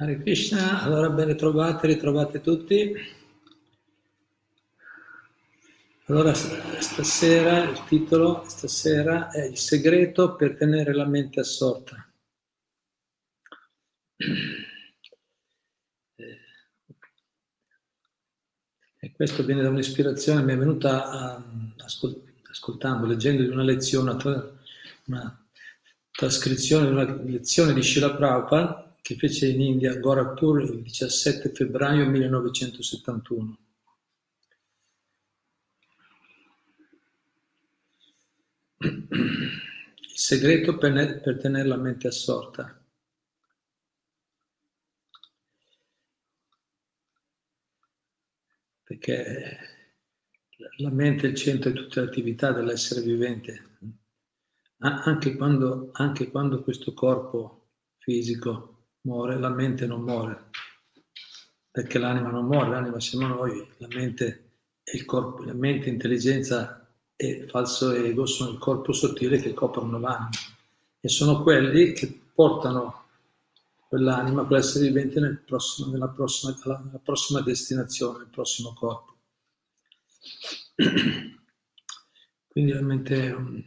Hare 0.00 0.16
Krishna, 0.22 0.80
allora 0.80 1.10
ben 1.10 1.26
ritrovati, 1.26 1.86
ritrovate 1.86 2.40
tutti. 2.40 2.94
Allora 6.06 6.32
stasera 6.32 7.64
il 7.64 7.84
titolo 7.84 8.42
stasera 8.48 9.28
è 9.28 9.44
Il 9.44 9.58
segreto 9.58 10.36
per 10.36 10.56
tenere 10.56 10.94
la 10.94 11.04
mente 11.04 11.40
assorta. 11.40 12.10
E 18.96 19.12
questo 19.12 19.44
viene 19.44 19.60
da 19.60 19.68
un'ispirazione, 19.68 20.42
mi 20.42 20.54
è 20.54 20.56
venuta 20.56 21.44
ascoltando, 22.48 23.04
leggendo 23.04 23.42
di 23.42 23.50
una 23.50 23.64
lezione, 23.64 24.16
una 25.04 25.46
trascrizione 26.10 26.86
di 26.86 26.92
una 26.92 27.04
lezione 27.22 27.74
di 27.74 27.82
Shila 27.82 28.14
Prabhupada 28.14 28.89
che 29.02 29.16
fece 29.16 29.48
in 29.48 29.60
India 29.60 29.98
Gorakhpur 29.98 30.62
il 30.62 30.82
17 30.82 31.50
febbraio 31.50 32.06
1971. 32.06 33.58
Il 38.78 39.58
segreto 40.14 40.78
per, 40.78 41.20
per 41.20 41.38
tenere 41.38 41.68
la 41.68 41.76
mente 41.76 42.08
assorta. 42.08 42.74
Perché 48.82 49.58
la 50.78 50.90
mente 50.90 51.26
è 51.26 51.30
il 51.30 51.36
centro 51.36 51.70
di 51.70 51.76
tutte 51.76 52.00
le 52.00 52.06
attività 52.06 52.52
dell'essere 52.52 53.02
vivente, 53.02 53.78
anche 54.78 55.36
quando, 55.36 55.90
anche 55.92 56.30
quando 56.30 56.62
questo 56.62 56.92
corpo 56.92 57.68
fisico 57.98 58.79
muore, 59.02 59.38
la 59.38 59.48
mente 59.48 59.86
non 59.86 60.02
muore, 60.02 60.50
perché 61.70 61.98
l'anima 61.98 62.30
non 62.30 62.46
muore, 62.46 62.70
l'anima 62.70 63.00
siamo 63.00 63.26
noi, 63.26 63.66
la 63.78 63.88
mente 63.88 64.50
e 64.82 64.96
il 64.96 65.04
corpo, 65.04 65.44
la 65.44 65.54
mente, 65.54 65.88
intelligenza 65.88 66.86
e 67.16 67.46
falso 67.48 67.92
ego 67.92 68.26
sono 68.26 68.50
il 68.50 68.58
corpo 68.58 68.92
sottile 68.92 69.38
che 69.38 69.52
coprono 69.54 69.98
l'anima 69.98 70.30
e 71.00 71.08
sono 71.08 71.42
quelli 71.42 71.92
che 71.92 72.20
portano 72.34 73.06
quell'anima, 73.88 74.44
quell'essere 74.44 74.86
vivente 74.86 75.20
nel 75.20 75.38
prossimo, 75.38 75.90
nella, 75.90 76.08
prossima, 76.08 76.56
nella 76.64 77.00
prossima 77.02 77.40
destinazione, 77.40 78.18
nel 78.18 78.28
prossimo 78.28 78.72
corpo. 78.72 79.16
Quindi 82.48 82.72
ovviamente 82.72 83.14
il 83.14 83.64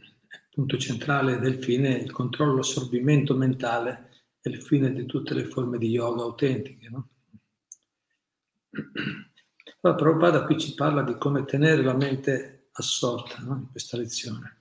punto 0.50 0.78
centrale 0.78 1.38
del 1.38 1.62
fine 1.62 1.98
è 1.98 2.02
il 2.02 2.10
controllo, 2.10 2.56
l'assorbimento 2.56 3.34
mentale 3.34 4.13
è 4.44 4.50
il 4.50 4.60
fine 4.60 4.92
di 4.92 5.06
tutte 5.06 5.32
le 5.32 5.46
forme 5.46 5.78
di 5.78 5.88
yoga 5.88 6.22
autentiche. 6.22 6.90
No? 6.90 7.08
Allora 9.80 9.98
Prabhupada 9.98 10.44
qui 10.44 10.60
ci 10.60 10.74
parla 10.74 11.02
di 11.02 11.16
come 11.16 11.46
tenere 11.46 11.82
la 11.82 11.94
mente 11.94 12.68
assorta 12.72 13.38
no? 13.38 13.56
in 13.56 13.70
questa 13.70 13.96
lezione. 13.96 14.58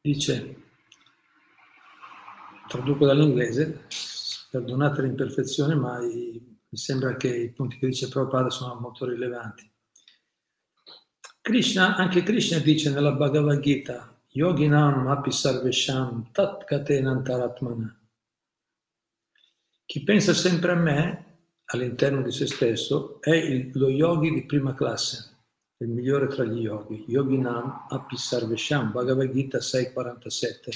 Dice, 0.00 0.62
traduco 2.66 3.06
dall'inglese, 3.06 3.86
perdonate 4.50 5.02
l'imperfezione, 5.02 5.76
ma 5.76 6.02
i, 6.02 6.58
mi 6.68 6.78
sembra 6.78 7.16
che 7.16 7.36
i 7.36 7.52
punti 7.52 7.78
che 7.78 7.86
dice 7.86 8.08
Prabhupada 8.08 8.50
sono 8.50 8.80
molto 8.80 9.06
rilevanti. 9.06 9.70
Krishna, 11.40 11.94
anche 11.94 12.24
Krishna 12.24 12.58
dice 12.58 12.90
nella 12.90 13.12
Bhagavad 13.12 13.60
Gita, 13.60 14.09
Yoginam 14.32 15.08
api 15.08 15.32
sarvesham 15.32 16.30
tat 16.32 16.64
katenantaratmana. 16.64 17.96
Chi 19.86 20.04
pensa 20.04 20.32
sempre 20.34 20.70
a 20.70 20.76
me, 20.76 21.24
all'interno 21.64 22.22
di 22.22 22.30
se 22.30 22.46
stesso, 22.46 23.20
è 23.20 23.34
il, 23.34 23.72
lo 23.74 23.88
yogi 23.88 24.30
di 24.30 24.46
prima 24.46 24.72
classe, 24.74 25.36
il 25.78 25.88
migliore 25.88 26.28
tra 26.28 26.44
gli 26.44 26.60
yogi. 26.60 27.04
Yoginam 27.08 27.86
api 27.88 28.16
sarvesham, 28.16 28.92
Bhagavad 28.92 29.32
Gita 29.32 29.60
647. 29.60 30.70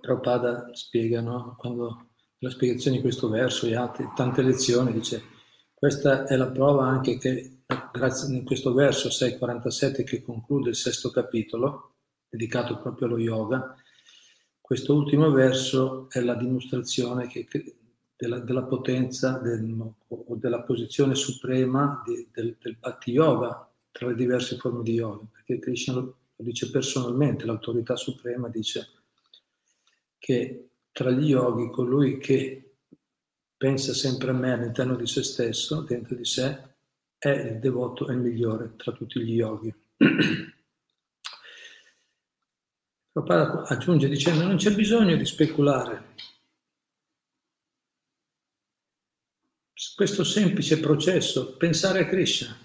Prabhupada 0.00 0.70
spiega, 0.72 1.20
no? 1.20 1.56
quando 1.58 2.10
la 2.38 2.50
spiegazione 2.50 2.96
di 2.96 3.02
questo 3.02 3.28
verso 3.28 3.66
e 3.66 3.74
altre, 3.74 4.12
tante 4.14 4.42
lezioni, 4.42 4.92
dice 4.92 5.32
questa 5.74 6.26
è 6.26 6.36
la 6.36 6.46
prova 6.46 6.86
anche 6.86 7.18
che 7.18 7.53
grazie 7.66 8.34
in 8.34 8.44
questo 8.44 8.72
verso 8.72 9.10
647 9.10 10.04
che 10.04 10.22
conclude 10.22 10.70
il 10.70 10.76
sesto 10.76 11.10
capitolo, 11.10 11.94
dedicato 12.28 12.78
proprio 12.80 13.06
allo 13.06 13.18
yoga, 13.18 13.76
questo 14.60 14.94
ultimo 14.94 15.30
verso 15.30 16.08
è 16.10 16.20
la 16.20 16.34
dimostrazione 16.34 17.26
che, 17.26 17.46
della, 18.16 18.38
della, 18.40 18.64
potenza 18.64 19.38
del, 19.38 19.74
o 20.08 20.34
della 20.36 20.62
posizione 20.62 21.14
suprema 21.14 22.02
di, 22.04 22.28
del, 22.32 22.56
del 22.60 22.76
Bhakti 22.76 23.12
Yoga 23.12 23.70
tra 23.90 24.08
le 24.08 24.14
diverse 24.14 24.56
forme 24.56 24.82
di 24.82 24.94
yoga, 24.94 25.24
perché 25.30 25.58
Krishna 25.58 25.94
lo 25.94 26.16
dice 26.36 26.70
personalmente, 26.70 27.44
l'autorità 27.44 27.94
suprema 27.94 28.48
dice 28.48 28.88
che 30.18 30.70
tra 30.90 31.10
gli 31.10 31.28
yogi 31.28 31.70
colui 31.70 32.18
che 32.18 32.76
pensa 33.56 33.94
sempre 33.94 34.30
a 34.30 34.32
me 34.34 34.52
all'interno 34.52 34.96
di 34.96 35.06
se 35.06 35.22
stesso, 35.22 35.82
dentro 35.82 36.16
di 36.16 36.24
sé, 36.24 36.73
è 37.32 37.52
il 37.52 37.58
devoto, 37.58 38.06
è 38.06 38.12
il 38.12 38.18
migliore 38.18 38.74
tra 38.76 38.92
tutti 38.92 39.20
gli 39.20 39.34
yogi. 39.34 39.74
Prabhupada 43.12 43.62
aggiunge 43.68 44.08
dicendo 44.08 44.44
non 44.44 44.56
c'è 44.56 44.74
bisogno 44.74 45.16
di 45.16 45.24
speculare. 45.24 46.12
Questo 49.94 50.24
semplice 50.24 50.80
processo, 50.80 51.56
pensare 51.56 52.00
a 52.00 52.06
Krishna. 52.06 52.56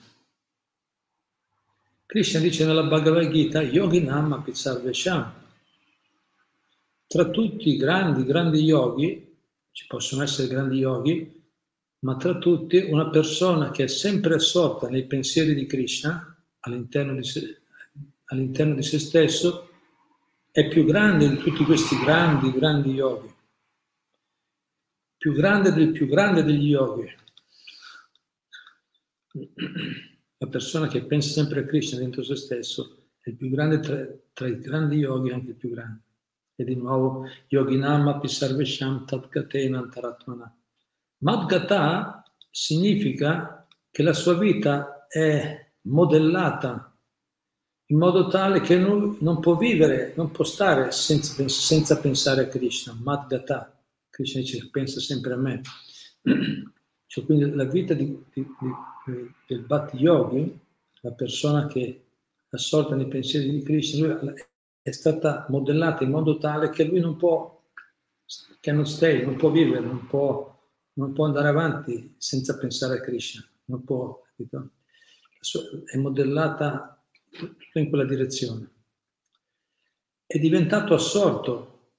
Krishna 2.06 2.40
dice 2.40 2.66
nella 2.66 2.84
Bhagavad 2.84 3.30
Gita, 3.30 3.62
Yogi 3.62 4.02
Nama 4.02 4.42
Pizzarvesham. 4.42 5.34
Tra 7.06 7.30
tutti 7.30 7.70
i 7.70 7.78
grandi, 7.78 8.26
grandi 8.26 8.60
yogi, 8.64 9.38
ci 9.72 9.86
possono 9.86 10.24
essere 10.24 10.48
grandi 10.48 10.78
yogi, 10.78 11.39
ma 12.00 12.16
tra 12.16 12.38
tutti 12.38 12.78
una 12.78 13.10
persona 13.10 13.72
che 13.72 13.84
è 13.84 13.88
sempre 13.88 14.36
assorta 14.36 14.88
nei 14.88 15.06
pensieri 15.06 15.54
di 15.54 15.66
Krishna 15.66 16.36
all'interno 16.60 17.14
di 17.16 17.24
se, 17.24 17.62
all'interno 18.26 18.76
di 18.76 18.84
se 18.84 19.00
stesso 19.00 19.70
è 20.52 20.68
più 20.68 20.86
grande 20.86 21.30
di 21.30 21.38
tutti 21.38 21.64
questi 21.64 21.98
grandi, 22.00 22.52
grandi 22.52 22.92
yogi, 22.92 23.34
più 25.18 25.34
grande 25.34 25.74
del 25.74 25.92
più 25.92 26.08
grande 26.08 26.44
degli 26.44 26.70
yogi. 26.70 27.16
La 30.38 30.48
persona 30.48 30.88
che 30.88 31.04
pensa 31.04 31.32
sempre 31.32 31.62
a 31.62 31.66
Krishna 31.66 32.00
dentro 32.00 32.24
se 32.24 32.36
stesso 32.36 33.10
è 33.20 33.30
il 33.30 33.36
più 33.36 33.50
grande 33.50 33.80
tra, 33.80 34.08
tra 34.32 34.48
i 34.48 34.58
grandi 34.58 34.96
yogi, 34.96 35.32
anche 35.32 35.50
il 35.50 35.56
più 35.56 35.70
grande. 35.70 36.04
E 36.56 36.64
di 36.64 36.76
nuovo, 36.76 37.26
yogi 37.48 37.78
nama 37.78 38.20
pisarvesham 38.20 39.06
tatkatena 39.06 39.78
antaratmana 39.78 40.59
Madgata 41.22 42.24
significa 42.50 43.68
che 43.92 44.04
la 44.04 44.14
sua 44.14 44.38
vita 44.38 45.06
è 45.08 45.72
modellata 45.82 46.94
in 47.88 47.98
modo 47.98 48.28
tale 48.28 48.62
che 48.62 48.78
lui 48.78 49.18
non 49.22 49.40
può 49.40 49.58
vivere, 49.58 50.14
non 50.16 50.30
può 50.32 50.46
stare 50.46 50.92
senza, 50.92 51.48
senza 51.48 52.00
pensare 52.00 52.44
a 52.44 52.48
Krishna. 52.48 52.96
Madgata, 53.02 53.76
Krishna 54.10 54.42
dice 54.42 54.70
pensa 54.70 55.00
sempre 55.00 55.34
a 55.34 55.38
me. 55.38 55.62
Cioè, 57.10 57.26
quindi 57.26 57.50
la 57.56 57.64
vita 57.64 57.96
di, 57.96 58.06
di, 58.32 58.46
di, 58.60 59.34
del 59.48 59.62
Bhatti 59.62 59.98
Yogi, 59.98 60.60
la 61.02 61.12
persona 61.14 61.66
che 61.66 62.04
assorta 62.52 62.94
nei 62.96 63.08
pensieri 63.08 63.50
di 63.50 63.64
Krishna, 63.64 64.16
è 64.80 64.92
stata 64.92 65.48
modellata 65.50 66.04
in 66.04 66.12
modo 66.12 66.38
tale 66.38 66.70
che 66.70 66.84
lui 66.84 67.00
non 67.00 67.18
può, 67.18 67.64
che 68.60 68.72
non 68.72 68.86
stay, 68.86 69.26
non 69.26 69.38
può 69.38 69.50
vivere, 69.50 69.84
non 69.84 70.06
può 70.06 70.59
non 71.00 71.14
può 71.14 71.26
andare 71.26 71.48
avanti 71.48 72.14
senza 72.18 72.58
pensare 72.58 72.98
a 72.98 73.02
Krishna, 73.02 73.48
non 73.66 73.86
può, 73.86 74.22
capito? 74.28 74.72
È 75.86 75.96
modellata 75.98 77.02
tutto 77.32 77.80
in 77.80 77.88
quella 77.88 78.04
direzione. 78.04 78.70
È 80.26 80.38
diventato 80.38 80.94
assorto, 80.94 81.94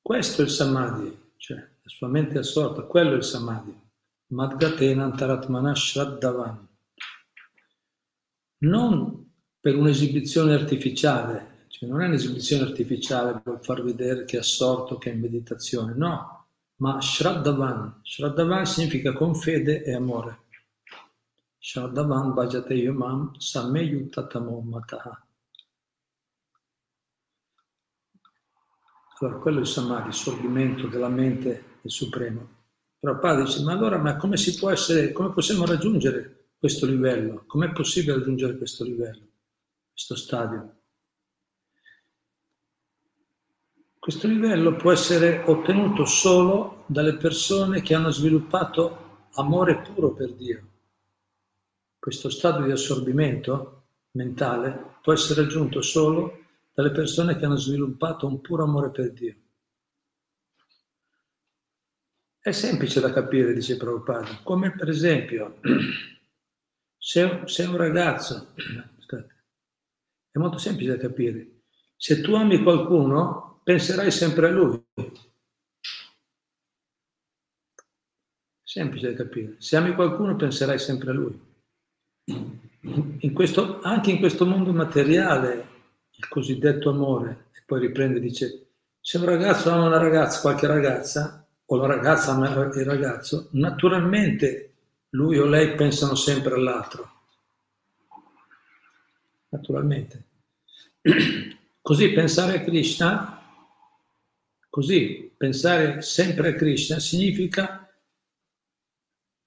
questo 0.00 0.40
è 0.40 0.44
il 0.46 0.50
samadhi, 0.50 1.32
cioè 1.36 1.56
la 1.58 1.88
sua 1.90 2.08
mente 2.08 2.36
è 2.36 2.38
assorta, 2.38 2.82
quello 2.82 3.12
è 3.12 3.16
il 3.16 3.24
samadhi. 3.24 3.78
Madgatena 4.28 5.04
antaratmana 5.04 5.74
shraddavan. 5.74 6.68
Non 8.58 9.32
per 9.60 9.76
un'esibizione 9.76 10.54
artificiale, 10.54 11.66
cioè 11.68 11.88
non 11.88 12.00
è 12.00 12.06
un'esibizione 12.06 12.64
artificiale 12.64 13.38
per 13.38 13.58
far 13.62 13.82
vedere 13.82 14.24
che 14.24 14.36
è 14.36 14.40
assorto, 14.40 14.96
che 14.96 15.10
è 15.10 15.14
in 15.14 15.20
meditazione, 15.20 15.92
no, 15.94 16.35
ma 16.76 17.00
Shraddhavan, 17.00 18.00
Shraddhavan 18.02 18.66
significa 18.66 19.12
con 19.12 19.34
fede 19.34 19.82
e 19.82 19.94
amore. 19.94 20.44
Shraddhavan 21.58 22.34
bhajate 22.34 22.74
yamam 22.74 23.36
sameyutatamo 23.38 24.60
mataha. 24.60 25.26
Allora, 29.18 29.38
quello 29.38 29.58
è 29.58 29.60
il 29.62 29.66
samadhi, 29.66 30.08
il 30.08 30.14
sorgimento 30.14 30.88
della 30.88 31.08
mente 31.08 31.78
del 31.80 31.90
Supremo. 31.90 32.54
Padre 33.00 33.44
dice, 33.44 33.62
ma 33.62 33.72
allora 33.72 33.98
ma 33.98 34.16
come 34.16 34.36
essere, 34.68 35.12
come 35.12 35.32
possiamo 35.32 35.64
raggiungere 35.64 36.50
questo 36.58 36.86
livello? 36.86 37.44
Com'è 37.46 37.72
possibile 37.72 38.14
raggiungere 38.14 38.58
questo 38.58 38.84
livello, 38.84 39.26
questo 39.92 40.16
stadio? 40.16 40.75
Questo 44.06 44.28
livello 44.28 44.76
può 44.76 44.92
essere 44.92 45.42
ottenuto 45.46 46.04
solo 46.04 46.84
dalle 46.86 47.16
persone 47.16 47.82
che 47.82 47.92
hanno 47.92 48.10
sviluppato 48.10 49.30
amore 49.32 49.82
puro 49.82 50.12
per 50.12 50.32
Dio. 50.34 50.68
Questo 51.98 52.30
stato 52.30 52.62
di 52.62 52.70
assorbimento 52.70 53.88
mentale 54.12 54.98
può 55.02 55.12
essere 55.12 55.42
raggiunto 55.42 55.82
solo 55.82 56.44
dalle 56.72 56.92
persone 56.92 57.34
che 57.34 57.46
hanno 57.46 57.56
sviluppato 57.56 58.28
un 58.28 58.40
puro 58.40 58.62
amore 58.62 58.92
per 58.92 59.12
Dio. 59.12 59.34
È 62.38 62.52
semplice 62.52 63.00
da 63.00 63.12
capire, 63.12 63.52
dice 63.52 63.76
Prabhupada, 63.76 64.38
come 64.44 64.70
per 64.70 64.88
esempio 64.88 65.58
se, 66.96 67.42
se 67.46 67.64
un 67.64 67.76
ragazzo, 67.76 68.52
è 70.30 70.38
molto 70.38 70.58
semplice 70.58 70.92
da 70.92 70.98
capire, 70.98 71.62
se 71.96 72.20
tu 72.20 72.34
ami 72.34 72.62
qualcuno 72.62 73.45
penserai 73.66 74.12
sempre 74.12 74.46
a 74.46 74.50
lui. 74.52 74.80
Semplice 78.62 79.10
da 79.10 79.24
capire, 79.24 79.56
se 79.58 79.74
ami 79.76 79.92
qualcuno 79.92 80.36
penserai 80.36 80.78
sempre 80.78 81.10
a 81.10 81.12
lui. 81.12 81.40
In 82.26 83.32
questo, 83.32 83.80
anche 83.80 84.12
in 84.12 84.20
questo 84.20 84.46
mondo 84.46 84.72
materiale 84.72 85.68
il 86.12 86.28
cosiddetto 86.28 86.90
amore, 86.90 87.46
e 87.54 87.62
poi 87.66 87.80
riprende 87.80 88.18
e 88.18 88.20
dice, 88.20 88.66
se 89.00 89.18
un 89.18 89.24
ragazzo 89.24 89.72
ama 89.72 89.86
una 89.86 89.98
ragazza, 89.98 90.42
qualche 90.42 90.68
ragazza, 90.68 91.44
o 91.64 91.76
la 91.76 91.86
ragazza 91.88 92.34
ama 92.34 92.48
il 92.48 92.84
ragazzo, 92.84 93.48
naturalmente 93.52 94.74
lui 95.10 95.38
o 95.38 95.44
lei 95.44 95.74
pensano 95.74 96.14
sempre 96.14 96.54
all'altro. 96.54 97.10
Naturalmente. 99.48 100.24
Così 101.82 102.12
pensare 102.12 102.58
a 102.58 102.60
Krishna, 102.62 103.35
così 104.76 105.32
pensare 105.34 106.02
sempre 106.02 106.50
a 106.50 106.52
Krishna 106.52 106.98
significa 106.98 107.90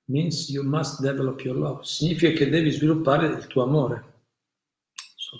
means 0.06 0.50
you 0.50 0.64
must 0.64 1.02
develop 1.02 1.40
your 1.42 1.56
love, 1.56 1.84
significa 1.84 2.36
che 2.36 2.50
devi 2.50 2.72
sviluppare 2.72 3.28
il 3.28 3.46
tuo 3.46 3.62
amore. 3.62 4.24
So. 5.16 5.38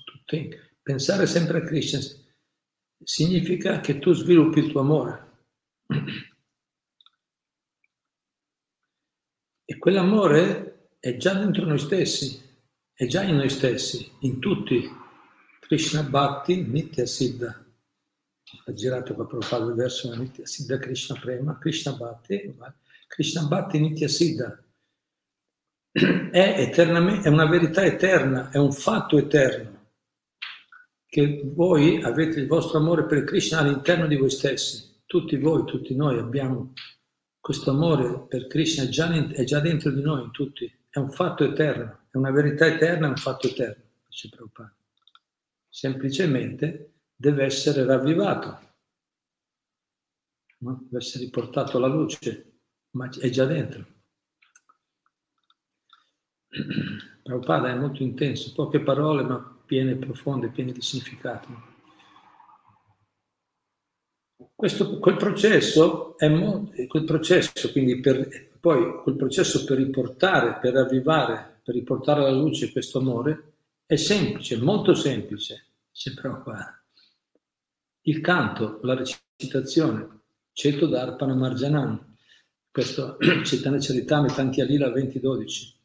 Pensare 0.84 1.26
sempre 1.26 1.58
a 1.58 1.62
Krishna 1.62 2.00
significa 3.04 3.80
che 3.80 3.98
tu 3.98 4.14
sviluppi 4.14 4.60
il 4.60 4.70
tuo 4.70 4.82
amore. 4.82 5.48
E 9.66 9.78
quell'amore 9.80 10.90
è 11.00 11.18
già 11.18 11.34
dentro 11.34 11.66
noi 11.66 11.80
stessi, 11.80 12.40
è 12.94 13.08
già 13.08 13.24
in 13.24 13.38
noi 13.38 13.50
stessi, 13.50 14.08
in 14.20 14.38
tutti. 14.38 14.88
Krishna 15.62 16.04
Bhakti 16.04 16.62
Nitya 16.62 17.08
Siddha. 17.08 17.69
Girato 18.74 19.14
proprio 19.14 19.40
il 19.40 19.74
verso 19.74 20.14
Nitya 20.16 20.46
Siddha 20.46 20.78
Krishna 20.78 21.18
Prema, 21.20 21.58
Krishna 21.58 21.94
Bhakti, 21.94 22.56
Krishna 23.08 23.44
Bhakti 23.44 23.80
Nitya 23.80 24.08
Siddha. 24.08 24.64
È, 25.92 26.70
è 26.72 27.28
una 27.28 27.46
verità 27.48 27.84
eterna, 27.84 28.50
è 28.50 28.58
un 28.58 28.72
fatto 28.72 29.18
eterno 29.18 29.80
che 31.10 31.42
voi 31.44 32.02
avete 32.04 32.40
il 32.40 32.48
vostro 32.48 32.78
amore 32.78 33.06
per 33.06 33.24
Krishna 33.24 33.60
all'interno 33.60 34.06
di 34.06 34.16
voi 34.16 34.30
stessi. 34.30 35.02
Tutti 35.08 35.38
voi, 35.38 35.66
tutti 35.66 35.96
noi 35.96 36.20
abbiamo 36.20 36.74
questo 37.40 37.72
amore 37.72 38.28
per 38.28 38.46
Krishna, 38.46 38.84
è 38.84 38.90
già, 38.90 39.12
è 39.12 39.44
già 39.44 39.60
dentro 39.60 39.90
di 39.90 40.02
noi, 40.02 40.30
tutti. 40.32 40.72
È 40.88 41.00
un 41.00 41.10
fatto 41.10 41.44
eterno, 41.44 42.02
è 42.12 42.18
una 42.18 42.30
verità 42.30 42.68
eterna, 42.68 43.08
è 43.08 43.10
un 43.10 43.16
fatto 43.16 43.48
eterno, 43.48 43.84
dice 44.08 44.30
Prabhupada. 44.30 44.76
Semplicemente 45.68 46.92
deve 47.20 47.44
essere 47.44 47.84
ravvivato, 47.84 48.60
no? 50.60 50.80
deve 50.84 50.98
essere 51.04 51.26
riportato 51.26 51.76
alla 51.76 51.88
luce, 51.88 52.62
ma 52.92 53.10
è 53.10 53.30
già 53.30 53.44
dentro. 53.44 53.86
Prabhupada 57.22 57.72
è 57.72 57.76
molto 57.76 58.04
intenso, 58.04 58.54
poche 58.54 58.80
parole, 58.80 59.24
ma 59.24 59.62
piene, 59.66 59.98
profonde, 59.98 60.48
piene 60.48 60.72
di 60.72 60.80
significato. 60.82 61.68
Questo, 64.56 64.98
quel 65.00 65.18
processo 65.18 66.18
è 66.18 66.88
quel 66.88 67.04
processo, 67.04 67.70
quindi 67.74 68.00
per, 68.00 68.50
poi 68.62 69.02
quel 69.02 69.18
processo 69.18 69.66
per 69.66 69.76
riportare, 69.76 70.58
per 70.60 70.72
ravvivare, 70.74 71.60
per 71.66 71.76
riportare 71.76 72.22
alla 72.22 72.32
luce 72.32 72.72
questo 72.72 73.00
amore 73.00 73.56
è 73.86 73.98
semplice, 73.98 74.58
molto 74.58 74.94
semplice, 74.96 75.66
c'è 75.92 76.14
qua. 76.14 76.79
Il 78.10 78.22
canto, 78.22 78.80
la 78.82 78.96
recitazione, 78.96 80.22
Ceto 80.52 80.88
Darpana 80.88 81.36
Marjanan, 81.36 82.16
questo 82.72 83.18
Chaitanya 83.20 83.78
Charitame 83.78 84.34
Tanti 84.34 84.62
Alila 84.62 84.90
2012. 84.90 85.76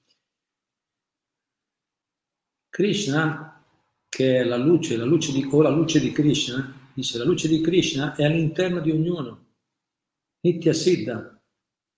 Krishna 2.70 3.62
che 4.08 4.38
è 4.38 4.42
la 4.42 4.56
luce, 4.56 4.96
la 4.96 5.04
luce 5.04 5.32
di, 5.32 5.46
o 5.50 5.60
la 5.60 5.68
luce 5.68 6.00
di 6.00 6.12
Krishna, 6.12 6.90
dice 6.94 7.18
la 7.18 7.24
luce 7.24 7.46
di 7.46 7.60
Krishna 7.60 8.14
è 8.14 8.24
all'interno 8.24 8.80
di 8.80 8.90
ognuno. 8.90 9.56
Nitya 10.40 10.72
Siddha 10.72 11.38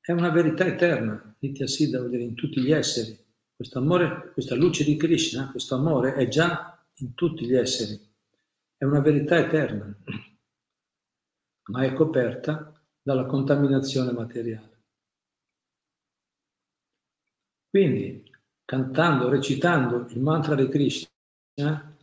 è 0.00 0.10
una 0.10 0.30
verità 0.30 0.66
eterna. 0.66 1.36
Nitya 1.38 1.68
Siddha 1.68 1.98
vuol 1.98 2.10
dire 2.10 2.24
in 2.24 2.34
tutti 2.34 2.60
gli 2.60 2.72
esseri. 2.72 3.16
Questo 3.54 3.78
amore, 3.78 4.32
questa 4.32 4.56
luce 4.56 4.82
di 4.82 4.96
Krishna, 4.96 5.52
questo 5.52 5.76
amore 5.76 6.14
è 6.14 6.26
già 6.26 6.84
in 6.94 7.14
tutti 7.14 7.46
gli 7.46 7.54
esseri. 7.54 8.14
È 8.78 8.84
una 8.84 9.00
verità 9.00 9.38
eterna, 9.38 9.94
ma 11.70 11.82
è 11.84 11.92
coperta 11.94 12.78
dalla 13.00 13.24
contaminazione 13.24 14.12
materiale. 14.12 14.82
Quindi, 17.70 18.30
cantando, 18.64 19.28
recitando 19.28 20.06
il 20.10 20.20
mantra 20.20 20.54
di 20.54 20.68
Krishna, 20.68 21.96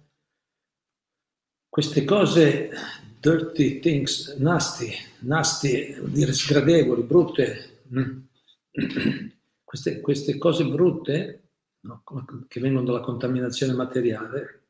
queste 1.70 2.04
cose, 2.06 2.72
dirty 3.20 3.80
things, 3.80 4.36
nasty, 4.38 4.92
nasty, 5.22 5.96
dire 6.10 6.34
sgradevoli, 6.34 7.04
brutte, 7.04 7.82
queste, 9.64 10.02
queste 10.02 10.38
cose 10.38 10.66
brutte 10.66 11.50
no, 11.82 12.04
che 12.48 12.60
vengono 12.60 12.86
dalla 12.86 13.02
contaminazione 13.02 13.74
materiale, 13.74 14.68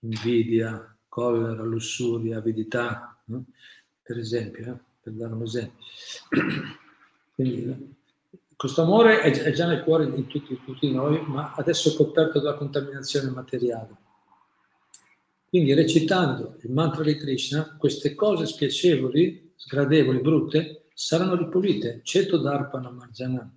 invidia, 0.00 0.98
collera, 1.10 1.62
lussuria, 1.64 2.38
avidità, 2.38 3.20
no? 3.26 3.44
per 4.00 4.16
esempio, 4.16 4.72
eh? 4.72 4.78
per 5.02 5.12
dare 5.12 5.34
un 5.34 5.42
esempio. 5.42 5.84
Quindi 7.34 7.96
questo 8.56 8.82
amore 8.82 9.20
è, 9.20 9.52
già 9.52 9.66
nel 9.66 9.82
cuore 9.82 10.10
di 10.10 10.26
tutti, 10.26 10.58
tutti 10.64 10.90
noi, 10.90 11.22
ma 11.26 11.52
adesso 11.54 11.90
è 11.90 11.94
coperto 11.94 12.40
dalla 12.40 12.56
contaminazione 12.56 13.30
materiale. 13.30 13.96
Quindi 15.48 15.74
recitando 15.74 16.58
il 16.62 16.70
mantra 16.70 17.02
di 17.02 17.16
Krishna, 17.16 17.76
queste 17.76 18.14
cose 18.14 18.46
spiacevoli, 18.46 19.54
sgradevoli, 19.56 20.20
brutte, 20.20 20.88
saranno 20.94 21.34
ripulite. 21.34 22.02
Ceto 22.04 22.38
Darpana 22.38 22.90
Marjana. 22.90 23.52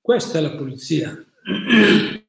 Questa 0.00 0.38
è 0.38 0.40
la 0.40 0.56
pulizia. 0.56 1.16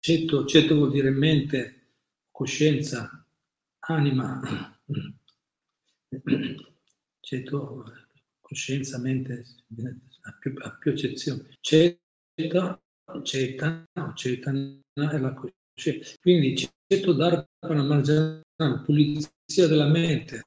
Ceto, 0.00 0.44
ceto 0.44 0.74
vuol 0.74 0.90
dire 0.90 1.10
mente, 1.10 1.92
coscienza, 2.30 3.19
anima. 3.94 4.40
Ceto, 7.20 7.84
coscienza, 8.40 8.98
mente, 8.98 9.44
ha 10.22 10.36
più, 10.38 10.54
ha 10.58 10.70
più 10.78 10.92
accezioni. 10.92 11.56
Ceto, 11.60 12.82
ceta, 13.22 13.86
cetana 14.14 14.80
è 14.94 15.18
la 15.18 15.34
coscienza. 15.34 16.14
Quindi 16.20 16.56
ceto 16.56 17.12
Darpana 17.12 17.82
Marjana, 17.82 18.82
pulizia 18.84 19.66
della 19.66 19.88
mente. 19.88 20.44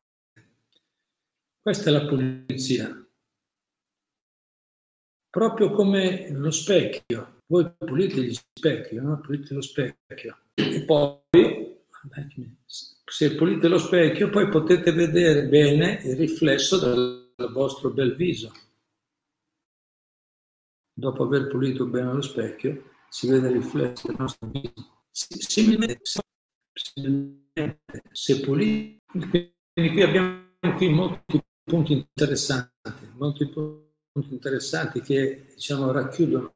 Questa 1.62 1.89
è 1.89 1.93
la 1.93 2.05
pulizia. 2.05 3.07
Proprio 5.29 5.71
come 5.71 6.29
lo 6.31 6.51
specchio. 6.51 7.39
Voi 7.47 7.71
pulite 7.77 8.23
gli 8.23 8.33
specchi, 8.33 8.95
no? 8.95 9.19
pulite 9.19 9.53
lo 9.53 9.62
specchio. 9.62 10.38
E 10.53 10.83
poi, 10.85 11.21
se 13.13 13.36
pulite 13.36 13.67
lo 13.67 13.77
specchio, 13.77 14.32
poi 14.32 14.50
potete 14.50 14.91
vedere 14.91 15.46
bene 15.46 16.01
il 16.03 16.15
riflesso 16.15 16.79
del 16.79 17.51
vostro 17.51 17.91
bel 17.91 18.15
viso. 18.15 18.51
Dopo 20.91 21.22
aver 21.22 21.46
pulito 21.46 21.86
bene 21.86 22.12
lo 22.12 22.24
specchio, 22.24 22.89
si 23.10 23.27
vede 23.27 23.50
il 23.50 23.53
riflesso 23.62 24.08
del 24.08 24.15
nostro 24.17 24.48
viso. 24.48 25.03
Similmente, 25.12 26.01
se 28.12 28.39
puliti, 28.39 29.00
quindi 29.05 29.91
qui 29.91 30.01
abbiamo 30.01 30.75
qui 30.75 30.89
molti 30.89 31.39
punti 31.63 31.93
interessanti, 31.93 33.12
molti 33.15 33.48
punti 33.48 34.34
interessanti 34.34 35.01
che 35.01 35.50
diciamo, 35.53 35.91
racchiudono, 35.91 36.55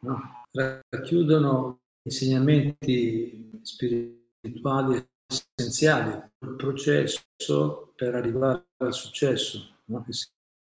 no? 0.00 0.46
racchiudono 0.88 1.82
insegnamenti 2.00 3.60
spirituali 3.60 5.06
essenziali, 5.28 6.10
il 6.38 6.54
processo 6.56 7.92
per 7.94 8.14
arrivare 8.14 8.64
al 8.78 8.94
successo, 8.94 9.76
no? 9.86 10.04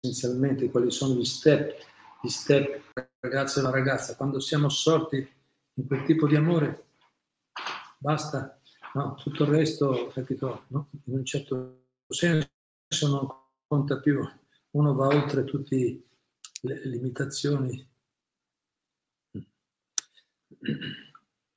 essenzialmente 0.00 0.70
quali 0.70 0.90
sono 0.90 1.14
gli 1.14 1.24
step, 1.24 1.74
gli 2.22 2.28
step 2.28 2.92
ragazzo 3.18 3.58
e 3.58 3.62
la 3.62 3.70
ragazza, 3.70 4.14
quando 4.14 4.38
siamo 4.38 4.66
assorti 4.66 5.16
in 5.74 5.86
quel 5.86 6.04
tipo 6.04 6.28
di 6.28 6.36
amore, 6.36 6.84
basta, 7.98 8.60
no? 8.94 9.14
tutto 9.14 9.42
il 9.42 9.50
resto, 9.50 10.10
capito, 10.14 10.64
no? 10.68 10.88
in 11.06 11.14
un 11.14 11.24
certo 11.24 11.86
senso 12.06 12.48
non 13.02 13.26
conta 13.66 13.98
più, 13.98 14.20
uno 14.70 14.94
va 14.94 15.08
oltre 15.08 15.44
tutte 15.44 16.02
le 16.60 16.80
limitazioni 16.86 17.92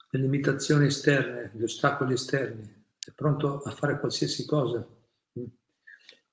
le 0.10 0.20
limitazioni 0.20 0.88
esterne, 0.88 1.51
gli 1.54 1.63
ostacoli 1.63 2.13
esterni, 2.13 2.76
pronto 3.17 3.62
a 3.63 3.71
fare 3.71 4.00
qualsiasi 4.00 4.45
cosa. 4.45 4.88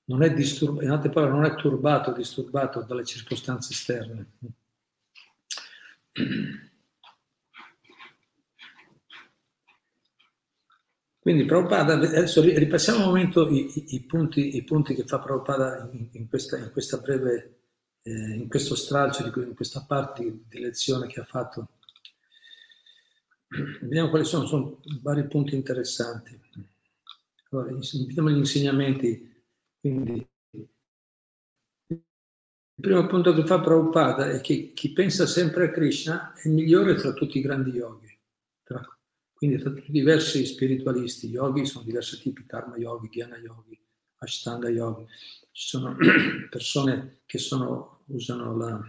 Non 0.07 0.21
è 0.21 0.31
disturbato, 0.31 0.85
in 0.85 0.91
altre 0.91 1.09
parole, 1.09 1.31
non 1.31 1.45
è 1.45 1.55
turbato, 1.55 2.13
disturbato 2.13 2.83
dalle 2.83 3.03
circostanze 3.03 3.73
esterne. 3.73 4.33
Quindi 11.17 11.45
Prabhupada, 11.45 11.93
adesso 11.93 12.41
ripassiamo 12.41 12.99
un 12.99 13.05
momento 13.05 13.49
i, 13.49 13.95
i, 13.95 14.03
punti, 14.03 14.55
i 14.55 14.63
punti, 14.63 14.93
che 14.93 15.05
fa 15.05 15.17
Prabhupada 15.17 15.89
in, 15.91 16.09
in, 16.11 16.29
questa, 16.29 16.55
in 16.57 16.71
questa, 16.71 16.97
breve, 16.97 17.61
eh, 18.03 18.35
in 18.35 18.47
questo 18.47 18.75
stralcio, 18.75 19.25
in 19.41 19.55
questa 19.55 19.83
parte 19.87 20.41
di 20.47 20.59
lezione 20.59 21.07
che 21.07 21.19
ha 21.19 21.25
fatto 21.25 21.69
Vediamo 23.81 24.09
quali 24.09 24.25
sono, 24.25 24.45
sono 24.45 24.79
vari 25.01 25.27
punti 25.27 25.55
interessanti. 25.55 26.39
Allora, 27.55 27.71
gli 27.71 28.37
insegnamenti. 28.37 29.33
Quindi, 29.79 30.27
il 31.87 32.81
primo 32.81 33.07
punto 33.07 33.33
che 33.33 33.45
fa 33.45 33.61
Prabhupada 33.61 34.29
è 34.29 34.41
che 34.41 34.73
chi 34.73 34.91
pensa 34.91 35.25
sempre 35.25 35.65
a 35.65 35.71
Krishna 35.71 36.33
è 36.33 36.47
il 36.47 36.53
migliore 36.53 36.95
tra 36.95 37.13
tutti 37.13 37.37
i 37.37 37.41
grandi 37.41 37.69
yogi. 37.69 38.13
Tra, 38.63 38.83
quindi 39.33 39.57
tra 39.57 39.69
tutti 39.69 39.89
i 39.89 39.93
diversi 39.93 40.45
spiritualisti, 40.45 41.29
yogi 41.29 41.65
sono 41.65 41.85
diversi 41.85 42.19
tipi, 42.19 42.45
karma 42.45 42.75
yogi, 42.75 43.07
dhyana 43.07 43.37
yogi, 43.37 43.79
ashtanga 44.17 44.67
yogi. 44.67 45.05
Ci 45.51 45.67
sono 45.67 45.95
persone 46.49 47.21
che 47.25 47.37
sono, 47.37 48.03
usano 48.07 48.57
la, 48.57 48.81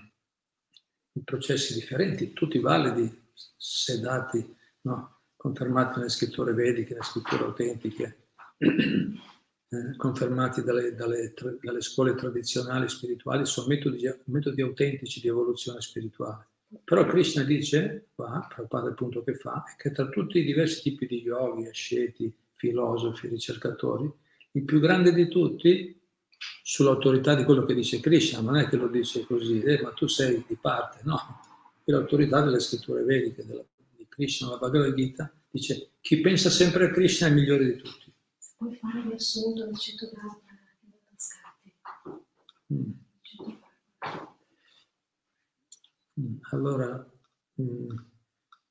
i 1.13 1.23
processi 1.23 1.75
differenti, 1.75 2.33
tutti 2.33 2.59
validi, 2.59 3.31
sedati, 3.33 4.57
no? 4.83 5.21
confermati 5.37 5.99
nelle 5.99 6.11
scritture 6.11 6.53
vediche, 6.53 6.95
nelle 6.95 7.05
scritture 7.05 7.45
autentiche, 7.45 8.26
eh, 8.59 9.97
confermati 9.97 10.63
dalle, 10.63 10.95
dalle, 10.95 11.35
dalle, 11.61 11.81
scuole 11.81 12.15
tradizionali 12.15 12.89
spirituali, 12.89 13.45
sono 13.47 13.67
metodi, 13.67 14.03
metodi, 14.25 14.63
autentici 14.63 15.21
di 15.21 15.29
evoluzione 15.29 15.81
spirituale. 15.81 16.47
Però 16.85 17.05
Krishna 17.07 17.43
dice, 17.43 18.09
qua, 18.15 18.47
Prabhupada 18.49 18.89
il 18.89 18.95
punto 18.95 19.23
che 19.23 19.35
fa, 19.35 19.65
è 19.65 19.81
che 19.81 19.91
tra 19.93 20.09
tutti 20.09 20.39
i 20.39 20.45
diversi 20.45 20.83
tipi 20.83 21.07
di 21.07 21.21
yogi, 21.21 21.67
asceti, 21.67 22.33
filosofi, 22.55 23.29
ricercatori, 23.29 24.11
il 24.53 24.65
più 24.65 24.81
grande 24.81 25.13
di 25.13 25.29
tutti, 25.29 26.01
sull'autorità 26.63 27.35
di 27.35 27.45
quello 27.45 27.65
che 27.65 27.75
dice 27.75 28.01
Krishna, 28.01 28.41
non 28.41 28.57
è 28.57 28.69
che 28.69 28.77
lo 28.77 28.89
dice 28.89 29.25
così, 29.25 29.61
eh, 29.61 29.81
ma 29.81 29.91
tu 29.91 30.07
sei 30.07 30.45
di 30.47 30.57
parte, 30.61 31.01
no, 31.05 31.41
è 31.85 31.91
l'autorità 31.91 32.43
delle 32.43 32.61
scritture 32.61 33.05
vediche, 33.05 33.45
della, 33.45 33.65
di 33.97 34.07
Krishna, 34.09 34.49
la 34.49 34.57
Bhagavad 34.57 34.95
Gita, 34.95 35.33
dice 35.51 35.91
chi 36.01 36.21
pensa 36.21 36.51
sempre 36.51 36.87
a 36.87 36.91
Krishna 36.91 37.27
è 37.27 37.31
il 37.31 37.37
migliore 37.37 37.65
di 37.65 37.77
tutti. 37.77 38.06
Puoi 38.57 38.75
fare 38.77 39.01
il 39.01 39.07
riassunto 39.07 39.65
del 39.67 39.77
140 39.77 40.41
mm. 42.73 42.91
mm. 46.21 46.37
Allora, 46.51 47.11
mm, 47.61 47.89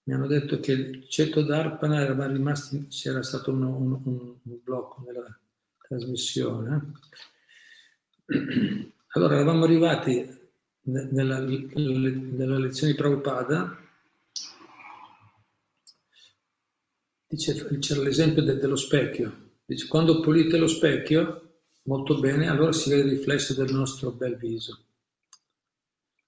mi 0.04 0.14
hanno 0.14 0.28
detto 0.28 0.60
che 0.60 0.72
il 0.72 1.08
Ceto 1.08 1.44
d'Arpana 1.44 2.02
era 2.02 2.28
rimasto, 2.28 2.88
c'era 2.90 3.22
stato 3.22 3.52
un, 3.52 3.64
un, 3.64 4.02
un, 4.04 4.36
un 4.42 4.60
blocco 4.64 5.04
nella 5.06 5.40
trasmissione. 5.78 6.92
Allora, 9.16 9.36
eravamo 9.36 9.64
arrivati 9.64 10.30
nella, 10.82 11.40
nella 11.40 12.58
lezione 12.58 12.92
di 12.92 12.98
Prabhupada, 12.98 13.78
dice, 17.26 17.80
c'era 17.80 18.02
l'esempio 18.02 18.44
de, 18.44 18.58
dello 18.58 18.76
specchio. 18.76 19.45
Dice, 19.66 19.88
quando 19.88 20.20
pulite 20.20 20.58
lo 20.58 20.68
specchio, 20.68 21.62
molto 21.84 22.20
bene, 22.20 22.48
allora 22.48 22.72
si 22.72 22.90
vede 22.90 23.04
il 23.04 23.18
riflesso 23.18 23.56
del 23.56 23.74
nostro 23.74 24.12
bel 24.12 24.38
viso. 24.38 24.86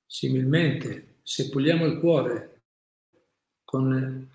Similmente, 0.06 1.20
se 1.22 1.50
puliamo 1.50 1.86
il 1.86 2.00
cuore 2.00 2.64
con, 3.64 4.32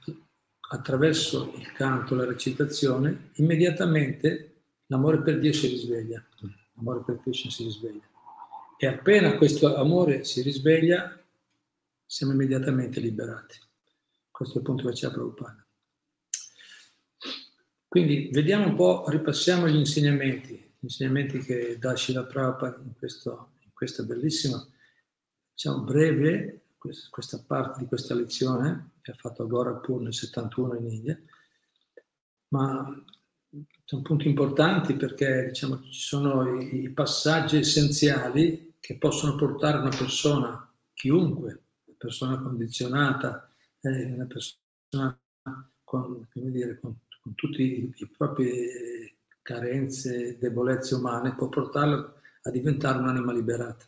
attraverso 0.71 1.52
il 1.56 1.73
canto, 1.73 2.14
la 2.14 2.26
recitazione, 2.26 3.30
immediatamente 3.35 4.62
l'amore 4.87 5.23
per 5.23 5.40
Dio 5.40 5.52
si 5.52 5.66
risveglia, 5.66 6.25
l'amore 6.75 7.02
per 7.04 7.21
Krishna 7.21 7.50
si 7.50 7.64
risveglia. 7.64 8.09
E 8.76 8.87
appena 8.87 9.37
questo 9.37 9.75
amore 9.75 10.25
si 10.25 10.42
risveglia, 10.42 11.21
siamo 12.04 12.32
immediatamente 12.32 13.00
liberati. 13.00 13.59
Questo 14.30 14.56
è 14.56 14.59
il 14.59 14.64
punto 14.64 14.87
che 14.87 14.94
ci 14.94 15.06
ha 15.06 15.11
preoccupato. 15.11 15.62
Quindi 17.93 18.31
vediamo 18.33 18.69
un 18.69 18.75
po', 18.75 19.05
ripassiamo 19.07 19.69
gli 19.69 19.77
insegnamenti, 19.77 20.55
gli 20.55 20.85
insegnamenti 20.85 21.41
che 21.41 21.77
dà 21.79 21.95
Shila 21.95 22.25
Prabhupada 22.25 22.79
in, 22.79 22.95
in 22.95 23.71
questa 23.75 24.03
bellissima, 24.05 24.67
diciamo 25.53 25.83
breve, 25.83 26.69
questa 26.79 27.45
parte 27.47 27.81
di 27.81 27.87
questa 27.87 28.15
lezione 28.15 28.93
che 29.03 29.11
ha 29.11 29.15
fatto 29.15 29.43
a 29.43 29.47
Gorakhpur 29.47 30.01
nel 30.01 30.15
71 30.15 30.77
in 30.77 30.91
India, 30.91 31.21
ma 32.49 33.05
sono 33.85 34.01
punti 34.01 34.27
importanti 34.27 34.95
perché 34.95 35.49
diciamo, 35.49 35.83
ci 35.83 36.01
sono 36.01 36.63
i, 36.63 36.89
passaggi 36.89 37.59
essenziali 37.59 38.77
che 38.81 38.97
possono 38.97 39.37
portare 39.37 39.77
una 39.77 39.95
persona, 39.95 40.67
chiunque, 40.95 41.65
una 41.85 41.97
persona 41.99 42.41
condizionata, 42.41 43.51
eh, 43.83 44.05
una 44.15 44.25
persona 44.25 45.21
con, 45.85 46.27
dire, 46.33 46.81
con, 46.81 46.97
con 47.23 47.35
tutte 47.37 47.62
le 47.62 48.09
proprie 48.17 49.14
carenze, 49.43 50.37
debolezze 50.38 50.97
umane, 50.97 51.35
può 51.35 51.49
portarla 51.49 52.21
a 52.43 52.50
diventare 52.50 52.99
un'anima 52.99 53.33
liberata. 53.33 53.87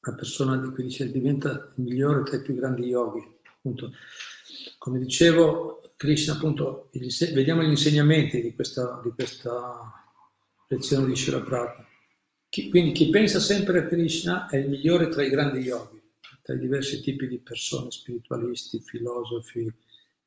La 0.00 0.14
persona 0.14 0.56
di 0.58 0.68
cui 0.70 0.84
dice 0.84 1.10
diventa 1.10 1.72
il 1.76 1.82
migliore 1.82 2.22
tra 2.22 2.36
i 2.36 2.42
più 2.42 2.54
grandi 2.54 2.86
yogi. 2.86 3.26
Appunto. 3.56 3.92
Come 4.78 4.98
dicevo, 4.98 5.92
Krishna, 5.96 6.34
appunto, 6.34 6.90
vediamo 7.32 7.62
gli 7.62 7.70
insegnamenti 7.70 8.40
di 8.40 8.54
questa, 8.54 9.00
di 9.02 9.10
questa 9.10 10.04
lezione 10.68 11.06
di 11.06 11.16
Shira 11.16 11.40
Prabhupada. 11.40 11.86
Quindi 12.70 12.92
chi 12.92 13.10
pensa 13.10 13.40
sempre 13.40 13.80
a 13.80 13.86
Krishna 13.86 14.48
è 14.48 14.56
il 14.56 14.68
migliore 14.68 15.08
tra 15.08 15.22
i 15.22 15.30
grandi 15.30 15.60
yogi, 15.60 16.00
tra 16.42 16.54
i 16.54 16.58
diversi 16.58 17.00
tipi 17.02 17.26
di 17.26 17.38
persone, 17.38 17.90
spiritualisti, 17.90 18.80
filosofi, 18.80 19.70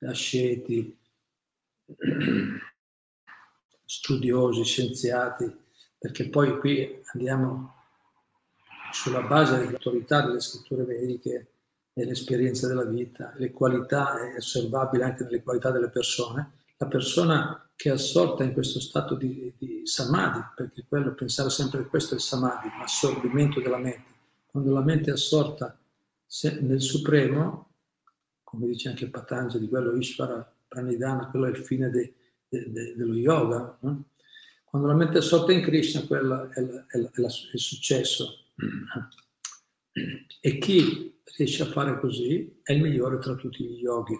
asceti, 0.07 0.97
studiosi, 3.85 4.63
scienziati, 4.63 5.53
perché 5.97 6.29
poi 6.29 6.57
qui 6.59 7.01
andiamo 7.13 7.75
sulla 8.91 9.21
base 9.21 9.57
dell'autorità 9.57 10.25
delle 10.25 10.39
scritture 10.39 10.83
vediche 10.83 11.51
e 11.93 12.05
l'esperienza 12.05 12.67
della 12.67 12.85
vita, 12.85 13.33
le 13.35 13.51
qualità 13.51 14.31
è 14.31 14.37
osservabile 14.37 15.03
anche 15.03 15.23
nelle 15.23 15.43
qualità 15.43 15.71
delle 15.71 15.89
persone. 15.89 16.59
La 16.77 16.87
persona 16.87 17.69
che 17.75 17.89
è 17.89 17.93
assorta 17.93 18.43
in 18.43 18.53
questo 18.53 18.79
stato 18.79 19.15
di, 19.15 19.53
di 19.57 19.81
samadhi, 19.85 20.39
perché 20.55 20.85
quello, 20.87 21.13
pensare 21.13 21.49
sempre 21.49 21.83
che 21.83 21.89
questo 21.89 22.13
è 22.13 22.17
il 22.17 22.23
samadhi, 22.23 22.69
l'assorbimento 22.79 23.59
della 23.59 23.77
mente. 23.77 24.09
Quando 24.47 24.73
la 24.73 24.81
mente 24.81 25.09
è 25.09 25.13
assorta 25.13 25.77
nel 26.61 26.81
Supremo, 26.81 27.70
come 28.51 28.67
dice 28.67 28.89
anche 28.89 29.09
Patanjali, 29.09 29.69
quello 29.69 29.95
Ishvara 29.95 30.53
Pranidhana, 30.67 31.29
quello 31.29 31.45
è 31.45 31.51
il 31.51 31.55
fine 31.55 31.89
de, 31.89 32.13
de, 32.49 32.69
de, 32.69 32.95
dello 32.97 33.13
yoga. 33.13 33.77
No? 33.79 34.09
Quando 34.65 34.89
la 34.89 34.93
mente 34.93 35.15
è 35.15 35.17
assorta 35.19 35.53
in 35.53 35.61
Krishna, 35.61 36.05
quello 36.05 36.49
è, 36.49 36.59
è, 36.59 36.61
è, 36.61 36.97
è 36.97 36.97
il 36.97 37.59
successo. 37.59 38.47
E 40.41 40.57
chi 40.57 41.21
riesce 41.37 41.63
a 41.63 41.67
fare 41.67 41.97
così 41.99 42.59
è 42.61 42.73
il 42.73 42.81
migliore 42.81 43.19
tra 43.19 43.35
tutti 43.35 43.63
gli 43.63 43.81
yogi. 43.81 44.19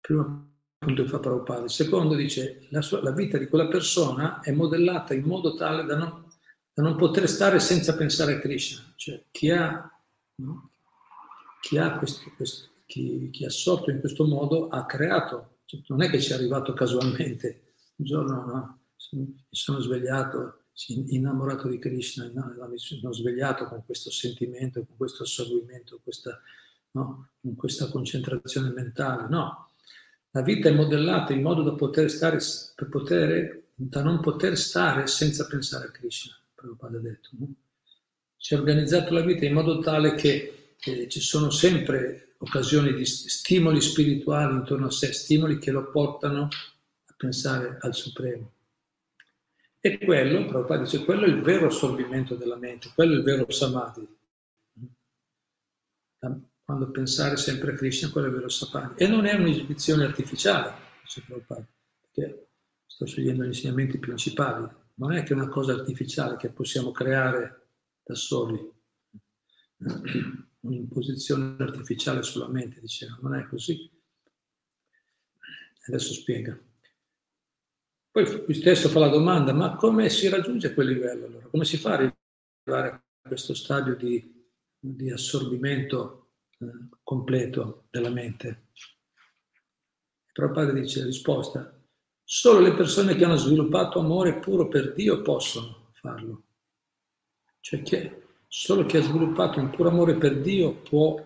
Primo 0.00 0.52
punto 0.78 1.06
fa 1.06 1.18
Prabhupada. 1.18 1.68
Secondo 1.68 2.14
dice 2.14 2.66
la, 2.70 2.80
sua, 2.80 3.02
la 3.02 3.12
vita 3.12 3.36
di 3.36 3.46
quella 3.46 3.68
persona 3.68 4.40
è 4.40 4.52
modellata 4.52 5.12
in 5.12 5.24
modo 5.24 5.54
tale 5.54 5.84
da 5.84 5.96
non, 5.96 6.27
da 6.78 6.84
non 6.84 6.94
poter 6.94 7.28
stare 7.28 7.58
senza 7.58 7.96
pensare 7.96 8.34
a 8.34 8.38
Krishna. 8.38 8.92
Cioè 8.94 9.24
chi 9.32 9.50
ha, 9.50 9.90
no? 10.36 10.70
chi, 11.60 11.76
ha 11.76 11.98
questo, 11.98 12.30
questo, 12.36 12.68
chi, 12.86 13.30
chi 13.32 13.42
è 13.42 13.46
assorto 13.46 13.90
in 13.90 13.98
questo 13.98 14.24
modo 14.24 14.68
ha 14.68 14.86
creato, 14.86 15.56
cioè, 15.64 15.80
non 15.88 16.02
è 16.02 16.08
che 16.08 16.20
ci 16.20 16.30
è 16.30 16.34
arrivato 16.36 16.72
casualmente. 16.74 17.72
Un 17.96 18.04
giorno 18.04 18.44
no, 18.44 18.78
mi 19.10 19.44
sono 19.50 19.80
svegliato 19.80 20.66
innamorato 21.08 21.66
di 21.66 21.80
Krishna, 21.80 22.30
mi 22.32 22.78
sono 22.78 23.12
svegliato 23.12 23.64
con 23.64 23.84
questo 23.84 24.12
sentimento, 24.12 24.84
con 24.86 24.96
questo 24.96 25.24
assorbimento, 25.24 25.98
questa, 26.00 26.40
no? 26.92 27.30
con 27.40 27.56
questa 27.56 27.88
concentrazione 27.88 28.70
mentale. 28.70 29.26
No, 29.28 29.72
la 30.30 30.42
vita 30.42 30.68
è 30.68 30.72
modellata 30.72 31.32
in 31.32 31.42
modo 31.42 31.64
da 31.64 31.72
poter 31.72 32.08
stare, 32.08 32.38
per 32.76 32.88
poter, 32.88 33.62
da 33.74 34.00
non 34.00 34.20
poter 34.20 34.56
stare 34.56 35.08
senza 35.08 35.44
pensare 35.48 35.88
a 35.88 35.90
Krishna, 35.90 36.36
Prabhupada 36.58 36.98
ha 36.98 37.00
detto. 37.00 37.30
No? 37.38 37.54
Si 38.36 38.54
è 38.54 38.58
organizzato 38.58 39.14
la 39.14 39.22
vita 39.22 39.46
in 39.46 39.54
modo 39.54 39.78
tale 39.78 40.14
che 40.14 40.74
eh, 40.80 41.08
ci 41.08 41.20
sono 41.20 41.50
sempre 41.50 42.34
occasioni 42.38 42.92
di 42.94 43.04
stimoli 43.04 43.80
spirituali 43.80 44.54
intorno 44.54 44.86
a 44.86 44.90
sé, 44.90 45.12
stimoli 45.12 45.58
che 45.58 45.70
lo 45.70 45.90
portano 45.90 46.44
a 46.44 47.14
pensare 47.16 47.78
al 47.80 47.94
Supremo. 47.94 48.52
E 49.80 49.98
quello, 49.98 50.46
Prabhupada 50.46 50.82
dice, 50.82 51.04
quello 51.04 51.24
è 51.24 51.28
il 51.28 51.40
vero 51.40 51.66
assorbimento 51.66 52.34
della 52.34 52.56
mente, 52.56 52.90
quello 52.94 53.14
è 53.14 53.16
il 53.18 53.22
vero 53.22 53.50
samadhi. 53.50 54.16
Quando 56.64 56.90
pensare 56.90 57.36
sempre 57.36 57.72
a 57.72 57.74
Krishna, 57.74 58.10
quello 58.10 58.26
è 58.26 58.30
il 58.30 58.36
vero 58.36 58.48
samadhi. 58.48 59.02
E 59.02 59.06
non 59.06 59.24
è 59.26 59.34
un'esibizione 59.34 60.04
artificiale, 60.04 60.74
dice 61.02 61.22
Prabhupada, 61.26 61.66
perché 62.00 62.48
sto 62.86 63.06
scegliendo 63.06 63.44
gli 63.44 63.48
insegnamenti 63.48 63.98
principali. 63.98 64.68
Non 64.98 65.12
è 65.12 65.22
che 65.22 65.32
è 65.32 65.36
una 65.36 65.48
cosa 65.48 65.72
artificiale 65.72 66.36
che 66.36 66.50
possiamo 66.50 66.90
creare 66.90 67.68
da 68.02 68.14
soli, 68.14 68.58
un'imposizione 70.60 71.56
artificiale 71.58 72.22
sulla 72.22 72.48
mente, 72.48 72.80
diceva, 72.80 73.16
non 73.22 73.34
è 73.34 73.46
così. 73.46 73.90
Adesso 75.86 76.12
spiega. 76.12 76.58
Poi 78.10 78.44
lui 78.44 78.54
stesso 78.54 78.88
fa 78.88 78.98
la 78.98 79.08
domanda, 79.08 79.52
ma 79.52 79.76
come 79.76 80.08
si 80.08 80.28
raggiunge 80.28 80.74
quel 80.74 80.88
livello 80.88 81.26
allora? 81.26 81.46
Come 81.46 81.64
si 81.64 81.76
fa 81.76 81.90
a 81.90 81.94
arrivare 81.94 82.88
a 82.88 83.28
questo 83.28 83.54
stadio 83.54 83.94
di, 83.94 84.46
di 84.78 85.10
assorbimento 85.10 86.32
eh, 86.58 86.88
completo 87.02 87.86
della 87.90 88.10
mente? 88.10 88.66
Padre 90.32 90.80
dice, 90.80 91.04
risposta, 91.04 91.77
solo 92.30 92.60
le 92.60 92.74
persone 92.74 93.14
che 93.14 93.24
hanno 93.24 93.36
sviluppato 93.36 94.00
amore 94.00 94.38
puro 94.38 94.68
per 94.68 94.92
Dio 94.92 95.22
possono 95.22 95.92
farlo. 95.92 96.42
Cioè 97.58 97.80
che 97.80 98.22
solo 98.46 98.84
chi 98.84 98.98
ha 98.98 99.02
sviluppato 99.02 99.58
un 99.58 99.70
puro 99.70 99.88
amore 99.88 100.14
per 100.14 100.38
Dio 100.42 100.74
può 100.74 101.18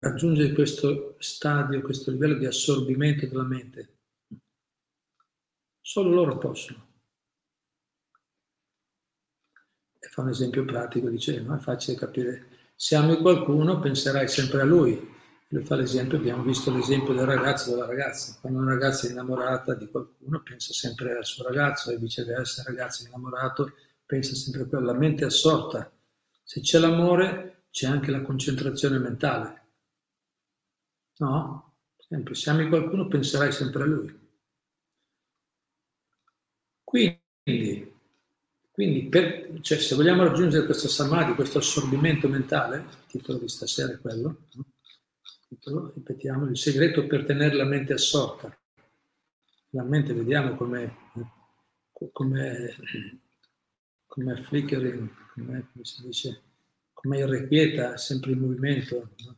raggiungere 0.00 0.52
questo 0.52 1.14
stadio, 1.20 1.82
questo 1.82 2.10
livello 2.10 2.34
di 2.34 2.46
assorbimento 2.46 3.26
della 3.26 3.44
mente. 3.44 3.98
Solo 5.80 6.10
loro 6.10 6.36
possono. 6.36 6.86
E 10.00 10.08
fa 10.08 10.22
un 10.22 10.30
esempio 10.30 10.64
pratico, 10.64 11.08
dice, 11.08 11.40
no, 11.40 11.54
è 11.54 11.60
facile 11.60 11.96
capire, 11.96 12.48
se 12.74 12.96
ami 12.96 13.18
qualcuno 13.18 13.78
penserai 13.78 14.26
sempre 14.26 14.62
a 14.62 14.64
lui. 14.64 15.13
Lui 15.48 15.64
fa 15.64 15.76
l'esempio, 15.76 16.18
abbiamo 16.18 16.42
visto 16.42 16.74
l'esempio 16.74 17.14
del 17.14 17.26
ragazzo 17.26 17.70
e 17.70 17.74
della 17.74 17.86
ragazza. 17.86 18.36
Quando 18.40 18.60
una 18.60 18.72
ragazza 18.72 19.06
è 19.06 19.10
innamorata 19.10 19.74
di 19.74 19.88
qualcuno 19.88 20.42
pensa 20.42 20.72
sempre 20.72 21.16
al 21.16 21.24
suo 21.24 21.44
ragazzo 21.44 21.90
e 21.90 21.98
viceversa, 21.98 22.62
il 22.62 22.68
ragazzo 22.68 23.06
innamorato 23.06 23.72
pensa 24.06 24.34
sempre 24.34 24.62
a 24.62 24.66
quello. 24.66 24.86
La 24.86 24.98
mente 24.98 25.22
è 25.22 25.26
assorta. 25.26 25.90
Se 26.42 26.60
c'è 26.60 26.78
l'amore 26.78 27.66
c'è 27.70 27.86
anche 27.86 28.10
la 28.10 28.22
concentrazione 28.22 28.98
mentale. 28.98 29.62
No? 31.18 31.74
Sempre, 31.96 32.34
se 32.34 32.50
ami 32.50 32.68
qualcuno 32.68 33.06
penserai 33.08 33.52
sempre 33.52 33.82
a 33.82 33.86
lui. 33.86 34.22
Quindi, 36.84 37.92
quindi 38.70 39.08
per, 39.08 39.58
cioè, 39.60 39.78
se 39.78 39.94
vogliamo 39.94 40.24
raggiungere 40.24 40.66
questo 40.66 40.88
samadhi, 40.88 41.34
questo 41.34 41.58
assorbimento 41.58 42.28
mentale, 42.28 42.76
il 42.76 43.06
titolo 43.06 43.38
di 43.38 43.48
stasera 43.48 43.92
è 43.92 43.98
quello, 43.98 44.46
no? 44.52 44.64
Titolo, 45.54 45.92
ripetiamo, 45.94 46.46
il 46.46 46.58
segreto 46.58 47.06
per 47.06 47.24
tenere 47.24 47.54
la 47.54 47.64
mente 47.64 47.92
assorta. 47.92 48.56
La 49.70 49.82
mente 49.82 50.12
vediamo 50.12 50.54
come 50.54 51.02
come 52.12 52.76
come 54.06 54.36
flickering, 54.42 55.08
come 55.32 55.68
si 55.82 56.02
dice, 56.02 56.42
come 56.92 57.18
irrequieta, 57.18 57.96
sempre 57.96 58.32
in 58.32 58.38
movimento, 58.38 59.10
no? 59.24 59.36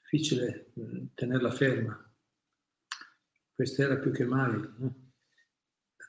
difficile 0.00 0.72
tenerla 1.14 1.50
ferma. 1.50 2.12
Questa 3.52 3.82
era 3.82 3.96
più 3.96 4.12
che 4.12 4.24
mai. 4.24 4.52
No? 4.76 5.08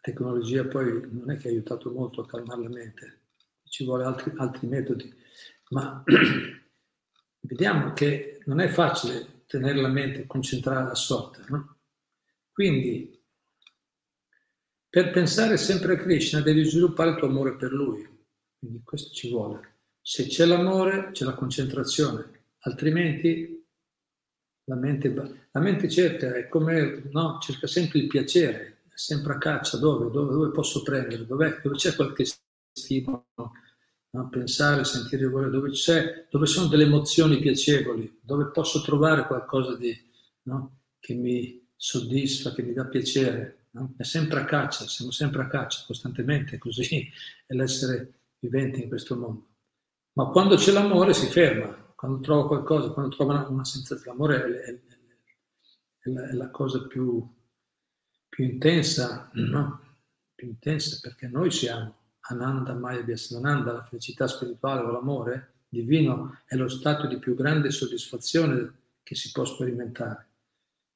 tecnologia 0.02 0.66
poi 0.66 1.08
non 1.12 1.30
è 1.30 1.38
che 1.38 1.48
ha 1.48 1.52
aiutato 1.52 1.92
molto 1.92 2.22
a 2.22 2.26
calmare 2.26 2.64
la 2.64 2.70
mente, 2.70 3.22
ci 3.66 3.84
vuole 3.84 4.04
altri, 4.04 4.34
altri 4.38 4.68
metodi, 4.68 5.14
ma 5.70 6.04
vediamo 7.42 7.94
che 7.94 8.31
non 8.46 8.60
è 8.60 8.68
facile 8.68 9.44
tenere 9.46 9.82
la 9.82 9.88
mente 9.88 10.26
concentrata 10.26 10.92
a 10.92 10.96
sorte. 10.96 11.44
No? 11.50 11.78
Quindi, 12.52 13.20
per 14.90 15.10
pensare 15.12 15.58
sempre 15.58 15.94
a 15.94 15.98
Krishna 15.98 16.42
devi 16.42 16.64
sviluppare 16.64 17.12
il 17.12 17.18
tuo 17.18 17.28
amore 17.28 17.56
per 17.56 17.72
lui, 17.72 18.08
quindi 18.58 18.82
questo 18.84 19.14
ci 19.14 19.30
vuole. 19.30 19.80
Se 20.02 20.28
c'è 20.28 20.46
l'amore, 20.46 21.12
c'è 21.12 21.26
la 21.26 21.34
concentrazione, 21.34 22.46
altrimenti 22.60 23.66
la 24.66 24.76
mente, 24.76 25.10
la 25.52 25.60
mente 25.60 25.90
cerca, 25.90 26.34
è 26.34 26.48
come, 26.48 27.04
no, 27.12 27.40
cerca 27.40 27.68
sempre 27.68 28.00
il 28.00 28.08
piacere, 28.08 28.84
sempre 28.94 29.34
a 29.34 29.38
caccia, 29.38 29.78
dove, 29.78 30.12
dove, 30.12 30.32
dove 30.32 30.52
posso 30.52 30.82
prendere, 30.82 31.26
dove, 31.26 31.60
dove 31.64 31.76
c'è 31.76 31.96
qualche 31.96 32.26
stimolo, 32.72 33.28
no? 34.12 34.30
pensare, 34.30 34.84
sentire 34.84 35.26
il 35.26 35.32
dove 35.32 35.72
dove 36.30 36.46
sono 36.46 36.68
delle 36.68 36.84
emozioni 36.84 37.40
piacevoli, 37.40 38.20
dove 38.22 38.52
posso 38.52 38.82
trovare 38.82 39.28
qualcosa 39.28 39.76
di, 39.76 39.96
no? 40.44 40.80
che 41.00 41.14
mi 41.14 41.68
soddisfa, 41.76 42.54
che 42.54 42.64
mi 42.64 42.74
dà 42.74 42.86
piacere. 42.86 43.68
No? 43.72 43.94
È 43.98 44.04
sempre 44.04 44.40
a 44.40 44.46
caccia, 44.46 44.86
siamo 44.86 45.12
sempre 45.12 45.42
a 45.44 45.48
caccia, 45.48 45.84
costantemente, 45.86 46.58
così 46.58 47.10
è 47.46 47.54
l'essere 47.54 48.20
vivente 48.40 48.82
in 48.82 48.88
questo 48.88 49.16
mondo. 49.16 49.48
Ma 50.14 50.26
quando 50.28 50.56
c'è 50.56 50.72
l'amore 50.72 51.14
si 51.14 51.28
ferma, 51.28 51.68
quando 51.96 52.20
trovo 52.20 52.48
qualcosa, 52.48 52.90
quando 52.90 53.16
trovo 53.16 53.32
una, 53.32 53.48
una 53.48 53.64
sensazione, 53.64 54.18
l'amore 54.18 54.44
è, 54.44 54.72
è, 54.72 54.80
è, 56.00 56.10
la, 56.10 56.30
è 56.30 56.34
la 56.34 56.50
cosa 56.50 56.86
più 56.86 57.26
più 58.32 58.46
intensa, 58.46 59.30
no? 59.34 59.82
più 60.34 60.48
intensa 60.48 61.00
perché 61.02 61.28
noi 61.28 61.52
siamo 61.52 62.01
Ananda 62.30 62.74
Maya 62.74 63.02
Vyasananda, 63.02 63.74
la 63.74 63.84
felicità 63.84 64.28
spirituale 64.28 64.82
o 64.82 64.92
l'amore 64.92 65.54
divino 65.68 66.40
è 66.46 66.56
lo 66.56 66.68
stato 66.68 67.08
di 67.08 67.18
più 67.18 67.34
grande 67.34 67.72
soddisfazione 67.72 68.80
che 69.04 69.16
si 69.16 69.32
può 69.32 69.46
sperimentare. 69.46 70.28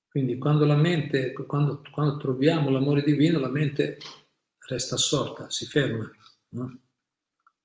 Quindi 0.07 0.37
quando 0.37 0.65
la 0.65 0.75
mente, 0.75 1.33
quando, 1.33 1.81
quando 1.91 2.17
troviamo 2.17 2.69
l'amore 2.69 3.03
divino, 3.03 3.39
la 3.39 3.49
mente 3.49 3.97
resta 4.67 4.95
assorta, 4.95 5.49
si 5.49 5.65
ferma. 5.65 6.09
No? 6.49 6.79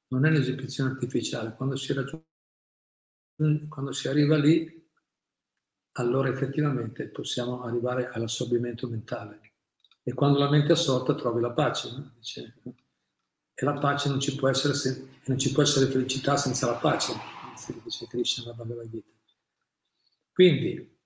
Non 0.08 0.26
è 0.26 0.30
un'esibizione 0.30 0.90
artificiale. 0.90 1.54
Quando 1.54 1.76
si, 1.76 1.92
raggiunge, 1.92 2.24
quando 3.68 3.92
si 3.92 4.08
arriva 4.08 4.36
lì, 4.36 4.88
allora 5.92 6.28
effettivamente 6.28 7.08
possiamo 7.08 7.62
arrivare 7.62 8.08
all'assorbimento 8.08 8.88
mentale. 8.88 9.52
E 10.02 10.12
quando 10.12 10.38
la 10.38 10.50
mente 10.50 10.68
è 10.68 10.72
assorta 10.72 11.14
trovi 11.14 11.40
la 11.40 11.52
pace. 11.52 11.92
No? 11.92 12.12
Dice, 12.16 12.54
e 13.60 13.64
la 13.66 13.74
pace 13.74 14.08
non 14.08 14.18
ci 14.20 14.34
può 14.36 14.48
essere, 14.48 14.72
sen- 14.72 15.06
non 15.26 15.38
ci 15.38 15.52
può 15.52 15.62
essere 15.62 15.90
felicità 15.90 16.38
senza 16.38 16.64
la 16.64 16.76
pace, 16.76 17.12
dice 17.84 18.06
Krishna 18.06 18.44
nella 18.44 18.56
Bhagavad 18.56 18.88
Gita. 18.88 19.10
Quindi, 20.32 20.98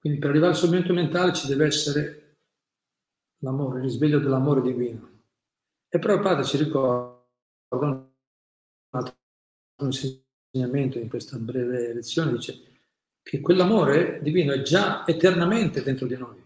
quindi 0.00 0.18
per 0.18 0.30
arrivare 0.30 0.52
al 0.52 0.58
sommiento 0.58 0.92
mentale 0.92 1.32
ci 1.32 1.46
deve 1.46 1.66
essere 1.66 2.38
l'amore, 3.38 3.78
il 3.78 3.84
risveglio 3.84 4.18
dell'amore 4.18 4.60
divino. 4.60 5.08
E 5.88 5.98
Prabhupada 6.00 6.42
ci 6.42 6.56
ricorda 6.56 7.22
un 7.68 8.08
altro 8.90 9.14
insegnamento 9.82 10.98
in 10.98 11.08
questa 11.08 11.36
breve 11.36 11.94
lezione, 11.94 12.32
dice 12.32 12.60
che 13.22 13.40
quell'amore 13.40 14.20
divino 14.20 14.52
è 14.52 14.62
già 14.62 15.06
eternamente 15.06 15.84
dentro 15.84 16.08
di 16.08 16.16
noi, 16.16 16.42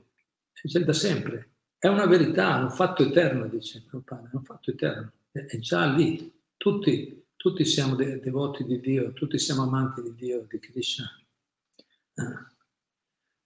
è 0.53 0.69
già 0.69 0.79
da 0.81 0.93
sempre, 0.93 1.54
è 1.85 1.89
una 1.89 2.07
verità, 2.07 2.57
un 2.57 2.71
fatto 2.71 3.03
eterno, 3.03 3.47
dice 3.47 3.85
Prabhupada, 3.87 4.31
è 4.31 4.37
un 4.37 4.43
fatto 4.43 4.71
eterno, 4.71 5.13
è, 5.31 5.59
già 5.59 5.85
lì, 5.85 6.33
tutti, 6.57 7.27
tutti 7.37 7.67
siamo 7.67 7.95
de- 7.95 8.21
devoti 8.21 8.65
di 8.65 8.81
Dio, 8.81 9.13
tutti 9.13 9.39
siamo 9.39 9.65
amanti 9.65 10.01
di 10.01 10.15
Dio, 10.15 10.47
di 10.49 10.59
Krishna. 10.59 11.07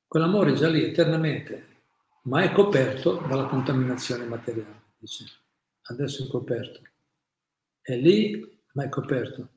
Quell'amore 0.06 0.52
è 0.52 0.54
già 0.54 0.68
lì 0.68 0.84
eternamente, 0.84 1.66
ma 2.22 2.42
è 2.42 2.52
coperto 2.52 3.20
dalla 3.28 3.46
contaminazione 3.46 4.24
materiale, 4.24 4.82
dice. 4.98 5.24
Adesso 5.82 6.26
è 6.26 6.28
coperto. 6.28 6.80
È 7.80 7.96
lì, 7.96 8.62
ma 8.74 8.84
è 8.84 8.88
coperto. 8.88 9.48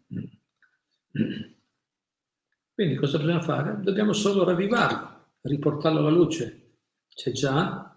Quindi 2.73 2.95
cosa 2.95 3.19
bisogna 3.19 3.43
fare? 3.43 3.79
Dobbiamo 3.79 4.13
solo 4.13 4.43
ravvivarlo, 4.43 5.25
riportarlo 5.41 5.99
alla 5.99 6.09
luce. 6.09 6.77
C'è 7.13 7.29
già, 7.29 7.90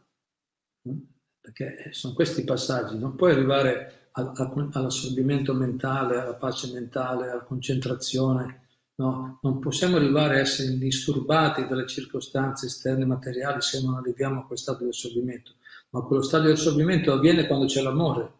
perché 1.40 1.88
sono 1.92 2.14
questi 2.14 2.40
i 2.40 2.44
passaggi, 2.44 2.99
non 2.99 3.16
puoi 3.16 3.33
arrivare 3.33 4.09
all'assorbimento 4.12 5.55
mentale, 5.55 6.18
alla 6.18 6.35
pace 6.35 6.73
mentale, 6.73 7.31
alla 7.31 7.42
concentrazione, 7.42 8.68
no? 8.97 9.40
non 9.42 9.59
possiamo 9.59 9.97
arrivare 9.97 10.37
a 10.37 10.40
essere 10.40 10.73
indisturbati 10.73 11.66
dalle 11.66 11.87
circostanze 11.87 12.66
esterne 12.66 13.05
materiali 13.05 13.61
se 13.61 13.83
non 13.83 13.97
arriviamo 13.97 14.40
a 14.40 14.47
quel 14.47 14.59
stato 14.59 14.85
di 14.85 14.90
assorbimento, 14.90 15.53
ma 15.90 16.03
quello 16.03 16.23
stato 16.23 16.44
di 16.47 16.53
assorbimento 16.53 17.12
avviene 17.12 17.47
quando 17.47 17.66
c'è 17.66 17.83
l'amore. 17.83 18.33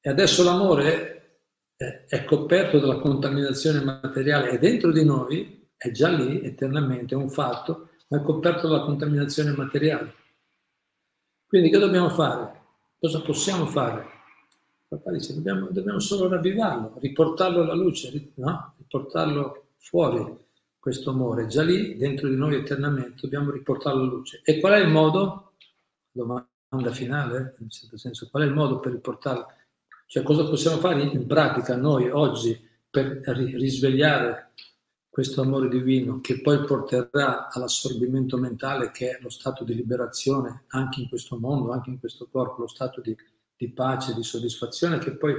E 0.00 0.10
adesso 0.10 0.42
l'amore 0.42 1.40
è 1.76 2.24
coperto 2.24 2.80
dalla 2.80 2.98
contaminazione 2.98 3.82
materiale, 3.82 4.50
è 4.50 4.58
dentro 4.58 4.90
di 4.90 5.04
noi, 5.04 5.68
è 5.76 5.90
già 5.90 6.08
lì 6.08 6.42
eternamente, 6.42 7.14
è 7.14 7.18
un 7.18 7.30
fatto, 7.30 7.90
ma 8.08 8.18
è 8.18 8.22
coperto 8.22 8.68
dalla 8.68 8.84
contaminazione 8.84 9.52
materiale. 9.52 10.14
Quindi 11.48 11.70
che 11.70 11.78
dobbiamo 11.78 12.10
fare? 12.10 12.60
Cosa 12.98 13.22
possiamo 13.22 13.64
fare? 13.64 14.04
Papà 14.86 15.10
dice, 15.12 15.32
dobbiamo, 15.32 15.68
dobbiamo 15.70 15.98
solo 15.98 16.28
ravvivarlo, 16.28 16.96
riportarlo 16.98 17.62
alla 17.62 17.74
luce, 17.74 18.32
no? 18.34 18.74
riportarlo 18.76 19.68
fuori, 19.78 20.36
questo 20.78 21.08
amore, 21.08 21.46
già 21.46 21.62
lì, 21.62 21.96
dentro 21.96 22.28
di 22.28 22.36
noi 22.36 22.56
eternamente, 22.56 23.20
dobbiamo 23.22 23.50
riportarlo 23.50 24.02
alla 24.02 24.10
luce. 24.10 24.42
E 24.44 24.60
qual 24.60 24.74
è 24.74 24.78
il 24.78 24.90
modo? 24.90 25.52
Domanda 26.12 26.92
finale, 26.92 27.54
in 27.58 27.64
un 27.64 27.70
certo 27.70 27.96
senso, 27.96 28.28
qual 28.30 28.42
è 28.42 28.46
il 28.46 28.52
modo 28.52 28.78
per 28.78 28.92
riportarlo? 28.92 29.46
Cioè 30.04 30.22
cosa 30.22 30.44
possiamo 30.44 30.76
fare 30.76 31.00
in 31.00 31.26
pratica 31.26 31.76
noi 31.76 32.10
oggi 32.10 32.62
per 32.90 33.22
risvegliare 33.24 34.50
questo 35.18 35.40
amore 35.40 35.68
divino 35.68 36.20
che 36.20 36.40
poi 36.40 36.64
porterà 36.64 37.48
all'assorbimento 37.48 38.36
mentale 38.36 38.92
che 38.92 39.16
è 39.16 39.20
lo 39.20 39.30
stato 39.30 39.64
di 39.64 39.74
liberazione 39.74 40.62
anche 40.68 41.00
in 41.00 41.08
questo 41.08 41.36
mondo, 41.40 41.72
anche 41.72 41.90
in 41.90 41.98
questo 41.98 42.28
corpo, 42.30 42.60
lo 42.60 42.68
stato 42.68 43.00
di, 43.00 43.16
di 43.56 43.68
pace, 43.68 44.14
di 44.14 44.22
soddisfazione 44.22 44.98
che 44.98 45.16
poi 45.16 45.34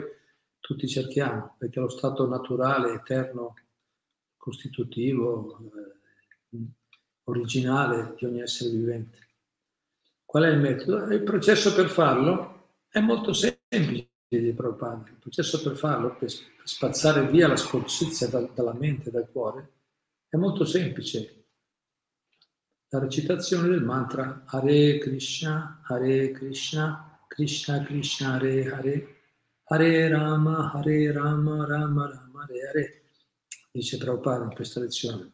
tutti 0.60 0.86
cerchiamo, 0.86 1.56
perché 1.58 1.80
è 1.80 1.82
lo 1.82 1.88
stato 1.88 2.28
naturale, 2.28 2.92
eterno, 2.92 3.54
costitutivo, 4.36 5.72
eh, 6.52 6.58
originale 7.24 8.16
di 8.18 8.26
ogni 8.26 8.42
essere 8.42 8.72
vivente. 8.72 9.30
Qual 10.26 10.44
è 10.44 10.50
il 10.50 10.60
metodo? 10.60 11.06
Il 11.06 11.24
processo 11.24 11.74
per 11.74 11.88
farlo 11.88 12.74
è 12.90 13.00
molto 13.00 13.32
semplice 13.32 14.09
di 14.38 14.54
Prabhupada. 14.54 15.10
Il 15.10 15.18
processo 15.18 15.62
per 15.62 15.76
farlo, 15.76 16.16
per 16.16 16.30
spazzare 16.64 17.28
via 17.28 17.48
la 17.48 17.56
sporcizia 17.56 18.28
dalla 18.28 18.74
mente, 18.74 19.10
dal 19.10 19.30
cuore, 19.32 19.74
è 20.30 20.38
molto 20.38 20.66
semplice. 20.66 21.36
La 22.90 23.00
recitazione 23.00 23.68
del 23.68 23.84
mantra 23.84 24.44
Hare 24.46 24.98
Krishna, 25.00 25.82
Hare 25.84 26.32
Krishna, 26.32 27.20
Krishna 27.28 27.84
Krishna, 27.84 28.34
Hare 28.34 28.72
Hare, 28.72 29.16
Hare 29.64 30.08
Rama, 30.10 30.72
Hare 30.74 31.12
Rama, 31.12 31.66
Rama 31.66 32.08
Rama, 32.08 32.44
Hare 32.44 32.68
Hare, 32.68 33.02
dice 33.72 33.98
Prabhupada 33.98 34.44
in 34.44 34.54
questa 34.54 34.80
lezione 34.80 35.32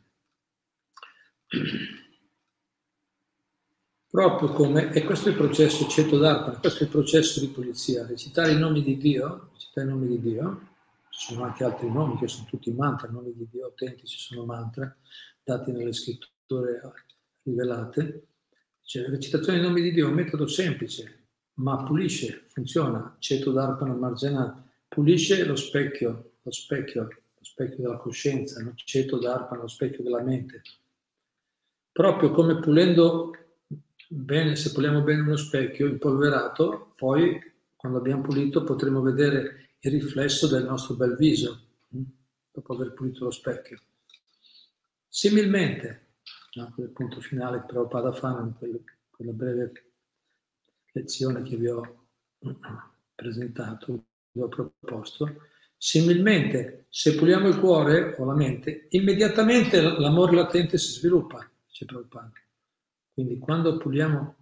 proprio 4.15 4.47
come, 4.53 4.93
e 4.93 5.03
questo 5.03 5.27
è 5.27 5.31
il 5.33 5.37
processo 5.37 5.89
Ceto 5.89 6.17
d'Arpana, 6.17 6.59
questo 6.59 6.83
è 6.83 6.85
il 6.85 6.89
processo 6.89 7.41
di 7.41 7.49
pulizia, 7.49 8.07
recitare 8.07 8.53
i 8.53 8.57
nomi 8.57 8.81
di 8.81 8.95
Dio, 8.95 9.49
recitare 9.51 9.87
i 9.87 9.89
nomi 9.89 10.07
di 10.07 10.21
Dio, 10.21 10.67
ci 11.09 11.33
sono 11.33 11.43
anche 11.43 11.65
altri 11.65 11.91
nomi 11.91 12.17
che 12.17 12.29
sono 12.29 12.45
tutti 12.47 12.71
mantra, 12.71 13.09
nomi 13.09 13.33
di 13.35 13.45
Dio 13.51 13.65
autentici 13.65 14.17
sono 14.17 14.45
mantra, 14.45 14.95
dati 15.43 15.73
nelle 15.73 15.91
scritture 15.91 16.93
rivelate. 17.43 18.27
Cioè, 18.83 19.01
la 19.01 19.09
recitazione 19.09 19.59
dei 19.59 19.67
nomi 19.67 19.81
di 19.81 19.91
Dio 19.91 20.05
è 20.05 20.09
un 20.09 20.15
metodo 20.15 20.47
semplice, 20.47 21.25
ma 21.55 21.83
pulisce, 21.83 22.45
funziona. 22.47 23.17
Ceto 23.19 23.51
d'Arpana 23.51 23.95
Margena 23.95 24.65
pulisce 24.87 25.43
lo 25.43 25.57
specchio, 25.57 26.35
lo 26.41 26.51
specchio, 26.51 27.01
lo 27.03 27.43
specchio 27.43 27.83
della 27.83 27.97
coscienza, 27.97 28.63
no? 28.63 28.71
Ceto 28.75 29.19
d'Arpana, 29.19 29.63
lo 29.63 29.67
specchio 29.67 30.03
della 30.03 30.21
mente. 30.21 30.61
Proprio 31.91 32.31
come 32.31 32.59
pulendo 32.59 33.31
bene, 34.09 34.55
se 34.55 34.71
puliamo 34.71 35.01
bene 35.01 35.21
uno 35.21 35.35
specchio 35.35 35.87
impolverato, 35.87 36.93
poi 36.95 37.39
quando 37.75 37.97
abbiamo 37.99 38.21
pulito 38.21 38.63
potremo 38.63 39.01
vedere 39.01 39.73
il 39.79 39.91
riflesso 39.91 40.47
del 40.47 40.63
nostro 40.63 40.95
bel 40.95 41.15
viso, 41.15 41.67
hm, 41.89 42.01
dopo 42.51 42.73
aver 42.73 42.93
pulito 42.93 43.25
lo 43.25 43.31
specchio. 43.31 43.79
Similmente, 45.07 46.15
no, 46.55 46.73
il 46.77 46.89
punto 46.89 47.21
finale 47.21 47.59
che 47.59 47.65
Prabhupada 47.67 48.41
in 48.41 48.53
quella, 48.57 49.31
breve 49.31 49.71
lezione 50.91 51.41
che 51.43 51.55
vi 51.57 51.67
ho 51.67 52.05
presentato, 53.13 54.05
vi 54.31 54.41
ho 54.41 54.47
proposto, 54.47 55.49
similmente, 55.77 56.87
se 56.89 57.15
puliamo 57.15 57.47
il 57.47 57.59
cuore 57.59 58.15
o 58.17 58.25
la 58.25 58.33
mente, 58.33 58.87
immediatamente 58.89 59.81
l'amore 59.81 60.35
latente 60.35 60.77
si 60.77 60.91
sviluppa, 60.91 61.49
dice 61.67 61.85
Prabhupada. 61.85 62.33
Quindi 63.15 63.39
quando 63.39 63.77
puliamo, 63.77 64.35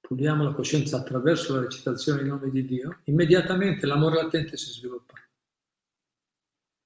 puliamo 0.00 0.42
la 0.42 0.54
coscienza 0.54 0.96
attraverso 0.96 1.54
la 1.54 1.60
recitazione 1.60 2.22
in 2.22 2.28
nome 2.28 2.48
di 2.48 2.64
Dio, 2.64 3.00
immediatamente 3.04 3.86
l'amore 3.86 4.22
latente 4.22 4.56
si 4.56 4.70
sviluppa. 4.70 5.12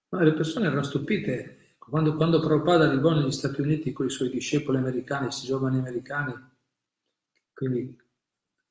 Ma 0.08 0.22
le 0.24 0.32
persone 0.32 0.66
erano 0.66 0.82
stupite. 0.82 1.76
Quando, 1.78 2.16
quando 2.16 2.40
Prabhupada 2.40 2.88
arrivò 2.88 3.14
negli 3.14 3.30
Stati 3.30 3.60
Uniti 3.60 3.92
con 3.92 4.06
i 4.06 4.10
suoi 4.10 4.30
discepoli 4.30 4.78
americani, 4.78 5.26
questi 5.26 5.46
giovani 5.46 5.78
americani, 5.78 6.34
quindi 7.52 7.96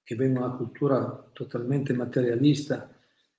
che 0.04 0.16
vengono 0.18 0.48
da 0.48 0.52
una 0.52 0.58
cultura 0.58 1.30
totalmente 1.32 1.94
materialista, 1.94 2.94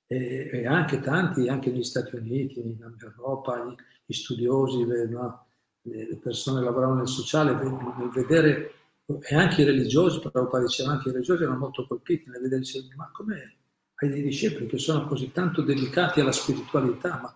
e, 0.07 0.49
e, 0.51 0.67
anche 0.67 1.01
tanti, 1.01 1.49
anche 1.49 1.71
negli 1.71 1.85
Stati 1.85 2.17
Uniti, 2.17 2.61
in 2.61 2.97
Europa, 2.99 3.63
gli, 3.63 3.75
gli 4.07 4.15
studiosi, 4.15 4.87
le, 4.87 5.07
no, 5.07 5.49
le 5.83 6.17
persone 6.17 6.61
che 6.61 6.65
lavoravano 6.65 7.01
nel 7.01 7.09
sociale, 7.09 7.53
nel 7.53 8.09
vedere 8.11 8.82
e 9.21 9.35
anche 9.35 9.63
i 9.63 9.65
religiosi, 9.65 10.21
Prabhupada 10.21 10.65
diceva, 10.65 10.93
anche 10.93 11.09
i 11.09 11.13
religiosi 11.13 11.43
erano 11.43 11.59
molto 11.59 11.87
colpiti 11.87 12.31
nel 12.31 12.41
vedere, 12.41 12.63
ma 12.97 13.11
come 13.13 13.57
hai 13.95 14.09
dei 14.09 14.23
discepoli 14.23 14.67
che 14.67 14.79
sono 14.79 15.07
così 15.07 15.31
tanto 15.33 15.63
dedicati 15.63 16.21
alla 16.21 16.33
spiritualità, 16.33 17.21
ma 17.21 17.35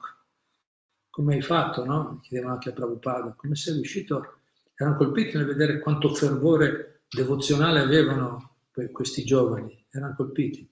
come 1.11 1.35
hai 1.35 1.43
fatto, 1.43 1.85
no? 1.85 2.21
Chiedevano 2.23 2.55
anche 2.55 2.71
a 2.71 2.73
Prabhupada, 2.73 3.35
come 3.37 3.55
sei 3.55 3.75
riuscito, 3.75 4.41
erano 4.75 4.97
colpiti 4.97 5.37
nel 5.37 5.47
vedere 5.47 5.81
quanto 5.81 6.13
fervore 6.13 7.05
devozionale 7.09 7.81
avevano 7.81 8.57
questi 8.93 9.25
giovani, 9.25 9.87
erano 9.91 10.15
colpiti. 10.15 10.69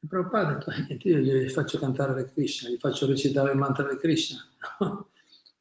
E 0.00 0.06
Prabhupada 0.06 0.48
ha 0.48 0.52
detto, 0.52 0.70
eh, 0.70 0.98
io 1.00 1.18
gli 1.18 1.48
faccio 1.48 1.78
cantare 1.78 2.14
le 2.14 2.30
Krishna, 2.32 2.68
gli 2.68 2.78
faccio 2.78 3.06
recitare 3.06 3.52
il 3.52 3.58
mantra 3.58 3.88
di 3.88 3.96
Krishna, 3.96 4.40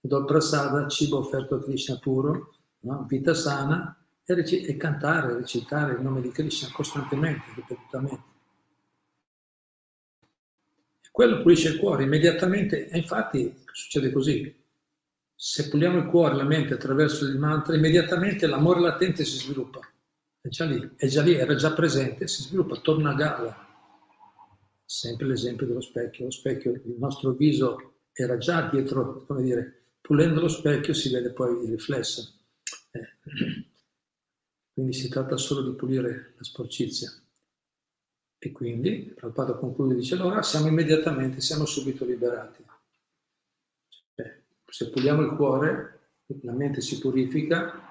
do 0.02 0.18
il 0.18 0.26
prasada, 0.26 0.88
cibo 0.88 1.20
offerto 1.20 1.56
a 1.56 1.64
Krishna 1.64 1.98
puro, 2.00 2.56
no? 2.82 3.06
vita 3.08 3.34
sana, 3.34 3.96
e, 4.24 4.34
rec- 4.34 4.70
e 4.70 4.78
cantare, 4.78 5.36
recitare 5.36 5.94
il 5.94 6.02
nome 6.02 6.22
di 6.22 6.32
Krishna 6.32 6.70
costantemente, 6.72 7.44
ripetutamente. 7.56 8.24
E 11.02 11.10
quello 11.12 11.42
pulisce 11.42 11.70
il 11.70 11.80
cuore 11.80 12.04
immediatamente, 12.04 12.88
e 12.88 12.98
infatti 12.98 13.64
succede 13.72 14.12
così. 14.12 14.60
Se 15.36 15.70
puliamo 15.70 15.98
il 15.98 16.06
cuore, 16.06 16.36
la 16.36 16.44
mente 16.44 16.76
attraverso 16.76 17.26
il 17.26 17.38
mantra, 17.38 17.76
immediatamente 17.76 18.46
l'amore 18.46 18.80
latente 18.80 19.26
si 19.26 19.38
sviluppa. 19.38 19.80
È 20.40 20.48
già 20.48 20.66
lì, 20.66 20.92
è 20.96 21.08
già 21.08 21.22
lì, 21.22 21.34
era 21.34 21.56
già 21.56 21.74
presente, 21.74 22.28
si 22.28 22.44
sviluppa, 22.44 22.76
torna 22.78 23.12
a 23.12 23.16
galla. 23.16 23.70
Sempre 24.86 25.28
l'esempio 25.28 25.66
dello 25.66 25.82
specchio. 25.82 26.26
Lo 26.26 26.32
specchio, 26.32 26.72
il 26.74 26.96
nostro 26.98 27.32
viso 27.32 27.94
era 28.12 28.38
già 28.38 28.70
dietro, 28.70 29.24
come 29.26 29.42
dire, 29.42 29.86
pulendo 30.02 30.42
lo 30.42 30.48
specchio 30.48 30.94
si 30.94 31.12
vede 31.12 31.32
poi 31.32 31.64
il 31.64 31.72
riflesso. 31.72 32.41
Eh, 32.92 33.18
quindi 34.74 34.94
si 34.94 35.10
tratta 35.10 35.38
solo 35.38 35.70
di 35.70 35.76
pulire 35.76 36.34
la 36.38 36.44
sporcizia. 36.44 37.12
E 38.44 38.52
quindi, 38.52 39.14
Prabhupada 39.16 39.54
conclude 39.54 39.94
e 39.94 39.98
dice, 39.98 40.16
allora 40.16 40.42
siamo 40.42 40.68
immediatamente, 40.68 41.42
siamo 41.42 41.66
subito 41.66 42.06
liberati. 42.06 42.66
Cioè, 44.16 44.42
se 44.66 44.90
puliamo 44.90 45.22
il 45.22 45.36
cuore, 45.36 46.00
la 46.42 46.54
mente 46.54 46.82
si 46.82 46.98
purifica, 46.98 47.90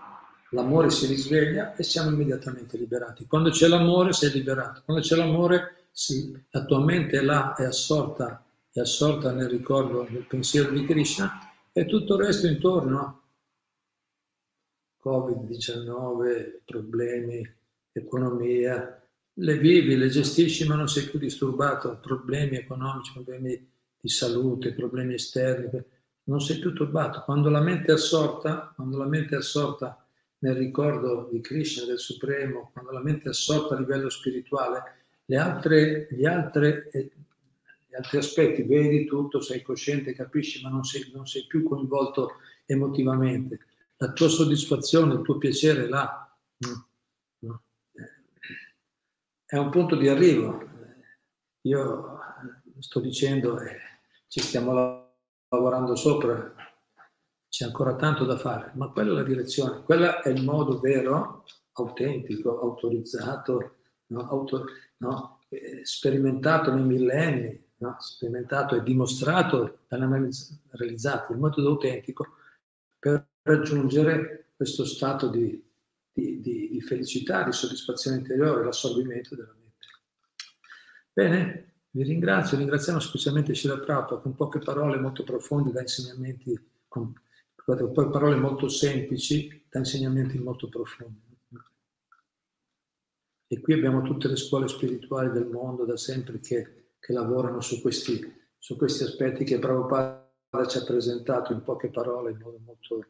l'amore 0.50 0.90
si 0.90 1.06
risveglia 1.06 1.76
e 1.76 1.82
siamo 1.82 2.10
immediatamente 2.10 2.76
liberati. 2.76 3.26
Quando 3.26 3.50
c'è 3.50 3.68
l'amore 3.68 4.12
sei 4.12 4.32
liberato. 4.32 4.82
Quando 4.84 5.02
c'è 5.02 5.16
l'amore 5.16 5.86
sì, 5.92 6.36
la 6.50 6.64
tua 6.64 6.82
mente 6.82 7.18
è 7.18 7.22
là, 7.22 7.54
è 7.54 7.64
assorta, 7.64 8.44
è 8.72 8.80
assorta 8.80 9.32
nel 9.32 9.48
ricordo, 9.48 10.06
nel 10.08 10.26
pensiero 10.26 10.70
di 10.70 10.84
Krishna 10.84 11.52
e 11.72 11.86
tutto 11.86 12.16
il 12.16 12.24
resto 12.24 12.46
intorno 12.46 13.19
Covid-19, 15.02 16.60
problemi, 16.64 17.48
economia, 17.92 19.00
le 19.32 19.58
vivi, 19.58 19.96
le 19.96 20.08
gestisci 20.08 20.66
ma 20.66 20.74
non 20.74 20.88
sei 20.88 21.04
più 21.04 21.18
disturbato, 21.18 21.98
problemi 22.00 22.56
economici, 22.56 23.12
problemi 23.12 23.68
di 24.00 24.08
salute, 24.08 24.72
problemi 24.72 25.14
esterni, 25.14 25.82
non 26.24 26.40
sei 26.40 26.58
più 26.58 26.72
turbato. 26.72 27.22
Quando 27.24 27.48
la 27.48 27.60
mente 27.60 27.90
è 27.90 27.94
assorta, 27.94 28.72
quando 28.74 28.98
la 28.98 29.06
mente 29.06 29.34
è 29.34 29.38
assorta 29.38 30.04
nel 30.38 30.54
ricordo 30.54 31.28
di 31.30 31.40
Krishna, 31.40 31.84
del 31.84 31.98
Supremo, 31.98 32.70
quando 32.72 32.92
la 32.92 33.02
mente 33.02 33.26
è 33.26 33.28
assorta 33.30 33.74
a 33.74 33.78
livello 33.78 34.08
spirituale, 34.08 34.82
le 35.26 35.36
altre, 35.36 36.08
gli, 36.10 36.24
altre, 36.24 36.88
eh, 36.90 37.10
gli 37.88 37.94
altri 37.94 38.18
aspetti, 38.18 38.62
vedi 38.62 39.04
tutto, 39.04 39.40
sei 39.40 39.62
cosciente, 39.62 40.14
capisci, 40.14 40.62
ma 40.62 40.70
non 40.70 40.84
sei, 40.84 41.10
non 41.14 41.26
sei 41.26 41.44
più 41.46 41.62
coinvolto 41.62 42.36
emotivamente. 42.64 43.60
La 44.02 44.12
tua 44.12 44.28
soddisfazione, 44.28 45.12
il 45.12 45.20
tuo 45.20 45.36
piacere 45.36 45.86
là 45.86 46.34
è 49.44 49.58
un 49.58 49.68
punto 49.68 49.94
di 49.96 50.08
arrivo. 50.08 50.68
Io 51.62 52.18
sto 52.78 52.98
dicendo, 53.00 53.60
eh, 53.60 53.76
ci 54.26 54.40
stiamo 54.40 54.72
lavorando 55.48 55.96
sopra, 55.96 56.54
c'è 57.46 57.66
ancora 57.66 57.94
tanto 57.96 58.24
da 58.24 58.38
fare, 58.38 58.72
ma 58.74 58.90
quella 58.90 59.10
è 59.10 59.14
la 59.16 59.22
direzione, 59.22 59.82
quella 59.82 60.22
è 60.22 60.30
il 60.30 60.44
modo 60.44 60.78
vero, 60.78 61.44
autentico, 61.72 62.58
autorizzato, 62.58 63.74
no? 64.06 64.28
Auto, 64.28 64.64
no? 64.98 65.40
Eh, 65.48 65.84
sperimentato 65.84 66.72
nei 66.72 66.84
millenni, 66.84 67.70
no? 67.78 67.96
sperimentato 67.98 68.76
e 68.76 68.82
dimostrato 68.82 69.80
realizzato 69.88 71.32
in 71.32 71.38
modo 71.38 71.68
autentico 71.68 72.36
per 72.98 73.29
raggiungere 73.42 74.52
questo 74.56 74.84
stato 74.84 75.28
di, 75.28 75.62
di, 76.12 76.40
di, 76.40 76.68
di 76.70 76.80
felicità, 76.80 77.42
di 77.44 77.52
soddisfazione 77.52 78.18
interiore, 78.18 78.64
l'assorbimento 78.64 79.34
della 79.34 79.54
mente. 79.54 79.86
Bene, 81.12 81.72
vi 81.90 82.02
ringrazio, 82.02 82.56
ringraziamo 82.56 83.00
specialmente 83.00 83.54
Shila 83.54 83.78
Prabhupada 83.78 84.20
con 84.20 84.34
poche 84.34 84.58
parole 84.58 84.98
molto 84.98 85.24
profonde 85.24 85.72
da 85.72 85.80
insegnamenti, 85.80 86.58
con 86.86 87.12
poi 87.64 88.10
parole 88.10 88.36
molto 88.36 88.68
semplici 88.68 89.66
da 89.68 89.80
insegnamenti 89.80 90.38
molto 90.38 90.68
profondi. 90.68 91.28
E 93.52 93.60
qui 93.60 93.72
abbiamo 93.72 94.02
tutte 94.02 94.28
le 94.28 94.36
scuole 94.36 94.68
spirituali 94.68 95.32
del 95.32 95.46
mondo 95.46 95.84
da 95.84 95.96
sempre 95.96 96.38
che, 96.38 96.92
che 97.00 97.12
lavorano 97.12 97.60
su 97.60 97.80
questi, 97.80 98.20
su 98.56 98.76
questi 98.76 99.02
aspetti 99.02 99.42
che 99.42 99.58
Prabhupada 99.58 100.30
ci 100.68 100.78
ha 100.78 100.84
presentato 100.84 101.52
in 101.52 101.62
poche 101.62 101.88
parole, 101.90 102.30
in 102.30 102.38
modo 102.38 102.60
molto 102.64 103.04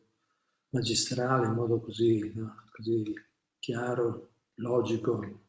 magistrale, 0.71 1.47
in 1.47 1.53
modo 1.53 1.81
così, 1.81 2.33
no, 2.35 2.65
così 2.73 3.15
chiaro, 3.59 4.31
logico. 4.55 5.45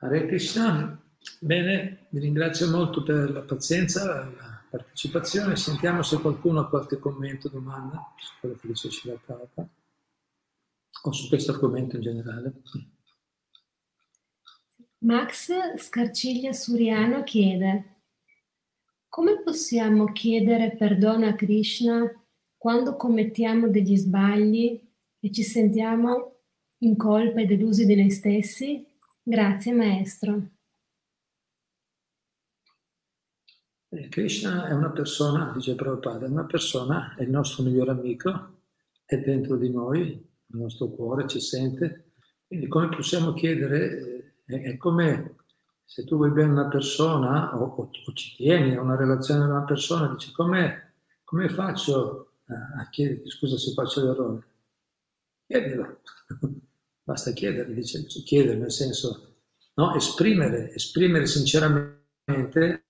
Hare 0.00 0.26
Krishna, 0.26 1.00
bene, 1.40 2.06
vi 2.10 2.20
ringrazio 2.20 2.70
molto 2.70 3.02
per 3.02 3.30
la 3.30 3.42
pazienza, 3.42 4.24
la 4.24 4.64
partecipazione. 4.70 5.56
Sentiamo 5.56 6.02
se 6.02 6.18
qualcuno 6.20 6.60
ha 6.60 6.68
qualche 6.68 6.98
commento, 6.98 7.48
domanda 7.48 8.14
su 8.16 8.32
quello 8.40 8.56
che 8.56 8.66
dice 8.68 8.90
Shila 8.90 9.20
Prabhupada 9.24 9.68
o 11.04 11.12
su 11.12 11.28
questo 11.28 11.52
argomento 11.52 11.96
in 11.96 12.02
generale. 12.02 12.62
Max 14.98 15.50
Scarciglia 15.76 16.52
Suriano 16.52 17.24
chiede 17.24 17.92
come 19.08 19.42
possiamo 19.42 20.10
chiedere 20.12 20.74
perdono 20.74 21.26
a 21.26 21.34
Krishna 21.34 22.21
quando 22.62 22.94
commettiamo 22.94 23.66
degli 23.66 23.96
sbagli 23.96 24.80
e 25.18 25.32
ci 25.32 25.42
sentiamo 25.42 26.42
in 26.78 26.96
colpa 26.96 27.40
e 27.40 27.44
delusi 27.44 27.84
di 27.86 27.96
noi 27.96 28.10
stessi? 28.12 28.86
Grazie 29.20 29.72
maestro. 29.72 30.42
Eh, 33.88 34.08
Krishna 34.08 34.68
è 34.68 34.74
una 34.74 34.92
persona, 34.92 35.50
dice 35.52 35.74
Prabhupada, 35.74 36.26
è 36.26 36.28
una 36.28 36.44
persona, 36.44 37.16
è 37.16 37.24
il 37.24 37.30
nostro 37.30 37.64
migliore 37.64 37.90
amico, 37.90 38.60
è 39.06 39.18
dentro 39.18 39.56
di 39.56 39.68
noi, 39.68 40.00
il 40.00 40.56
nostro 40.56 40.86
cuore 40.90 41.26
ci 41.26 41.40
sente. 41.40 42.12
Quindi 42.46 42.68
come 42.68 42.90
possiamo 42.90 43.32
chiedere, 43.32 44.34
eh, 44.46 44.62
è, 44.62 44.76
come 44.76 45.34
se 45.84 46.04
tu 46.04 46.14
vuoi 46.14 46.30
bene 46.30 46.52
una 46.52 46.68
persona 46.68 47.60
o, 47.60 47.64
o, 47.64 47.90
o, 48.06 48.12
ci 48.12 48.36
tieni 48.36 48.76
a 48.76 48.80
una 48.80 48.94
relazione 48.94 49.40
con 49.40 49.50
una 49.50 49.64
persona, 49.64 50.06
dici 50.12 50.30
come 50.30 50.90
faccio 51.48 52.28
a, 52.52 52.88
chiederti 52.90 53.30
scusa 53.30 53.56
se 53.56 53.72
faccio 53.72 54.04
l'errore? 54.04 54.46
Chiedilo. 55.46 56.00
Basta 57.04 57.32
chiedere, 57.32 57.74
dice, 57.74 58.04
chiedere 58.06 58.56
nel 58.56 58.70
senso, 58.70 59.36
no? 59.74 59.94
esprimere, 59.94 60.72
esprimere 60.72 61.26
sinceramente 61.26 62.84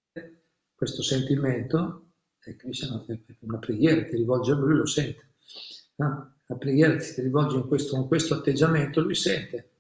questo 0.75 1.03
sentimento, 1.03 2.13
e 2.45 2.57
Krishna 2.57 3.05
una 3.41 3.59
preghiera, 3.59 4.05
ti 4.05 4.17
rivolge 4.17 4.53
a 4.53 4.57
lui, 4.57 4.77
lo 4.77 4.87
sente. 4.87 5.35
No? 5.97 6.41
La 6.47 6.57
preghiera 6.57 6.97
ti 6.97 7.21
rivolge 7.23 7.57
in 7.57 7.67
questo, 7.67 7.97
con 7.97 8.09
questo 8.09 8.35
atteggiamento, 8.35 9.01
lui 9.01 9.15
sente. 9.15 9.71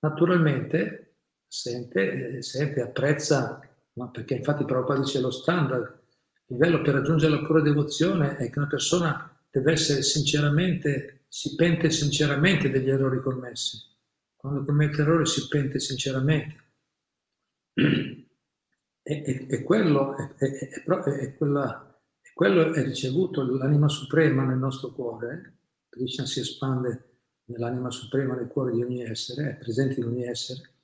Naturalmente 0.00 1.16
sente, 1.46 2.40
sente 2.40 2.80
apprezza, 2.80 3.60
no? 3.94 4.10
perché 4.10 4.34
infatti 4.34 4.64
Prabhupada 4.64 5.00
dice 5.00 5.20
lo 5.20 5.30
standard, 5.30 5.99
il 6.50 6.56
livello 6.56 6.82
per 6.82 6.94
raggiungere 6.94 7.32
la 7.32 7.46
pura 7.46 7.60
devozione 7.60 8.36
è 8.36 8.50
che 8.50 8.58
una 8.58 8.66
persona 8.66 9.40
deve 9.48 9.72
essere 9.72 10.02
sinceramente 10.02 11.26
si 11.28 11.54
pente 11.54 11.90
sinceramente 11.90 12.70
degli 12.70 12.90
errori 12.90 13.20
commessi. 13.22 13.78
Quando 14.34 14.64
commette 14.64 15.02
errori 15.02 15.26
si 15.26 15.46
pente 15.48 15.78
sinceramente. 15.78 16.54
E, 19.02 19.22
e, 19.24 19.46
e 19.48 19.62
quello, 19.62 20.14
è, 20.14 20.34
è, 20.36 20.68
è, 20.68 21.34
quella, 21.34 22.00
quello 22.34 22.74
è 22.74 22.84
ricevuto 22.84 23.42
l'anima 23.42 23.88
suprema 23.88 24.44
nel 24.44 24.58
nostro 24.58 24.92
cuore. 24.92 25.62
Krishna 25.88 26.26
si 26.26 26.40
espande 26.40 27.22
nell'anima 27.46 27.90
suprema 27.90 28.34
nel 28.34 28.46
cuore 28.46 28.72
di 28.72 28.82
ogni 28.82 29.02
essere, 29.02 29.52
è 29.52 29.56
presente 29.56 30.00
in 30.00 30.06
ogni 30.06 30.24
essere. 30.24 30.74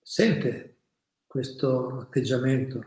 Sente 0.00 0.82
questo 1.26 1.98
atteggiamento, 1.98 2.84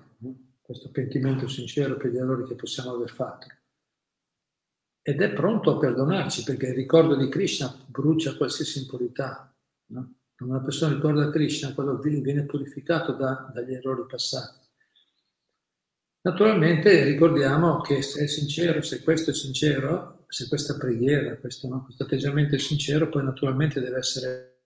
questo 0.68 0.92
pentimento 0.92 1.48
sincero 1.48 1.96
per 1.96 2.12
gli 2.12 2.18
errori 2.18 2.46
che 2.46 2.56
possiamo 2.56 2.94
aver 2.94 3.10
fatto 3.10 3.48
ed 5.08 5.22
è 5.22 5.32
pronto 5.32 5.74
a 5.74 5.80
perdonarci 5.80 6.44
perché 6.44 6.68
il 6.68 6.74
ricordo 6.74 7.16
di 7.16 7.30
Krishna 7.30 7.74
brucia 7.86 8.36
qualsiasi 8.36 8.80
impurità. 8.80 9.56
No? 9.92 10.16
Quando 10.36 10.56
una 10.56 10.64
persona 10.66 10.96
ricorda 10.96 11.30
Krishna, 11.30 11.74
quello 11.74 11.98
viene 11.98 12.44
purificato 12.44 13.14
da, 13.14 13.50
dagli 13.54 13.74
errori 13.74 14.06
passati. 14.06 14.68
Naturalmente 16.24 17.06
ricordiamo 17.06 17.80
che 17.80 18.02
se 18.02 18.26
è 18.26 18.28
sincero, 18.28 18.82
se 18.82 19.02
questo 19.02 19.32
è 19.32 19.34
sincero, 19.34 20.26
se 20.28 20.50
questa 20.50 20.76
preghiera, 20.76 21.38
questo, 21.38 21.70
no, 21.70 21.86
questo 21.86 22.04
atteggiamento 22.04 22.56
è 22.56 22.60
sincero, 22.60 23.08
poi 23.08 23.24
naturalmente 23.24 23.80
deve 23.80 24.00
essere 24.00 24.64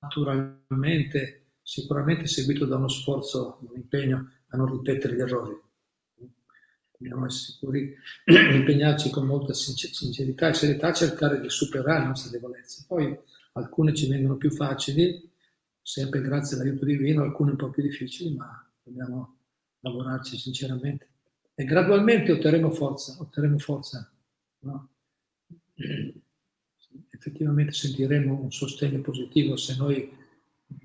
naturalmente, 0.00 1.47
sicuramente 1.68 2.26
seguito 2.26 2.64
da 2.64 2.76
uno 2.76 2.88
sforzo, 2.88 3.58
un 3.68 3.76
impegno 3.76 4.30
a 4.48 4.56
non 4.56 4.70
ripetere 4.70 5.14
gli 5.14 5.20
errori 5.20 5.66
dobbiamo 6.98 7.26
essere 7.26 7.52
sicuri, 7.52 7.94
impegnarci 8.26 9.10
con 9.10 9.24
molta 9.24 9.52
sincerità 9.54 10.48
e 10.48 10.54
serietà 10.54 10.88
a 10.88 10.92
cercare 10.92 11.40
di 11.40 11.48
superare 11.48 12.00
le 12.00 12.06
nostre 12.08 12.30
debolezze. 12.32 12.84
Poi 12.86 13.16
alcune 13.52 13.94
ci 13.94 14.08
vengono 14.08 14.36
più 14.36 14.50
facili, 14.50 15.30
sempre 15.80 16.20
grazie 16.20 16.56
all'aiuto 16.56 16.84
divino, 16.84 17.22
alcune 17.22 17.52
un 17.52 17.56
po' 17.56 17.70
più 17.70 17.82
difficili, 17.82 18.34
ma 18.34 18.68
dobbiamo 18.82 19.36
lavorarci 19.80 20.36
sinceramente. 20.36 21.08
E 21.54 21.64
gradualmente 21.64 22.32
otterremo 22.32 22.70
forza, 22.72 23.16
otterremo 23.20 23.58
forza. 23.58 24.10
No? 24.60 24.88
Effettivamente 27.10 27.72
sentiremo 27.72 28.40
un 28.40 28.50
sostegno 28.52 29.00
positivo 29.00 29.56
se 29.56 29.76
noi 29.76 30.17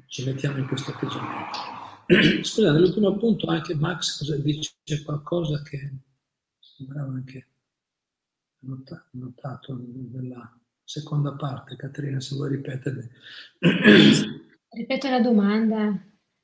ci 0.07 0.23
mettiamo 0.25 0.57
in 0.59 0.67
questo 0.67 0.91
atteggiamento. 0.91 1.57
Scusa, 2.43 2.71
nell'ultimo 2.71 3.17
punto 3.17 3.47
anche 3.47 3.73
Max 3.73 4.19
cosa 4.19 4.37
dice 4.37 4.71
qualcosa 5.03 5.61
che 5.63 5.91
sembrava 6.59 7.13
anche 7.13 7.47
notato 9.11 9.75
nella 10.11 10.55
seconda 10.83 11.33
parte. 11.33 11.75
Caterina, 11.75 12.19
se 12.19 12.35
vuoi 12.35 12.49
ripetere. 12.49 13.09
Ripeto 14.69 15.09
la 15.09 15.19
domanda. 15.19 15.99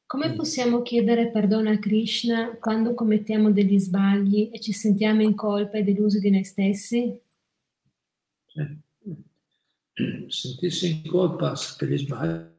Come 0.06 0.34
possiamo 0.34 0.82
chiedere 0.82 1.30
perdono 1.30 1.70
a 1.70 1.78
Krishna 1.78 2.58
quando 2.60 2.96
commettiamo 2.96 3.52
degli 3.52 3.78
sbagli 3.78 4.50
e 4.52 4.60
ci 4.60 4.72
sentiamo 4.72 5.22
in 5.22 5.36
colpa 5.36 5.78
e 5.78 5.84
delusi 5.84 6.20
di 6.20 6.32
noi 6.32 6.44
stessi? 6.44 7.22
Sentirsi 10.28 11.02
in 11.04 11.08
colpa 11.08 11.54
per 11.78 11.90
gli 11.90 11.98
sbagli 11.98 12.58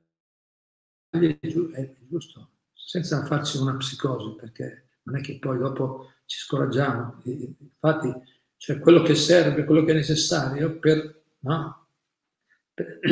è 1.10 1.96
giusto, 2.08 2.50
senza 2.72 3.24
farci 3.24 3.58
una 3.58 3.76
psicosi, 3.76 4.36
perché 4.38 4.88
non 5.02 5.16
è 5.16 5.20
che 5.20 5.38
poi 5.38 5.58
dopo 5.58 6.12
ci 6.24 6.38
scoraggiamo. 6.38 7.22
Infatti 7.24 8.12
cioè 8.56 8.78
quello 8.78 9.02
che 9.02 9.14
serve, 9.14 9.64
quello 9.64 9.84
che 9.84 9.92
è 9.92 9.94
necessario 9.94 10.78
per, 10.78 11.22
no? 11.40 11.86
per 12.74 12.98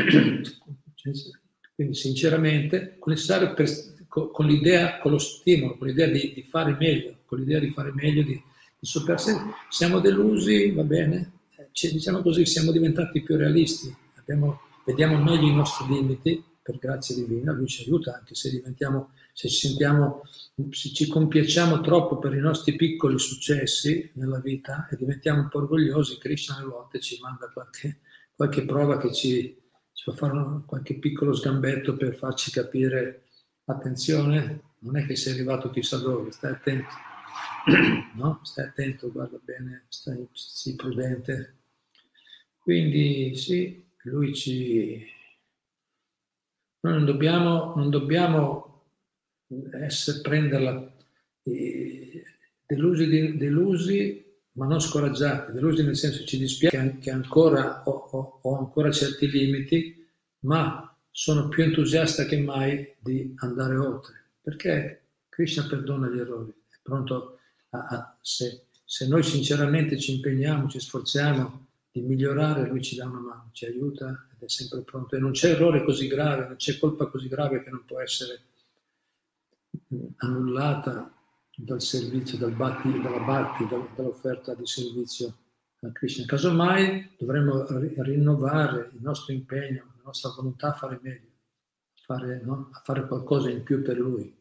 quindi 1.74 1.94
sinceramente, 1.94 2.98
necessario 3.04 3.54
per, 3.54 3.66
con, 4.08 4.30
con, 4.30 4.46
l'idea, 4.46 4.98
con 4.98 5.12
lo 5.12 5.18
stimolo, 5.18 5.78
con 5.78 5.86
l'idea 5.86 6.06
di, 6.06 6.32
di, 6.34 6.42
fare 6.42 6.76
meglio, 6.78 7.20
con 7.24 7.38
l'idea 7.38 7.60
di 7.60 7.70
fare 7.70 7.92
meglio, 7.94 8.22
di, 8.22 8.34
di 8.34 8.86
superarsi. 8.86 9.32
Siamo 9.70 10.00
delusi, 10.00 10.70
va 10.72 10.82
bene, 10.82 11.32
cioè, 11.72 11.92
diciamo 11.92 12.20
così, 12.20 12.44
siamo 12.44 12.70
diventati 12.70 13.22
più 13.22 13.36
realisti, 13.36 13.94
abbiamo, 14.16 14.60
vediamo 14.84 15.16
meglio 15.22 15.46
i 15.46 15.54
nostri 15.54 15.86
limiti, 15.86 16.44
per 16.68 16.76
grazia 16.76 17.14
divina, 17.14 17.52
lui 17.52 17.66
ci 17.66 17.84
aiuta 17.84 18.14
anche 18.14 18.34
se 18.34 18.50
diventiamo, 18.50 19.12
se 19.32 19.48
ci 19.48 19.68
sentiamo, 19.68 20.20
se 20.70 20.92
ci 20.92 21.08
compiacciamo 21.08 21.80
troppo 21.80 22.18
per 22.18 22.34
i 22.34 22.40
nostri 22.40 22.76
piccoli 22.76 23.18
successi 23.18 24.10
nella 24.16 24.38
vita 24.38 24.86
e 24.90 24.96
diventiamo 24.96 25.40
un 25.40 25.48
po' 25.48 25.60
orgogliosi, 25.60 26.18
Krishna 26.18 26.56
alle 26.56 26.66
volte 26.66 27.00
ci 27.00 27.18
manda 27.22 27.48
qualche, 27.50 28.00
qualche 28.36 28.66
prova 28.66 28.98
che 28.98 29.14
ci, 29.14 29.58
ci 29.94 30.04
fa 30.04 30.12
fare 30.12 30.62
qualche 30.66 30.98
piccolo 30.98 31.32
sgambetto 31.32 31.96
per 31.96 32.14
farci 32.14 32.50
capire, 32.50 33.28
attenzione, 33.64 34.74
non 34.80 34.98
è 34.98 35.06
che 35.06 35.16
sei 35.16 35.32
arrivato 35.32 35.70
chissà 35.70 35.96
dove, 35.96 36.32
stai 36.32 36.52
attento, 36.52 36.88
no? 38.16 38.40
Stai 38.42 38.66
attento, 38.66 39.10
guarda 39.10 39.40
bene, 39.42 39.86
stai, 39.88 40.28
sii 40.32 40.74
prudente. 40.74 41.54
Quindi 42.58 43.34
sì, 43.36 43.82
lui 44.02 44.34
ci, 44.34 45.02
noi 46.80 46.92
non 46.92 47.04
dobbiamo, 47.04 47.74
non 47.76 47.90
dobbiamo 47.90 48.84
essere, 49.72 50.20
prenderla 50.20 50.92
eh, 51.42 52.22
delusi, 52.66 53.36
delusi, 53.36 54.24
ma 54.52 54.66
non 54.66 54.80
scoraggiati, 54.80 55.52
delusi 55.52 55.82
nel 55.84 55.96
senso 55.96 56.24
ci 56.24 56.38
dispiace 56.38 56.98
che 57.00 57.10
ancora 57.10 57.82
ho, 57.84 57.90
ho, 57.90 58.40
ho 58.42 58.58
ancora 58.58 58.90
certi 58.90 59.30
limiti, 59.30 60.06
ma 60.40 60.96
sono 61.10 61.48
più 61.48 61.64
entusiasta 61.64 62.24
che 62.24 62.38
mai 62.38 62.94
di 63.00 63.34
andare 63.38 63.76
oltre, 63.76 64.30
perché 64.40 65.02
Krishna 65.28 65.66
perdona 65.68 66.08
gli 66.08 66.18
errori, 66.18 66.50
è 66.50 66.76
pronto 66.82 67.38
a, 67.70 67.86
a 67.86 68.18
se, 68.20 68.66
se 68.84 69.08
noi 69.08 69.22
sinceramente 69.22 69.98
ci 69.98 70.14
impegniamo, 70.14 70.68
ci 70.68 70.80
sforziamo 70.80 71.67
di 72.00 72.06
migliorare, 72.06 72.68
lui 72.68 72.82
ci 72.82 72.96
dà 72.96 73.06
una 73.06 73.20
mano, 73.20 73.50
ci 73.52 73.66
aiuta 73.66 74.28
ed 74.32 74.42
è 74.42 74.48
sempre 74.48 74.82
pronto. 74.82 75.16
E 75.16 75.18
non 75.18 75.32
c'è 75.32 75.50
errore 75.50 75.84
così 75.84 76.06
grave, 76.06 76.46
non 76.46 76.56
c'è 76.56 76.78
colpa 76.78 77.06
così 77.06 77.28
grave 77.28 77.62
che 77.62 77.70
non 77.70 77.84
può 77.84 78.00
essere 78.00 78.42
annullata 80.16 81.12
dal 81.56 81.80
servizio, 81.80 82.38
dal 82.38 82.52
bhakti, 82.52 83.00
dalla 83.00 83.20
bhakti, 83.20 83.66
dall'offerta 83.66 84.54
di 84.54 84.66
servizio 84.66 85.34
a 85.80 85.92
Krishna. 85.92 86.24
Casomai 86.24 87.14
dovremmo 87.18 87.66
rinnovare 87.68 88.90
il 88.92 89.00
nostro 89.00 89.32
impegno, 89.32 89.94
la 89.96 90.02
nostra 90.04 90.30
volontà 90.30 90.68
a 90.68 90.76
fare 90.76 91.00
meglio, 91.02 91.30
fare, 91.94 92.40
no? 92.42 92.70
a 92.72 92.80
fare 92.84 93.06
qualcosa 93.06 93.50
in 93.50 93.62
più 93.62 93.82
per 93.82 93.98
lui. 93.98 94.36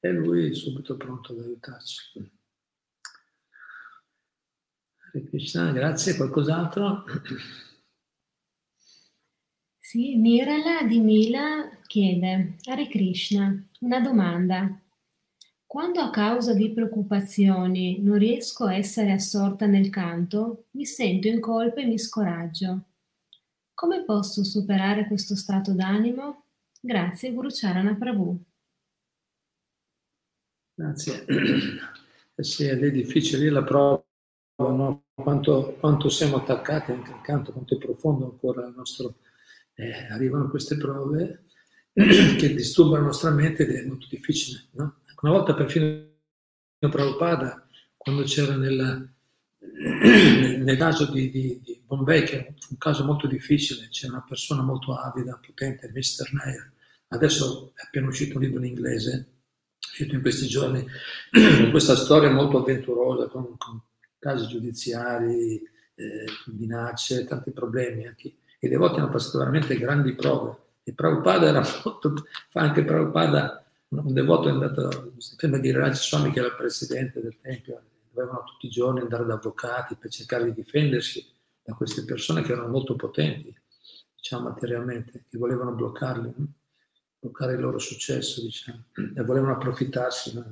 E 0.00 0.12
lui 0.12 0.50
è 0.50 0.54
subito 0.54 0.96
pronto 0.96 1.32
ad 1.32 1.38
aiutarci. 1.38 2.32
Krishna, 5.22 5.72
grazie. 5.72 6.16
Qualcos'altro? 6.16 7.04
Sì, 9.78 10.16
Nirala 10.16 10.82
di 10.82 10.98
Mila 10.98 11.70
chiede, 11.86 12.56
Hare 12.64 12.88
Krishna, 12.88 13.64
una 13.80 14.00
domanda. 14.00 14.80
Quando 15.66 16.00
a 16.00 16.10
causa 16.10 16.54
di 16.54 16.72
preoccupazioni 16.72 18.00
non 18.00 18.18
riesco 18.18 18.64
a 18.64 18.74
essere 18.74 19.12
assorta 19.12 19.66
nel 19.66 19.90
canto, 19.90 20.66
mi 20.72 20.84
sento 20.84 21.28
in 21.28 21.40
colpa 21.40 21.80
e 21.80 21.86
mi 21.86 21.98
scoraggio. 21.98 22.84
Come 23.74 24.04
posso 24.04 24.42
superare 24.42 25.06
questo 25.06 25.36
stato 25.36 25.72
d'animo? 25.72 26.44
Grazie, 26.80 27.32
Guru 27.32 27.48
Charana 27.50 27.94
Prabhu. 27.94 28.42
Grazie. 30.74 31.24
Eh 32.36 32.42
sì, 32.42 32.64
è 32.64 32.90
difficile 32.90 33.48
la 33.48 33.62
prova, 33.62 34.02
no? 34.56 35.03
Quanto, 35.24 35.76
quanto, 35.80 36.08
siamo 36.08 36.36
attaccati 36.36 36.92
anche 36.92 37.10
al 37.10 37.20
canto, 37.22 37.50
quanto 37.50 37.74
è 37.74 37.78
profondo 37.78 38.26
ancora 38.26 38.66
il 38.66 38.74
nostro 38.76 39.16
eh, 39.74 40.06
arrivano 40.10 40.48
queste 40.48 40.76
prove 40.76 41.46
che 41.92 42.54
disturbano 42.54 43.00
la 43.00 43.06
nostra 43.06 43.30
mente 43.30 43.64
ed 43.64 43.74
è 43.74 43.84
molto 43.84 44.06
difficile. 44.08 44.66
No? 44.72 45.00
Una 45.22 45.32
volta 45.32 45.54
perfino 45.54 46.12
Prabhupada, 46.78 47.66
quando 47.96 48.22
c'era 48.24 48.56
nel, 48.56 49.14
nel 49.58 50.76
caso 50.76 51.10
di, 51.10 51.30
di, 51.30 51.60
di, 51.64 51.82
Bombay, 51.86 52.24
che 52.24 52.54
fu 52.58 52.72
un 52.72 52.78
caso 52.78 53.04
molto 53.04 53.26
difficile, 53.26 53.88
c'era 53.88 54.12
una 54.12 54.24
persona 54.28 54.62
molto 54.62 54.94
avida, 54.94 55.40
potente, 55.44 55.90
Mr. 55.92 56.32
Nair, 56.32 56.72
adesso 57.08 57.72
è 57.74 57.82
appena 57.86 58.08
uscito 58.08 58.36
un 58.36 58.44
libro 58.44 58.58
in 58.58 58.66
inglese, 58.66 59.28
uscito 59.78 60.14
in 60.14 60.20
questi 60.20 60.46
giorni, 60.46 60.84
con 61.30 61.70
questa 61.72 61.96
storia 61.96 62.30
molto 62.30 62.58
avventurosa, 62.58 63.28
con, 63.28 63.56
con 63.56 63.80
casi 64.24 64.46
giudiziari, 64.46 65.62
eh, 65.96 66.24
minacce, 66.46 67.26
tanti 67.26 67.50
problemi. 67.50 68.06
Anche 68.06 68.32
i 68.60 68.68
devoti 68.68 68.98
hanno 68.98 69.10
passato 69.10 69.36
veramente 69.36 69.76
grandi 69.76 70.14
prove. 70.14 70.56
E 70.82 70.94
Prabhupada 70.94 71.46
era 71.46 71.62
molto, 71.84 72.14
anche 72.52 72.84
Prabhupada, 72.84 73.62
un 73.88 74.12
devoto 74.14 74.48
è 74.48 74.52
andato, 74.52 75.12
sembra 75.18 75.60
di 75.60 75.70
Raj 75.70 75.94
Swami 75.94 76.32
che 76.32 76.38
era 76.38 76.48
il 76.48 76.56
presidente 76.56 77.20
del 77.20 77.38
Tempio, 77.40 77.82
dovevano 78.10 78.44
tutti 78.44 78.66
i 78.66 78.70
giorni 78.70 79.00
andare 79.00 79.26
da 79.26 79.34
avvocati 79.34 79.94
per 79.96 80.10
cercare 80.10 80.44
di 80.44 80.54
difendersi 80.54 81.24
da 81.62 81.74
queste 81.74 82.04
persone 82.04 82.42
che 82.42 82.52
erano 82.52 82.68
molto 82.68 82.96
potenti, 82.96 83.54
diciamo 84.16 84.48
materialmente, 84.48 85.24
che 85.28 85.38
volevano 85.38 85.72
bloccarli, 85.72 86.32
bloccare 87.20 87.54
il 87.54 87.60
loro 87.60 87.78
successo, 87.78 88.40
diciamo, 88.40 88.84
e 89.14 89.22
volevano 89.22 89.52
approfittarsi. 89.52 90.34
No? 90.34 90.44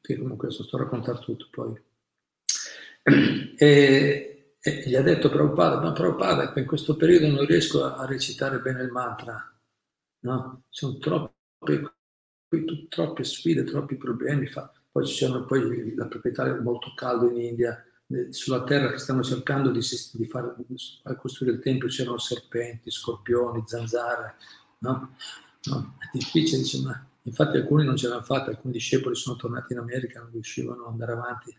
Qui 0.00 0.16
comunque 0.16 0.50
sto 0.50 0.76
a 0.76 0.80
raccontare 0.80 1.18
tutto 1.18 1.48
poi. 1.50 1.90
E, 3.04 4.56
e 4.60 4.82
gli 4.86 4.94
ha 4.94 5.02
detto 5.02 5.28
Prabhupada, 5.28 5.80
ma 5.80 5.92
Prabhupada 5.92 6.52
in 6.56 6.66
questo 6.66 6.96
periodo 6.96 7.28
non 7.28 7.46
riesco 7.46 7.84
a, 7.84 8.06
recitare 8.06 8.60
bene 8.60 8.82
il 8.82 8.90
mantra, 8.90 9.52
no? 10.20 10.62
Sono 10.68 10.98
troppe, 10.98 11.94
troppe 12.88 13.24
sfide, 13.24 13.64
troppi 13.64 13.96
problemi. 13.96 14.46
Fa. 14.46 14.72
Poi 14.90 15.06
ci 15.06 15.14
sono 15.14 15.44
poi 15.44 15.94
la 15.94 16.06
proprietà 16.06 16.46
è 16.46 16.60
molto 16.60 16.92
caldo 16.94 17.28
in 17.30 17.40
India, 17.40 17.84
sulla 18.30 18.62
terra 18.64 18.90
che 18.90 18.98
stanno 18.98 19.22
cercando 19.22 19.70
di, 19.70 19.80
di 20.12 20.26
far 20.26 20.54
costruire 21.18 21.56
il 21.56 21.62
tempio 21.62 21.88
c'erano 21.88 22.18
serpenti, 22.18 22.90
scorpioni, 22.90 23.62
zanzare, 23.66 24.34
no? 24.78 25.16
no? 25.64 25.96
È 25.98 26.10
difficile, 26.12 26.58
dice, 26.58 26.82
ma 26.82 27.06
infatti 27.22 27.56
alcuni 27.56 27.84
non 27.84 27.96
ce 27.96 28.08
l'hanno 28.08 28.22
fatta, 28.22 28.50
alcuni 28.50 28.74
discepoli 28.74 29.14
sono 29.14 29.36
tornati 29.36 29.72
in 29.72 29.78
America, 29.78 30.20
non 30.20 30.30
riuscivano 30.30 30.84
ad 30.84 30.90
andare 30.92 31.12
avanti 31.12 31.56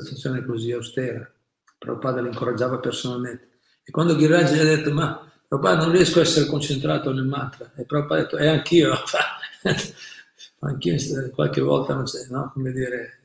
situazione 0.00 0.44
così 0.44 0.72
austera. 0.72 1.30
Prabhupada 1.78 2.20
li 2.20 2.28
incoraggiava 2.28 2.78
personalmente. 2.78 3.58
E 3.84 3.90
quando 3.90 4.16
Giraj 4.16 4.52
gli 4.52 4.58
ha 4.58 4.64
detto, 4.64 4.92
ma 4.92 5.30
Prabhupada 5.46 5.84
non 5.84 5.92
riesco 5.92 6.18
a 6.18 6.22
essere 6.22 6.46
concentrato 6.46 7.12
nel 7.12 7.26
mantra, 7.26 7.72
e 7.76 7.84
Prabhupada 7.84 8.20
ha 8.20 8.24
detto, 8.24 8.36
e 8.38 8.48
anch'io, 8.48 8.92
anch'io 10.60 11.30
qualche 11.30 11.60
volta, 11.60 11.94
non 11.94 12.04
c'è, 12.04 12.26
no? 12.28 12.50
come 12.52 12.72
dire, 12.72 13.20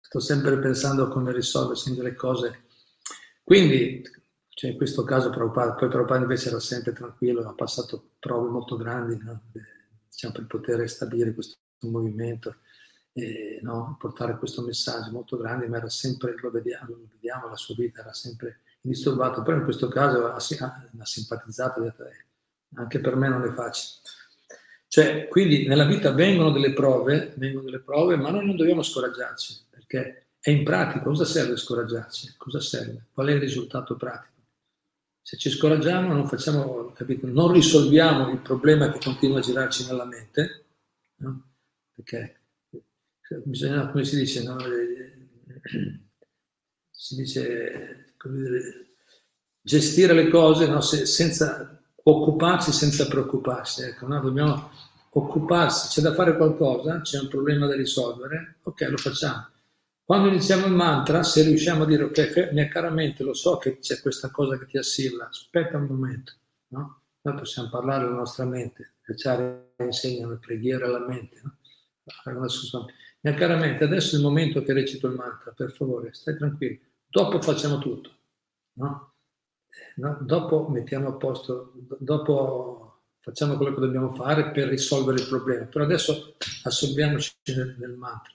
sto 0.00 0.18
sempre 0.18 0.58
pensando 0.58 1.04
a 1.04 1.08
come 1.08 1.32
risolversi 1.32 1.94
delle 1.94 2.14
cose. 2.14 2.64
Quindi, 3.44 4.02
cioè 4.48 4.70
in 4.70 4.76
questo 4.76 5.04
caso 5.04 5.30
Prabhupada, 5.30 5.74
poi 5.74 5.88
Prabhupada 5.88 6.22
invece 6.22 6.48
era 6.48 6.60
sempre 6.60 6.92
tranquillo, 6.92 7.48
ha 7.48 7.54
passato 7.54 8.10
prove 8.18 8.48
molto 8.48 8.76
grandi 8.76 9.16
no? 9.22 9.42
diciamo, 10.08 10.34
per 10.34 10.46
poter 10.46 10.88
stabilire 10.88 11.32
questo 11.32 11.58
movimento 11.82 12.56
eh, 13.12 13.58
no? 13.62 13.96
portare 13.98 14.38
questo 14.38 14.62
messaggio 14.62 15.10
molto 15.10 15.36
grande, 15.36 15.68
ma 15.68 15.78
era 15.78 15.88
sempre, 15.88 16.34
lo 16.40 16.50
vediamo, 16.50 16.88
lo 16.90 17.08
vediamo, 17.10 17.48
la 17.48 17.56
sua 17.56 17.74
vita 17.74 18.00
era 18.00 18.12
sempre 18.12 18.60
indisturbato, 18.82 19.42
però 19.42 19.58
in 19.58 19.64
questo 19.64 19.88
caso 19.88 20.26
ha, 20.26 20.38
simpatizzato, 20.40 21.80
ha 21.80 21.82
detto, 21.82 22.04
eh, 22.04 22.24
anche 22.74 23.00
per 23.00 23.16
me 23.16 23.28
non 23.28 23.44
è 23.44 23.52
facile. 23.52 24.00
Cioè, 24.86 25.28
quindi 25.28 25.66
nella 25.66 25.86
vita 25.86 26.12
vengono 26.12 26.50
delle 26.50 26.72
prove, 26.72 27.32
vengono 27.36 27.64
delle 27.64 27.80
prove, 27.80 28.16
ma 28.16 28.30
noi 28.30 28.44
non 28.44 28.56
dobbiamo 28.56 28.82
scoraggiarci, 28.82 29.66
perché 29.70 30.26
è 30.40 30.50
in 30.50 30.64
pratica, 30.64 31.02
cosa 31.02 31.24
serve 31.24 31.56
scoraggiarci? 31.56 32.34
Cosa 32.36 32.60
serve? 32.60 33.06
Qual 33.12 33.28
è 33.28 33.32
il 33.32 33.40
risultato 33.40 33.96
pratico? 33.96 34.28
Se 35.22 35.36
ci 35.36 35.50
scoraggiamo 35.50 36.12
non 36.12 36.26
facciamo? 36.26 36.92
Non 37.20 37.52
risolviamo 37.52 38.30
il 38.30 38.38
problema 38.38 38.90
che 38.90 38.98
continua 38.98 39.38
a 39.38 39.42
girarci 39.42 39.86
nella 39.86 40.06
mente, 40.06 40.64
no? 41.16 41.50
perché 41.94 42.39
bisogna, 43.44 43.90
come 43.90 44.04
si 44.04 44.16
dice, 44.16 44.42
no? 44.42 44.56
si 46.90 47.16
dice 47.16 48.14
dire, 48.24 48.94
gestire 49.62 50.12
le 50.12 50.28
cose 50.28 50.66
no? 50.66 50.80
Se, 50.80 51.06
senza 51.06 51.80
occuparsi 52.02 52.72
senza 52.72 53.06
preoccuparsi. 53.06 53.82
Ecco, 53.82 54.06
no? 54.06 54.20
Dobbiamo 54.20 54.70
occuparsi, 55.10 55.88
c'è 55.88 56.02
da 56.02 56.14
fare 56.14 56.36
qualcosa, 56.36 57.00
c'è 57.00 57.18
un 57.18 57.28
problema 57.28 57.66
da 57.66 57.74
risolvere, 57.74 58.58
ok, 58.62 58.80
lo 58.88 58.96
facciamo. 58.96 59.48
Quando 60.04 60.28
iniziamo 60.28 60.66
il 60.66 60.72
mantra, 60.72 61.22
se 61.22 61.42
riusciamo 61.42 61.84
a 61.84 61.86
dire, 61.86 62.04
ok, 62.04 62.50
mia 62.52 62.68
cara 62.68 62.90
mente, 62.90 63.22
lo 63.22 63.34
so 63.34 63.58
che 63.58 63.78
c'è 63.78 64.00
questa 64.00 64.30
cosa 64.30 64.58
che 64.58 64.66
ti 64.66 64.76
assilla, 64.76 65.28
aspetta 65.28 65.76
un 65.76 65.86
momento, 65.86 66.32
no? 66.68 67.02
Noi 67.22 67.34
possiamo 67.36 67.68
parlare 67.68 68.04
alla 68.04 68.16
nostra 68.16 68.44
mente, 68.44 68.94
le 69.04 69.14
acciarie 69.14 69.74
insegnano 69.78 70.38
preghiera 70.38 70.86
alla 70.86 71.06
mente, 71.06 71.40
no? 71.42 71.56
Mia 73.22 73.34
cara 73.34 73.56
mente, 73.56 73.84
adesso 73.84 74.14
è 74.14 74.18
il 74.18 74.24
momento 74.24 74.62
che 74.62 74.72
recito 74.72 75.06
il 75.06 75.14
mantra, 75.14 75.52
per 75.52 75.72
favore, 75.72 76.12
stai 76.12 76.36
tranquillo. 76.36 76.78
Dopo 77.06 77.40
facciamo 77.42 77.78
tutto, 77.78 78.10
no? 78.74 79.14
no? 79.96 80.18
Dopo 80.22 80.68
mettiamo 80.68 81.08
a 81.08 81.12
posto, 81.14 81.72
dopo 81.98 83.02
facciamo 83.20 83.56
quello 83.56 83.74
che 83.74 83.80
dobbiamo 83.80 84.14
fare 84.14 84.50
per 84.50 84.68
risolvere 84.68 85.20
il 85.20 85.28
problema. 85.28 85.66
Però 85.66 85.84
adesso 85.84 86.36
assorbiamoci 86.64 87.32
nel, 87.54 87.76
nel 87.78 87.92
mantra. 87.92 88.32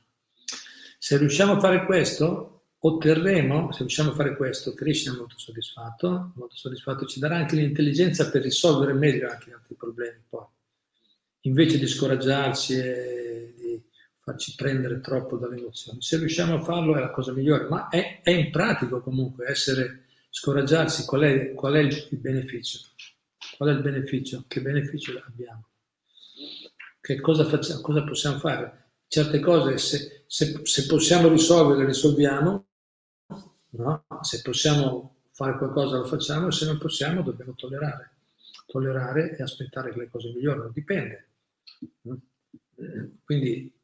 Se 0.99 1.17
riusciamo 1.17 1.53
a 1.53 1.59
fare 1.59 1.85
questo, 1.85 2.55
otterremo, 2.79 3.71
se 3.71 3.79
riusciamo 3.79 4.11
a 4.11 4.15
fare 4.15 4.35
questo, 4.35 4.73
Krishna 4.73 5.13
è 5.13 5.17
molto 5.17 5.37
soddisfatto, 5.37 6.33
molto 6.35 6.55
soddisfatto, 6.55 7.05
ci 7.05 7.19
darà 7.19 7.37
anche 7.37 7.55
l'intelligenza 7.55 8.29
per 8.29 8.43
risolvere 8.43 8.93
meglio 8.93 9.29
anche 9.29 9.51
altri 9.51 9.75
problemi 9.75 10.23
poi. 10.29 10.45
Invece 11.41 11.77
di 11.77 11.87
scoraggiarci 11.87 12.73
e 12.73 13.54
farci 14.25 14.55
prendere 14.55 15.01
troppo 15.01 15.37
dalle 15.37 15.57
emozioni. 15.57 16.01
Se 16.01 16.17
riusciamo 16.17 16.55
a 16.55 16.63
farlo 16.63 16.97
è 16.97 16.99
la 16.99 17.11
cosa 17.11 17.31
migliore, 17.31 17.67
ma 17.69 17.89
è, 17.89 18.21
è 18.23 18.31
in 18.31 18.49
pratico 18.49 18.99
comunque 18.99 19.47
essere, 19.47 20.05
scoraggiarsi, 20.31 21.05
qual 21.05 21.21
è, 21.21 21.53
qual 21.53 21.75
è 21.75 21.79
il 21.79 22.07
beneficio? 22.09 22.79
Qual 23.55 23.69
è 23.69 23.73
il 23.73 23.83
beneficio? 23.83 24.43
Che 24.47 24.61
beneficio 24.61 25.21
abbiamo? 25.27 25.67
Che 26.99 27.21
cosa, 27.21 27.45
facciamo, 27.45 27.81
cosa 27.81 28.03
possiamo 28.03 28.39
fare? 28.39 28.93
Certe 29.07 29.39
cose, 29.39 29.77
se, 29.77 30.23
se, 30.25 30.59
se 30.63 30.85
possiamo 30.87 31.27
risolverle, 31.27 31.85
risolviamo, 31.85 32.65
no? 33.69 34.05
se 34.21 34.41
possiamo 34.41 35.17
fare 35.33 35.55
qualcosa 35.55 35.97
lo 35.97 36.05
facciamo, 36.05 36.49
se 36.49 36.65
non 36.65 36.79
possiamo 36.79 37.21
dobbiamo 37.21 37.53
tollerare, 37.53 38.15
tollerare 38.65 39.37
e 39.37 39.43
aspettare 39.43 39.93
che 39.93 39.99
le 39.99 40.09
cose 40.09 40.29
migliorino, 40.33 40.69
dipende. 40.69 41.27
Quindi, 43.23 43.74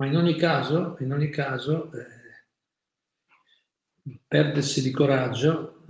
ma 0.00 0.06
in 0.06 0.16
ogni 0.16 0.34
caso, 0.34 0.96
in 1.00 1.12
ogni 1.12 1.28
caso 1.28 1.92
eh, 1.92 2.06
perdersi 4.26 4.80
di 4.80 4.90
coraggio, 4.90 5.84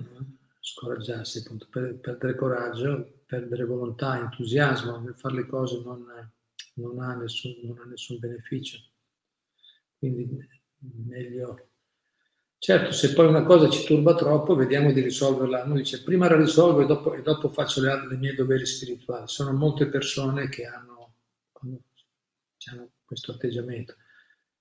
scoraggiarsi, 0.59 1.39
appunto, 1.39 1.69
per, 1.71 1.95
perdere 2.01 2.35
coraggio, 2.35 3.23
perdere 3.25 3.65
volontà, 3.65 4.19
entusiasmo 4.19 4.99
nel 4.99 5.15
fare 5.15 5.37
le 5.37 5.47
cose 5.47 5.81
non, 5.85 6.05
non, 6.75 6.99
ha, 6.99 7.15
nessun, 7.15 7.55
non 7.63 7.79
ha 7.79 7.85
nessun 7.85 8.19
beneficio. 8.19 8.79
Quindi 9.97 10.45
meglio... 11.07 11.69
Certo, 12.59 12.91
se 12.91 13.13
poi 13.13 13.27
una 13.27 13.45
cosa 13.45 13.71
ci 13.71 13.87
turba 13.87 14.17
troppo, 14.17 14.57
vediamo 14.57 14.91
di 14.93 15.01
risolverla. 15.03 15.63
Uno 15.63 15.77
dice 15.77 16.03
prima 16.03 16.29
la 16.29 16.37
risolvo 16.37 16.81
e 16.81 16.87
dopo, 16.87 17.15
e 17.15 17.23
dopo 17.23 17.49
faccio 17.49 17.81
le, 17.81 18.09
le 18.09 18.17
mie 18.17 18.35
doveri 18.35 18.67
spirituali. 18.67 19.29
Sono 19.29 19.53
molte 19.53 19.87
persone 19.87 20.49
che 20.49 20.67
hanno, 20.67 21.15
hanno 22.73 22.91
questo 23.11 23.33
atteggiamento. 23.33 23.97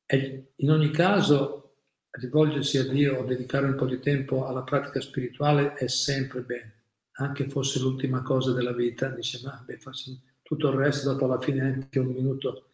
E 0.07 0.53
in 0.55 0.71
ogni 0.71 0.89
caso 0.89 1.75
rivolgersi 2.09 2.79
a 2.79 2.87
Dio 2.87 3.19
o 3.19 3.23
dedicare 3.23 3.67
un 3.67 3.75
po' 3.75 3.85
di 3.85 3.99
tempo 3.99 4.47
alla 4.47 4.63
pratica 4.63 4.99
spirituale 4.99 5.75
è 5.75 5.87
sempre 5.87 6.41
bene, 6.41 6.73
anche 7.17 7.47
fosse 7.47 7.77
l'ultima 7.77 8.23
cosa 8.23 8.51
della 8.51 8.73
vita, 8.73 9.09
dice 9.09 9.39
ma 9.43 9.61
beh, 9.63 9.77
faccio 9.77 10.19
tutto 10.41 10.69
il 10.69 10.77
resto 10.77 11.11
dopo 11.11 11.25
alla 11.25 11.39
fine 11.39 11.61
anche 11.61 11.99
un 11.99 12.07
minuto, 12.07 12.71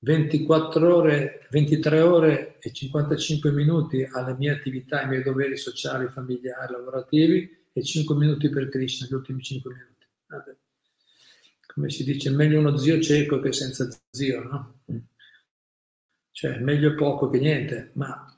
24 0.00 0.94
ore, 0.94 1.46
23 1.48 2.00
ore 2.02 2.58
e 2.58 2.70
55 2.70 3.50
minuti 3.52 4.06
alle 4.12 4.36
mie 4.36 4.50
attività, 4.50 5.00
ai 5.00 5.08
miei 5.08 5.22
doveri 5.22 5.56
sociali, 5.56 6.08
familiari, 6.08 6.72
lavorativi 6.72 7.68
e 7.72 7.82
5 7.82 8.14
minuti 8.14 8.50
per 8.50 8.68
Krishna, 8.68 9.06
gli 9.08 9.14
ultimi 9.14 9.40
5 9.40 9.72
minuti. 9.72 10.06
Vabbè. 10.26 10.56
Come 11.76 11.90
si 11.90 12.04
dice, 12.04 12.30
meglio 12.30 12.58
uno 12.58 12.74
zio 12.78 12.98
cieco 13.02 13.38
che 13.38 13.52
senza 13.52 13.86
zio, 14.10 14.42
no? 14.42 14.80
Cioè, 16.30 16.58
meglio 16.60 16.94
poco 16.94 17.28
che 17.28 17.38
niente, 17.38 17.90
ma 17.96 18.34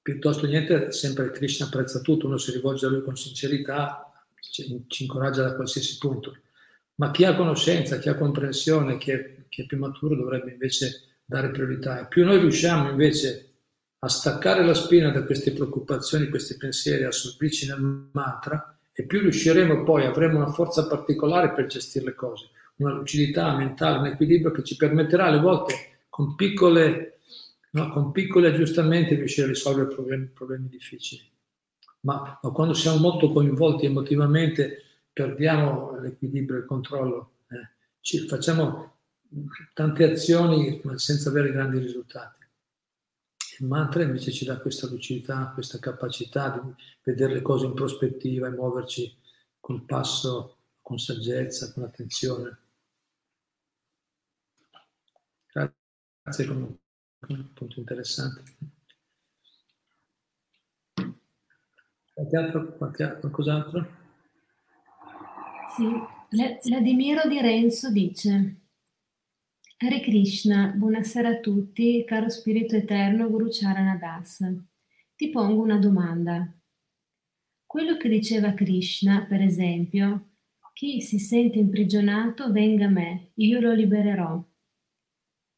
piuttosto 0.00 0.46
niente, 0.46 0.90
sempre 0.90 1.30
Krishna 1.30 1.66
apprezza 1.66 2.00
tutto, 2.00 2.26
uno 2.26 2.38
si 2.38 2.50
rivolge 2.52 2.86
a 2.86 2.88
lui 2.88 3.02
con 3.02 3.18
sincerità, 3.18 4.10
ci, 4.40 4.82
ci 4.86 5.02
incoraggia 5.02 5.42
da 5.42 5.56
qualsiasi 5.56 5.98
punto. 5.98 6.38
Ma 6.94 7.10
chi 7.10 7.26
ha 7.26 7.36
conoscenza, 7.36 7.98
chi 7.98 8.08
ha 8.08 8.14
comprensione, 8.14 8.96
chi 8.96 9.10
è, 9.10 9.44
chi 9.50 9.64
è 9.64 9.66
più 9.66 9.76
maturo 9.76 10.16
dovrebbe 10.16 10.52
invece 10.52 11.18
dare 11.26 11.50
priorità. 11.50 12.00
E 12.00 12.08
più 12.08 12.24
noi 12.24 12.38
riusciamo 12.38 12.88
invece 12.88 13.56
a 13.98 14.08
staccare 14.08 14.64
la 14.64 14.72
spina 14.72 15.10
da 15.10 15.22
queste 15.22 15.52
preoccupazioni, 15.52 16.30
questi 16.30 16.56
pensieri, 16.56 17.04
a 17.04 17.08
assorbirci 17.08 17.66
nel 17.66 18.08
mantra, 18.10 18.77
e 19.00 19.04
più 19.04 19.20
riusciremo 19.20 19.84
poi, 19.84 20.06
avremo 20.06 20.38
una 20.38 20.50
forza 20.50 20.88
particolare 20.88 21.52
per 21.52 21.66
gestire 21.66 22.06
le 22.06 22.14
cose, 22.16 22.48
una 22.78 22.94
lucidità 22.94 23.54
mentale, 23.54 23.98
un 23.98 24.06
equilibrio 24.06 24.50
che 24.50 24.64
ci 24.64 24.74
permetterà 24.74 25.26
alle 25.26 25.38
volte 25.38 26.00
con 26.08 26.34
piccole 26.34 27.20
no? 27.70 27.90
con 27.90 28.10
piccoli 28.10 28.46
aggiustamenti 28.46 29.14
riuscire 29.14 29.46
a 29.46 29.50
risolvere 29.50 29.94
problemi, 29.94 30.26
problemi 30.26 30.68
difficili. 30.68 31.22
Ma, 32.00 32.40
ma, 32.42 32.50
quando 32.50 32.74
siamo 32.74 32.98
molto 32.98 33.30
coinvolti 33.30 33.86
emotivamente 33.86 34.82
perdiamo 35.12 35.96
l'equilibrio 36.00 36.56
e 36.56 36.60
il 36.62 36.66
controllo, 36.66 37.30
eh? 37.50 37.68
Ci, 38.00 38.26
facciamo 38.26 38.96
tante 39.74 40.10
azioni 40.10 40.80
ma 40.82 40.98
senza 40.98 41.28
avere 41.28 41.52
grandi 41.52 41.78
risultati. 41.78 42.37
Il 43.60 43.66
mantra 43.66 44.04
invece 44.04 44.30
ci 44.30 44.44
dà 44.44 44.58
questa 44.58 44.86
lucidità, 44.86 45.50
questa 45.52 45.80
capacità 45.80 46.50
di 46.50 46.74
vedere 47.02 47.34
le 47.34 47.42
cose 47.42 47.66
in 47.66 47.74
prospettiva 47.74 48.46
e 48.46 48.50
muoverci 48.50 49.16
col 49.58 49.82
passo, 49.82 50.58
con 50.80 50.98
saggezza, 50.98 51.72
con 51.72 51.82
attenzione. 51.82 52.58
Grazie 56.22 56.46
comunque 56.46 56.78
un 57.26 57.52
punto 57.52 57.80
interessante. 57.80 58.42
Qualche 62.14 62.36
altro, 62.36 62.76
qualche, 62.76 63.16
qualcos'altro? 63.18 63.96
Sì, 65.74 65.84
Vladimiro 66.68 67.26
di 67.26 67.40
Renzo 67.40 67.90
dice 67.90 68.67
Hare 69.80 70.00
Krishna, 70.00 70.72
buonasera 70.74 71.28
a 71.28 71.38
tutti, 71.38 72.02
caro 72.04 72.28
Spirito 72.28 72.74
Eterno 72.74 73.30
Guru 73.30 73.46
Charanadas. 73.48 74.44
Ti 75.14 75.30
pongo 75.30 75.62
una 75.62 75.78
domanda. 75.78 76.52
Quello 77.64 77.96
che 77.96 78.08
diceva 78.08 78.54
Krishna, 78.54 79.24
per 79.26 79.40
esempio, 79.40 80.30
chi 80.72 81.00
si 81.00 81.20
sente 81.20 81.60
imprigionato 81.60 82.50
venga 82.50 82.86
a 82.86 82.90
me, 82.90 83.30
io 83.34 83.60
lo 83.60 83.72
libererò. 83.72 84.44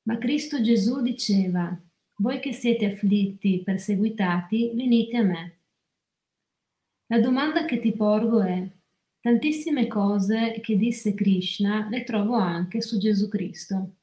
Ma 0.03 0.19
Cristo 0.19 0.61
Gesù 0.61 1.01
diceva, 1.01 1.75
voi 2.17 2.41
che 2.41 2.53
siete 2.53 2.85
afflitti, 2.85 3.63
perseguitati, 3.63 4.73
venite 4.75 5.17
a 5.17 5.23
me. 5.23 5.61
La 7.07 7.21
domanda 7.21 7.65
che 7.65 7.81
ti 7.81 7.93
porgo 7.93 8.43
è, 8.43 8.71
tantissime 9.19 9.87
cose 9.87 10.61
che 10.61 10.77
disse 10.77 11.15
Krishna 11.15 11.89
le 11.89 12.05
trovo 12.05 12.35
anche 12.35 12.83
su 12.83 12.99
Gesù 12.99 13.27
Cristo. 13.27 13.95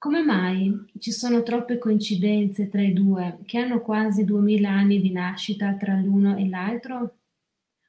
Come 0.00 0.22
mai 0.22 0.86
ci 0.98 1.12
sono 1.12 1.42
troppe 1.42 1.76
coincidenze 1.76 2.70
tra 2.70 2.80
i 2.80 2.94
due 2.94 3.40
che 3.44 3.58
hanno 3.58 3.82
quasi 3.82 4.24
duemila 4.24 4.70
anni 4.70 4.98
di 4.98 5.12
nascita 5.12 5.74
tra 5.74 5.94
l'uno 5.94 6.38
e 6.38 6.48
l'altro? 6.48 7.18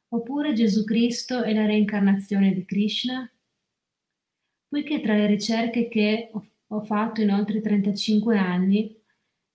Oppure 0.09 0.51
Gesù 0.51 0.83
Cristo 0.83 1.41
è 1.41 1.53
la 1.53 1.65
reincarnazione 1.65 2.53
di 2.53 2.65
Krishna? 2.65 3.31
Poiché 4.67 4.99
tra 4.99 5.15
le 5.15 5.25
ricerche 5.25 5.87
che 5.87 6.31
ho 6.67 6.81
fatto 6.81 7.21
in 7.21 7.31
oltre 7.31 7.61
35 7.61 8.37
anni, 8.37 8.93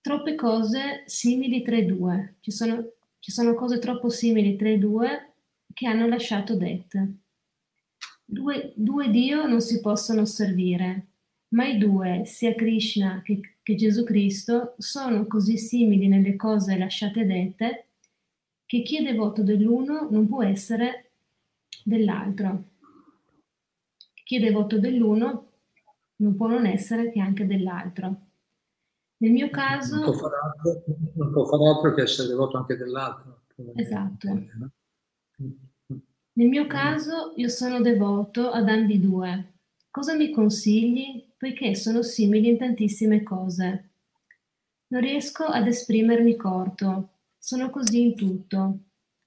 troppe 0.01 0.33
cose 0.33 1.03
simili 1.05 1.61
tra 1.61 1.77
i 1.77 1.85
due. 1.85 2.37
Ci 2.39 2.49
sono, 2.49 2.93
ci 3.19 3.29
sono 3.29 3.53
cose 3.53 3.77
troppo 3.77 4.09
simili 4.09 4.55
tra 4.55 4.69
i 4.69 4.79
due 4.79 5.33
che 5.75 5.85
hanno 5.85 6.07
lasciato 6.07 6.55
dette. 6.55 7.17
Due, 8.25 8.73
due 8.75 9.11
Dio 9.11 9.45
non 9.45 9.61
si 9.61 9.79
possono 9.79 10.25
servire, 10.25 11.16
ma 11.49 11.65
i 11.65 11.77
due, 11.77 12.23
sia 12.25 12.53
Krishna 12.55 13.21
che, 13.23 13.57
che 13.61 13.75
Gesù 13.75 14.03
Cristo, 14.03 14.75
sono 14.77 15.27
così 15.27 15.57
simili 15.57 16.07
nelle 16.07 16.35
cose 16.35 16.77
lasciate 16.77 17.25
dette 17.25 17.87
che 18.65 18.81
chi 18.81 18.97
è 18.97 19.03
devoto 19.03 19.43
dell'uno 19.43 20.09
non 20.11 20.27
può 20.27 20.43
essere 20.43 21.11
dell'altro. 21.83 22.63
Chi 24.23 24.35
è 24.35 24.39
devoto 24.41 24.77
dell'uno 24.77 25.51
non 26.17 26.35
può 26.35 26.47
non 26.47 26.65
essere 26.65 27.11
che 27.11 27.21
anche 27.21 27.45
dell'altro. 27.45 28.21
Nel 29.19 29.31
mio 29.31 29.49
caso... 29.49 29.95
Non 29.95 30.03
può 30.03 30.13
fare 30.13 30.35
altro, 30.43 30.83
non 31.15 31.31
può 31.31 31.45
fare 31.45 31.67
altro 31.69 31.93
che 31.93 32.01
essere 32.01 32.27
devoto 32.27 32.57
anche 32.57 32.75
dell'altro. 32.75 33.43
Esatto. 33.75 34.27
Nel 36.33 36.47
mio 36.47 36.67
caso 36.67 37.33
io 37.37 37.47
sono 37.47 37.81
devoto 37.81 38.51
ad 38.51 38.67
ambidue. 38.67 39.53
Cosa 39.89 40.13
mi 40.13 40.29
consigli? 40.31 41.26
Poiché 41.37 41.75
sono 41.75 42.01
simili 42.01 42.47
in 42.47 42.57
tantissime 42.57 43.21
cose. 43.21 43.89
Non 44.87 45.01
riesco 45.01 45.43
ad 45.43 45.67
esprimermi 45.67 46.35
corto, 46.35 47.09
sono 47.37 47.69
così 47.69 48.01
in 48.01 48.15
tutto. 48.15 48.79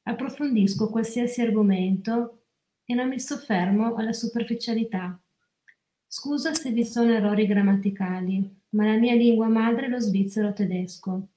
Approfondisco 0.02 0.90
qualsiasi 0.90 1.40
argomento 1.40 2.42
e 2.84 2.94
non 2.94 3.06
mi 3.06 3.20
soffermo 3.20 3.94
alla 3.94 4.12
superficialità. 4.12 5.16
Scusa 6.04 6.52
se 6.52 6.72
vi 6.72 6.84
sono 6.84 7.12
errori 7.12 7.46
grammaticali, 7.46 8.56
ma 8.70 8.86
la 8.86 8.96
mia 8.96 9.14
lingua 9.14 9.46
madre 9.46 9.86
è 9.86 9.88
lo 9.88 10.00
svizzero 10.00 10.52
tedesco, 10.52 11.28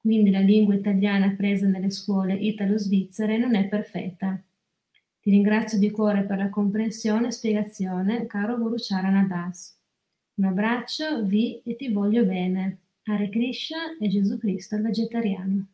quindi 0.00 0.30
la 0.30 0.38
lingua 0.38 0.76
italiana 0.76 1.34
presa 1.36 1.66
nelle 1.66 1.90
scuole 1.90 2.34
italo-svizzere 2.34 3.38
non 3.38 3.56
è 3.56 3.66
perfetta. 3.66 4.40
Ti 5.20 5.30
ringrazio 5.30 5.78
di 5.78 5.90
cuore 5.90 6.22
per 6.22 6.38
la 6.38 6.48
comprensione 6.48 7.26
e 7.26 7.32
spiegazione, 7.32 8.26
caro 8.26 8.56
Guru 8.56 8.76
Charana 8.78 9.24
Das. 9.24 9.80
Un 10.34 10.44
abbraccio, 10.44 11.24
vi 11.24 11.60
e 11.62 11.76
ti 11.76 11.92
voglio 11.92 12.24
bene. 12.24 12.78
Hare 13.04 13.28
Krishna 13.28 13.98
e 13.98 14.08
Gesù 14.08 14.38
Cristo 14.38 14.76
il 14.76 14.82
vegetariano. 14.82 15.66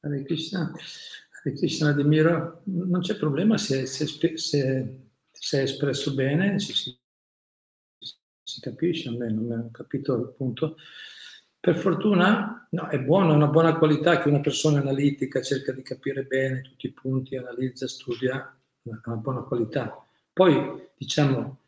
Hare 0.00 0.22
Krishna, 0.24 0.70
Hare 0.70 1.54
Krishna 1.54 1.90
Admiro, 1.90 2.62
non 2.64 3.00
c'è 3.00 3.16
problema 3.16 3.56
se, 3.56 3.86
se, 3.86 4.06
se, 4.36 4.98
se 5.30 5.58
è 5.58 5.62
espresso 5.62 6.12
bene, 6.14 6.58
si, 6.58 6.74
si, 6.74 8.60
capisce, 8.60 9.08
a 9.08 9.12
me 9.12 9.30
non 9.30 9.50
ho 9.50 9.70
capito 9.70 10.14
il 10.16 10.34
punto. 10.36 10.76
Per 11.58 11.76
fortuna 11.76 12.66
no, 12.70 12.88
è 12.88 12.98
buono, 13.00 13.32
è 13.32 13.36
una 13.36 13.48
buona 13.48 13.76
qualità 13.76 14.20
che 14.20 14.28
una 14.28 14.40
persona 14.40 14.80
analitica 14.80 15.40
cerca 15.40 15.72
di 15.72 15.82
capire 15.82 16.24
bene 16.24 16.62
tutti 16.62 16.86
i 16.86 16.92
punti, 16.92 17.36
analizza, 17.36 17.86
studia, 17.86 18.58
è 18.82 18.90
una 19.04 19.16
buona 19.16 19.40
qualità. 19.42 20.04
Poi, 20.32 20.88
diciamo, 20.96 21.60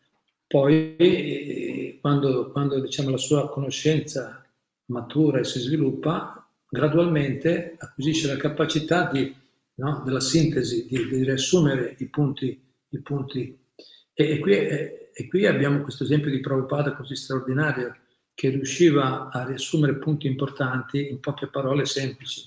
poi 0.53 0.97
eh, 0.97 1.99
quando, 1.99 2.51
quando 2.51 2.79
diciamo, 2.79 3.09
la 3.09 3.17
sua 3.17 3.49
conoscenza 3.49 4.47
matura 4.91 5.39
e 5.39 5.45
si 5.45 5.59
sviluppa, 5.61 6.47
gradualmente 6.69 7.77
acquisisce 7.79 8.27
la 8.27 8.37
capacità 8.37 9.11
di, 9.11 9.35
no, 9.77 10.03
della 10.05 10.21
sintesi, 10.21 10.87
di, 10.87 11.09
di, 11.09 11.25
riassumere 11.25 11.97
i 12.01 12.07
punti. 12.11 12.63
I 12.91 12.99
punti. 13.01 13.59
E, 14.13 14.31
e, 14.31 14.39
qui, 14.41 14.53
e, 14.53 15.11
e, 15.15 15.27
qui, 15.27 15.47
abbiamo 15.47 15.81
questo 15.81 16.05
esempio 16.05 16.31
di 16.31 16.41
Prabhupada 16.41 16.93
così 16.93 17.17
straordinario, 17.17 17.97
che 18.35 18.51
riusciva 18.51 19.31
a 19.31 19.47
riassumere 19.47 19.95
punti 19.95 20.27
importanti 20.27 21.09
in 21.09 21.19
poche 21.21 21.47
parole 21.47 21.87
semplici. 21.87 22.47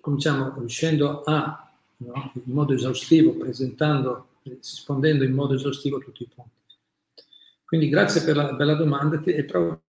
Cominciamo 0.00 0.54
riuscendo 0.60 1.22
a, 1.22 1.76
no, 1.96 2.32
in 2.34 2.52
modo 2.52 2.72
esaustivo, 2.72 3.34
presentando, 3.34 4.28
rispondendo 4.44 5.24
in 5.24 5.32
modo 5.32 5.54
esaustivo 5.54 5.96
a 5.96 6.00
tutti 6.00 6.22
i 6.22 6.28
punti. 6.32 6.62
Quindi 7.74 7.90
grazie 7.90 8.22
per 8.22 8.36
la 8.36 8.52
bella 8.52 8.74
domanda 8.74 9.20
e 9.24 9.42
Prabhupada 9.42 9.82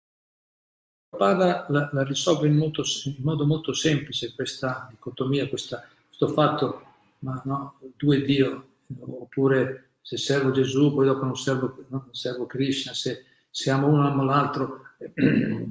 la, 1.70 1.88
la 1.92 2.04
risolve 2.04 2.48
in, 2.48 2.58
molto, 2.58 2.82
in, 3.04 3.18
modo 3.20 3.46
molto 3.46 3.74
semplice 3.74 4.34
questa 4.34 4.88
dicotomia, 4.90 5.48
questa, 5.48 5.88
questo 6.08 6.30
fatto, 6.30 6.84
ma 7.20 7.40
no, 7.46 7.80
due 7.96 8.24
Dio, 8.24 8.70
oppure 9.02 9.98
se 10.02 10.18
servo 10.18 10.50
Gesù, 10.50 10.96
poi 10.96 11.06
dopo 11.06 11.26
non 11.26 11.38
servo, 11.38 11.86
non 11.90 12.08
servo 12.10 12.48
Krishna, 12.48 12.96
se, 12.96 13.24
se 13.52 13.70
amo 13.70 13.86
uno 13.86 14.08
amo 14.08 14.24
l'altro, 14.24 14.80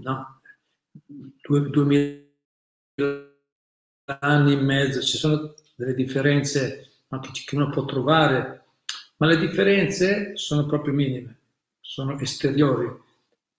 no, 0.00 0.40
due, 1.42 1.68
duemila 1.68 2.22
anni 4.20 4.52
e 4.52 4.60
mezzo, 4.60 5.02
ci 5.02 5.16
sono 5.16 5.52
delle 5.74 5.94
differenze 5.94 6.90
no, 7.08 7.18
che 7.18 7.56
uno 7.56 7.70
può 7.70 7.84
trovare, 7.84 8.66
ma 9.16 9.26
le 9.26 9.36
differenze 9.36 10.36
sono 10.36 10.64
proprio 10.66 10.94
minime 10.94 11.38
sono 11.84 12.18
esteriori, 12.18 12.90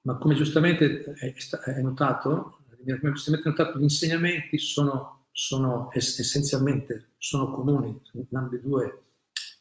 ma 0.02 0.18
come 0.18 0.34
giustamente 0.34 1.04
è 1.14 1.82
notato, 1.82 2.60
come 2.76 3.12
giustamente 3.12 3.50
notato, 3.50 3.78
gli 3.78 3.84
insegnamenti 3.84 4.58
sono, 4.58 5.28
sono 5.32 5.90
essenzialmente 5.94 7.12
sono 7.20 7.52
comuni 7.52 8.02
in 8.14 8.26
ambedue, 8.32 9.04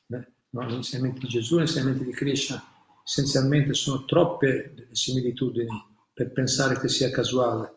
no? 0.06 0.66
gli 0.66 0.72
insegnamenti 0.72 1.20
di 1.20 1.28
Gesù 1.28 1.56
e 1.56 1.58
gli 1.58 1.62
insegnamenti 1.62 2.04
di 2.04 2.12
Krishna, 2.12 2.62
essenzialmente 3.04 3.74
sono 3.74 4.06
troppe 4.06 4.88
similitudini 4.92 5.68
per 6.12 6.32
pensare 6.32 6.78
che 6.80 6.88
sia 6.88 7.10
casuale. 7.10 7.74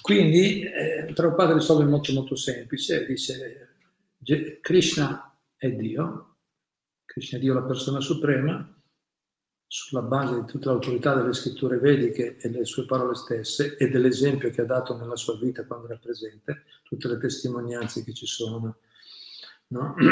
Quindi 0.00 0.62
eh, 0.62 1.12
Prabhupada 1.12 1.54
risolve 1.54 1.84
molto 1.84 2.12
molto 2.12 2.36
semplice, 2.36 3.04
dice 3.04 4.60
Krishna 4.60 5.36
è 5.56 5.70
Dio, 5.72 6.36
Krishna 7.04 7.38
è 7.38 7.40
Dio 7.40 7.54
la 7.54 7.62
persona 7.62 8.00
suprema, 8.00 8.79
sulla 9.72 10.02
base 10.02 10.34
di 10.34 10.46
tutta 10.46 10.70
l'autorità 10.70 11.14
delle 11.14 11.32
scritture 11.32 11.78
vediche 11.78 12.38
e 12.38 12.50
delle 12.50 12.64
sue 12.64 12.86
parole 12.86 13.14
stesse 13.14 13.76
e 13.76 13.88
dell'esempio 13.88 14.50
che 14.50 14.62
ha 14.62 14.64
dato 14.64 14.96
nella 14.96 15.14
sua 15.14 15.38
vita 15.38 15.64
quando 15.64 15.86
era 15.86 15.96
presente, 15.96 16.64
tutte 16.82 17.06
le 17.06 17.18
testimonianze 17.18 18.02
che 18.02 18.12
ci 18.12 18.26
sono, 18.26 18.78
no? 19.68 19.94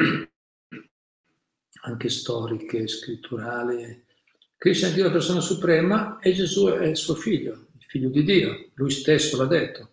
anche 1.83 2.09
storiche, 2.09 2.87
scritturali. 2.87 4.05
Krishna 4.57 4.91
è 4.91 4.93
Dio 4.93 5.07
la 5.07 5.11
persona 5.11 5.41
suprema 5.41 6.21
e 6.21 6.33
Gesù 6.35 6.67
è 6.67 6.87
il 6.87 6.97
suo 6.97 7.17
figlio, 7.17 7.67
il 7.77 7.85
figlio 7.85 8.11
di 8.11 8.23
Dio, 8.23 8.71
lui 8.75 8.91
stesso 8.91 9.37
l'ha 9.39 9.47
detto. 9.47 9.91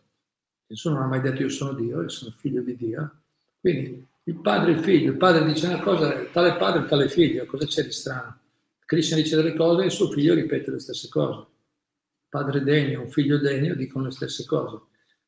Gesù 0.68 0.92
non 0.92 1.02
ha 1.02 1.08
mai 1.08 1.22
detto 1.22 1.42
io 1.42 1.50
sono 1.50 1.74
Dio, 1.74 2.04
io 2.04 2.10
sono 2.10 2.36
figlio 2.38 2.62
di 2.62 2.76
Dio. 2.76 3.22
Quindi 3.60 4.08
il 4.26 4.36
padre 4.42 4.74
e 4.74 4.76
il 4.76 4.84
figlio, 4.84 5.12
il 5.12 5.18
padre 5.18 5.44
dice 5.44 5.66
una 5.66 5.82
cosa, 5.82 6.24
tale 6.26 6.56
padre, 6.56 6.86
tale 6.86 7.10
figlio, 7.10 7.48
cosa 7.48 7.66
c'è 7.66 7.84
di 7.84 7.92
strano? 7.92 8.44
Krishna 8.86 9.18
dice 9.18 9.36
delle 9.36 9.56
cose 9.56 9.86
e 9.86 9.90
suo 9.90 10.10
figlio 10.10 10.34
ripete 10.34 10.72
le 10.72 10.80
stesse 10.80 11.10
cose. 11.10 11.46
Padre 12.30 12.62
degno, 12.62 13.02
un 13.02 13.10
figlio 13.10 13.40
degno 13.40 13.74
dicono 13.74 14.06
le 14.06 14.12
stesse 14.12 14.46
cose. 14.46 14.80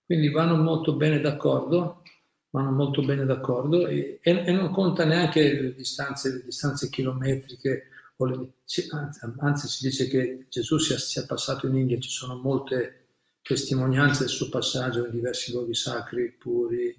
Quindi 0.06 0.30
vanno 0.30 0.56
molto 0.56 0.96
bene 0.96 1.20
d'accordo, 1.20 2.04
vanno 2.52 2.72
molto 2.72 3.02
bene 3.04 3.26
d'accordo 3.26 3.88
e, 3.88 4.20
e, 4.22 4.32
e 4.46 4.52
non 4.52 4.72
conta 4.72 5.06
neanche 5.06 5.62
le 5.62 5.74
distanze, 5.74 6.32
le 6.32 6.44
distanze 6.44 6.90
chilometriche, 6.90 7.88
le, 8.18 8.50
anzi, 8.92 9.20
anzi, 9.40 9.68
si 9.68 9.88
dice 9.88 10.08
che 10.08 10.46
Gesù 10.50 10.78
sia, 10.78 10.98
sia 10.98 11.26
passato 11.26 11.68
in 11.68 11.76
India, 11.76 12.00
ci 12.00 12.10
sono 12.10 12.36
molte 12.36 13.08
testimonianze 13.42 14.22
del 14.22 14.30
suo 14.30 14.50
passaggio 14.50 15.06
in 15.06 15.12
diversi 15.12 15.52
luoghi 15.52 15.76
sacri, 15.76 16.32
puri, 16.32 16.96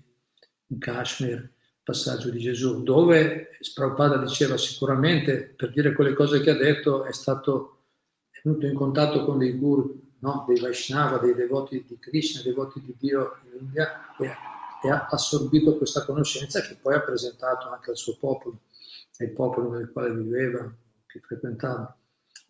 in 0.66 0.78
Kashmir, 0.78 1.50
passaggio 1.88 2.28
di 2.28 2.38
Gesù, 2.38 2.82
dove 2.82 3.48
Prabhupada 3.72 4.18
diceva 4.18 4.58
sicuramente 4.58 5.54
per 5.56 5.70
dire 5.70 5.94
quelle 5.94 6.12
cose 6.12 6.42
che 6.42 6.50
ha 6.50 6.54
detto 6.54 7.04
è 7.04 7.12
stato 7.14 7.78
è 8.28 8.40
venuto 8.44 8.66
in 8.66 8.74
contatto 8.74 9.24
con 9.24 9.38
dei 9.38 9.52
guru, 9.52 9.98
no? 10.18 10.44
dei 10.46 10.60
Vaishnava, 10.60 11.16
dei 11.16 11.34
devoti 11.34 11.82
di 11.88 11.98
Krishna, 11.98 12.42
dei 12.42 12.52
devoti 12.52 12.82
di 12.82 12.94
Dio 12.98 13.38
in 13.44 13.60
India 13.60 14.14
e, 14.18 14.26
e, 14.82 14.90
ha 14.90 15.06
assorbito 15.10 15.78
questa 15.78 16.04
conoscenza 16.04 16.60
che 16.60 16.76
poi 16.76 16.94
ha 16.94 17.00
presentato 17.00 17.70
anche 17.70 17.88
al 17.88 17.96
suo 17.96 18.18
popolo, 18.20 18.60
ai 19.20 19.30
popoli 19.30 19.70
nel 19.70 19.90
quale 19.90 20.12
viveva, 20.12 20.70
che 21.06 21.20
frequentava. 21.20 21.96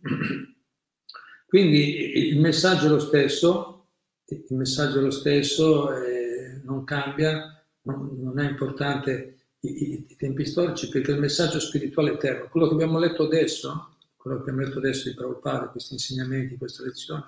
Quindi 1.46 2.28
il 2.28 2.40
messaggio 2.40 2.86
è 2.86 2.88
lo 2.88 2.98
stesso, 2.98 3.86
il 4.26 4.56
messaggio 4.56 4.98
è 4.98 5.02
lo 5.02 5.12
stesso, 5.12 5.92
eh, 5.92 6.60
non 6.64 6.82
cambia, 6.82 7.57
non 7.92 8.38
è 8.38 8.48
importante 8.48 9.38
i, 9.60 10.06
i, 10.08 10.16
tempi 10.16 10.44
storici 10.44 10.88
perché 10.88 11.12
il 11.12 11.18
messaggio 11.18 11.60
spirituale 11.60 12.10
è 12.10 12.14
eterno. 12.14 12.48
Quello 12.48 12.68
che 12.68 12.74
abbiamo 12.74 12.98
letto 12.98 13.24
adesso, 13.24 13.96
quello 14.16 14.36
che 14.36 14.42
abbiamo 14.50 14.66
letto 14.66 14.78
adesso 14.78 15.08
di 15.08 15.14
Prabhupada, 15.14 15.68
questi 15.68 15.94
insegnamenti, 15.94 16.56
queste 16.56 16.84
lezioni, 16.84 17.24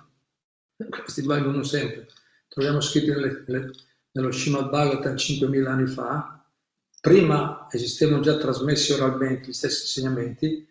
questi 0.75 1.23
valgono 1.23 1.63
sempre. 1.63 2.07
Troviamo 2.47 2.81
scritti 2.81 3.09
nelle, 3.09 3.43
nelle, 3.47 3.71
nello 4.11 4.31
Srimad 4.31 4.69
Bhagavatam 4.69 5.15
5.000 5.15 5.65
anni 5.67 5.87
fa, 5.87 6.45
prima 6.99 7.67
esistevano 7.71 8.21
già 8.21 8.37
trasmessi 8.37 8.91
oralmente 8.91 9.49
gli 9.49 9.53
stessi 9.53 9.81
insegnamenti, 9.81 10.67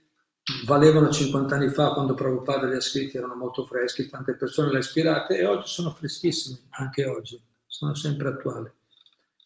valevano 0.66 1.11
50 1.11 1.55
anni 1.55 1.68
fa 1.68 1.93
quando 1.93 2.14
Prabhupada 2.14 2.66
li 2.66 2.76
ha 2.76 2.80
scritti, 2.80 3.16
erano 3.16 3.34
molto 3.34 3.66
freschi, 3.66 4.09
tante 4.09 4.34
persone 4.34 4.70
le 4.70 4.76
ha 4.76 4.80
ispirate 4.80 5.38
e 5.38 5.47
oggi 5.47 5.66
sono 5.66 5.91
freschissimi, 5.91 6.59
anche 6.70 7.05
oggi, 7.07 7.41
sono 7.66 7.95
sempre 7.95 8.28
attuali. 8.28 8.70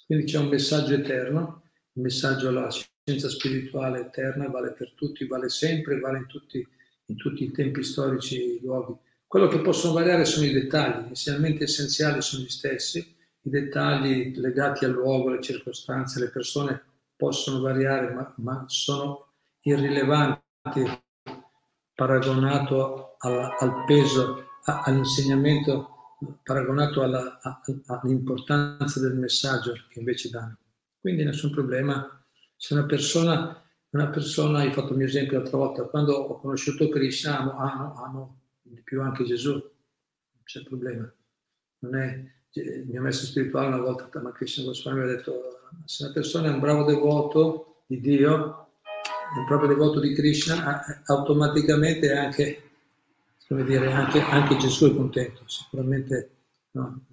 Quindi 0.07 0.25
c'è 0.25 0.39
un 0.39 0.49
messaggio 0.49 0.95
eterno, 0.95 1.63
il 1.93 2.03
messaggio 2.03 2.49
alla 2.49 2.71
scienza 2.71 3.29
spirituale 3.29 4.01
eterna 4.01 4.49
vale 4.49 4.73
per 4.73 4.93
tutti, 4.95 5.27
vale 5.27 5.49
sempre, 5.49 5.99
vale 5.99 6.19
in 6.19 6.27
tutti, 6.27 6.67
in 7.07 7.17
tutti 7.17 7.45
i 7.45 7.51
tempi 7.51 7.83
storici 7.83 8.57
e 8.57 8.61
luoghi. 8.63 8.97
Quello 9.27 9.49
che 9.49 9.61
possono 9.61 9.95
variare 9.95 10.25
sono 10.25 10.47
i 10.47 10.53
dettagli, 10.53 11.07
inizialmente 11.07 11.65
essenziali 11.65 12.23
sono 12.23 12.45
gli 12.45 12.49
stessi, 12.49 12.99
i 12.99 13.51
dettagli 13.51 14.37
legati 14.37 14.85
al 14.85 14.93
luogo, 14.93 15.31
alle 15.31 15.43
circostanze, 15.43 16.21
le 16.21 16.31
persone 16.31 16.83
possono 17.17 17.61
variare, 17.61 18.13
ma, 18.13 18.33
ma 18.39 18.65
sono 18.69 19.33
irrilevanti 19.63 20.43
paragonato 21.95 23.17
alla, 23.19 23.57
al 23.59 23.85
peso, 23.87 24.47
a, 24.65 24.83
all'insegnamento 24.83 25.94
paragonato 26.43 27.03
alla, 27.03 27.41
all'importanza 27.87 29.01
del 29.01 29.15
messaggio 29.15 29.73
che 29.89 29.99
invece 29.99 30.31
danno. 30.31 30.59
Quindi 31.01 31.25
nessun 31.25 31.51
problema. 31.51 32.25
Se 32.57 32.75
una 32.75 32.85
persona, 32.85 33.63
una 33.91 34.09
persona, 34.09 34.61
hai 34.61 34.73
fatto 34.73 34.93
il 34.93 34.99
mio 34.99 35.07
esempio 35.07 35.39
l'altra 35.39 35.59
volta, 35.59 35.83
quando 35.85 36.15
ho 36.15 36.41
conosciuto 36.41 36.89
Krishna 36.89 37.39
amo, 37.39 37.59
amo, 37.59 37.95
amo 38.03 38.41
di 38.63 38.81
più 38.83 39.03
anche 39.03 39.25
Gesù. 39.25 39.63
c'è 40.45 40.63
problema. 40.63 41.13
Non 41.81 41.97
è, 41.97 42.33
il 42.53 42.87
mio 42.87 43.03
maestro 43.03 43.27
spirituale 43.27 43.69
una 43.69 43.79
volta, 43.79 44.09
Krishna 44.33 44.65
Goswami, 44.65 45.03
ha 45.03 45.07
detto 45.07 45.55
se 45.85 46.05
una 46.05 46.13
persona 46.13 46.49
è 46.49 46.53
un 46.53 46.61
bravo 46.61 46.85
devoto 46.85 47.83
di 47.87 48.01
Dio, 48.01 48.69
un 49.37 49.47
proprio 49.47 49.69
devoto 49.69 50.01
di 50.01 50.15
Krishna, 50.15 51.03
automaticamente 51.07 52.13
anche, 52.13 52.64
come 53.47 53.65
dire, 53.65 53.93
anche, 53.93 54.21
anche 54.21 54.57
Gesù 54.57 54.91
è 54.91 54.95
contento. 54.95 55.47
Sicuramente 55.47 56.31
no, 56.73 57.07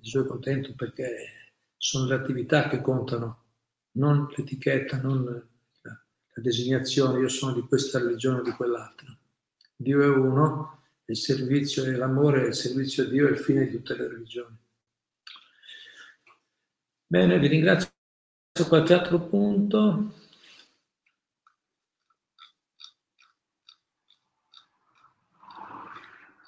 Gesù 0.00 0.22
è 0.22 0.26
contento 0.26 0.74
perché 0.74 1.52
sono 1.76 2.06
le 2.06 2.14
attività 2.14 2.68
che 2.68 2.80
contano, 2.80 3.44
non 3.92 4.26
l'etichetta, 4.36 5.00
non 5.00 5.24
la, 5.24 5.42
designazione, 6.34 7.20
io 7.20 7.28
sono 7.28 7.54
di 7.54 7.62
questa 7.62 7.98
religione 7.98 8.40
o 8.40 8.42
di 8.42 8.50
quell'altra. 8.50 9.16
Dio 9.74 10.02
è 10.02 10.08
uno, 10.08 10.82
il 11.06 11.16
servizio 11.16 11.84
e 11.84 11.92
l'amore, 11.92 12.48
il 12.48 12.54
servizio 12.54 13.04
a 13.04 13.06
Dio 13.06 13.26
è 13.26 13.30
il 13.30 13.38
fine 13.38 13.64
di 13.66 13.76
tutte 13.76 13.96
le 13.96 14.08
religioni. 14.08 14.56
Bene, 17.06 17.38
vi 17.38 17.46
ringrazio. 17.46 17.90
Qualche 18.68 18.94
altro 18.94 19.20
punto? 19.20 20.14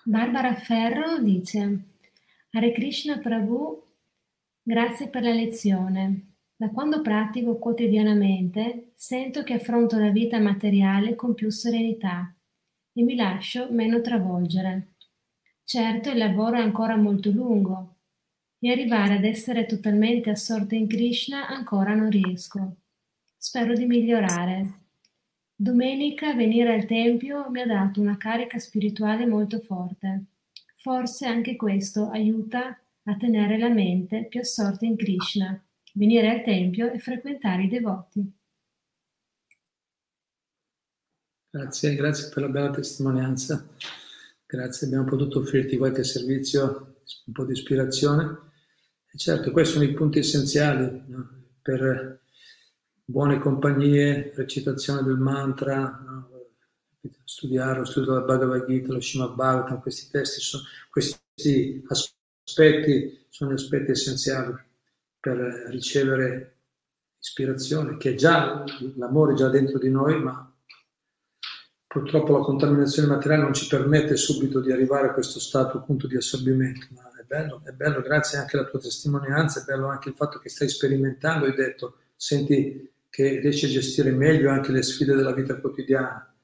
Barbara 0.09 0.55
Ferro 0.55 1.19
dice 1.19 1.81
Hare 2.53 2.73
Krishna 2.73 3.19
Prabhu, 3.19 3.85
grazie 4.63 5.11
per 5.11 5.23
la 5.23 5.35
lezione. 5.35 6.37
Da 6.57 6.71
quando 6.71 7.03
pratico 7.03 7.59
quotidianamente 7.59 8.93
sento 8.95 9.43
che 9.43 9.53
affronto 9.53 9.99
la 9.99 10.09
vita 10.09 10.39
materiale 10.39 11.15
con 11.15 11.35
più 11.35 11.51
serenità 11.51 12.35
e 12.95 13.03
mi 13.03 13.17
lascio 13.17 13.71
meno 13.71 14.01
travolgere. 14.01 14.95
Certo 15.63 16.09
il 16.09 16.17
lavoro 16.17 16.57
è 16.57 16.63
ancora 16.63 16.97
molto 16.97 17.31
lungo 17.31 17.97
e 18.61 18.71
arrivare 18.71 19.17
ad 19.17 19.25
essere 19.25 19.67
totalmente 19.67 20.31
assorta 20.31 20.75
in 20.75 20.89
Krishna 20.89 21.49
ancora 21.49 21.93
non 21.95 22.09
riesco. 22.09 22.77
Spero 23.37 23.75
di 23.75 23.85
migliorare. 23.85 24.88
Domenica 25.61 26.35
venire 26.35 26.73
al 26.73 26.87
Tempio 26.87 27.51
mi 27.51 27.61
ha 27.61 27.67
dato 27.67 28.01
una 28.01 28.17
carica 28.17 28.61
spirituale 28.61 29.27
molto 29.27 29.59
forte. 29.59 30.27
Forse 30.77 31.27
anche 31.27 31.57
questo 31.57 32.11
aiuta 32.11 32.81
a 33.03 33.17
tenere 33.17 33.59
la 33.59 33.69
mente 33.69 34.29
più 34.29 34.39
assorta 34.39 34.87
in 34.87 34.95
Krishna, 34.95 35.61
venire 35.95 36.31
al 36.31 36.45
Tempio 36.45 36.93
e 36.93 37.01
frequentare 37.01 37.65
i 37.65 37.69
devoti. 37.69 38.33
Grazie, 41.51 41.97
grazie 41.97 42.29
per 42.33 42.45
la 42.45 42.51
bella 42.51 42.71
testimonianza. 42.71 43.67
Grazie, 44.47 44.87
abbiamo 44.87 45.07
potuto 45.07 45.41
offrirti 45.41 45.77
qualche 45.77 46.05
servizio, 46.05 47.01
un 47.27 47.33
po' 47.33 47.45
di 47.45 47.55
ispirazione. 47.55 48.39
E 49.13 49.19
certo, 49.19 49.51
questi 49.51 49.73
sono 49.73 49.85
i 49.87 49.93
punti 49.93 50.21
essenziali 50.21 51.03
no? 51.09 51.29
per 51.61 52.27
buone 53.11 53.39
compagnie, 53.39 54.33
recitazione 54.35 55.03
del 55.03 55.17
mantra, 55.17 55.99
no? 56.05 56.29
studiare, 57.25 57.79
lo 57.79 57.85
studio 57.87 58.13
della 58.13 58.25
Bhagavad 58.25 58.67
Gita, 58.67 58.93
lo 58.93 59.01
Srimad 59.01 59.35
Bhagavatam, 59.35 59.81
questi 59.81 60.11
testi, 60.11 60.41
sono, 60.43 60.63
questi 60.91 61.83
aspetti 61.89 63.27
sono 63.31 63.51
gli 63.51 63.55
aspetti 63.55 63.93
essenziali 63.93 64.55
per 65.19 65.39
ricevere 65.71 66.57
ispirazione, 67.19 67.97
che 67.97 68.15
già 68.15 68.63
l'amore 68.97 69.33
è 69.33 69.37
già 69.37 69.49
dentro 69.49 69.79
di 69.79 69.89
noi, 69.89 70.23
ma 70.23 70.55
purtroppo 71.87 72.37
la 72.37 72.45
contaminazione 72.45 73.09
materiale 73.09 73.43
non 73.43 73.55
ci 73.55 73.69
permette 73.69 74.17
subito 74.17 74.61
di 74.61 74.71
arrivare 74.71 75.09
a 75.09 75.13
questo 75.15 75.41
stato 75.41 75.79
appunto 75.79 76.07
di 76.07 76.17
assorbimento, 76.17 76.89
ma 76.91 77.11
è 77.19 77.25
bello, 77.27 77.63
è 77.65 77.73
bello, 77.73 78.03
grazie 78.03 78.37
anche 78.37 78.59
alla 78.59 78.69
tua 78.69 78.81
testimonianza, 78.81 79.63
è 79.63 79.65
bello 79.65 79.89
anche 79.89 80.11
il 80.11 80.15
fatto 80.15 80.39
che 80.39 80.51
stai 80.51 80.69
sperimentando, 80.69 81.47
hai 81.47 81.55
detto, 81.55 81.97
senti 82.15 82.97
che 83.09 83.41
riesci 83.41 83.67
a 83.67 83.69
gestire 83.69 84.11
meglio 84.11 84.51
anche 84.51 84.73
le 84.73 84.83
sfide 84.83 85.15
della 85.15 85.33
vita 85.33 85.59
quotidiana. 85.61 86.35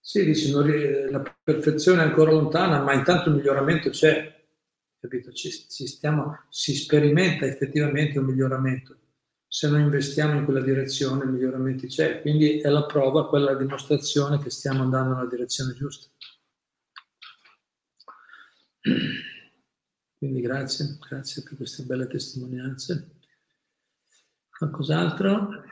Sì, 0.00 0.24
dici, 0.24 0.50
la 0.50 1.22
perfezione 1.42 2.02
è 2.02 2.06
ancora 2.06 2.30
lontana, 2.30 2.82
ma 2.82 2.92
intanto 2.94 3.28
il 3.28 3.36
miglioramento 3.36 3.90
c'è, 3.90 4.46
capito? 4.98 5.32
Ci, 5.32 5.50
ci 5.68 5.86
stiamo, 5.86 6.46
si 6.48 6.74
sperimenta 6.74 7.46
effettivamente 7.46 8.18
un 8.18 8.24
miglioramento 8.24 8.96
se 9.50 9.68
noi 9.70 9.80
investiamo 9.80 10.38
in 10.38 10.44
quella 10.44 10.60
direzione 10.60 11.24
il 11.24 11.30
miglioramento 11.30 11.86
c'è, 11.86 12.20
quindi 12.20 12.60
è 12.60 12.68
la 12.68 12.84
prova, 12.84 13.28
quella 13.28 13.54
dimostrazione 13.54 14.38
che 14.38 14.50
stiamo 14.50 14.82
andando 14.82 15.14
nella 15.14 15.26
direzione 15.26 15.72
giusta. 15.72 16.10
Quindi 20.18 20.40
grazie, 20.42 20.98
grazie 21.08 21.42
per 21.42 21.56
queste 21.56 21.84
belle 21.84 22.06
testimonianze. 22.08 23.20
Qualcos'altro? 24.50 25.64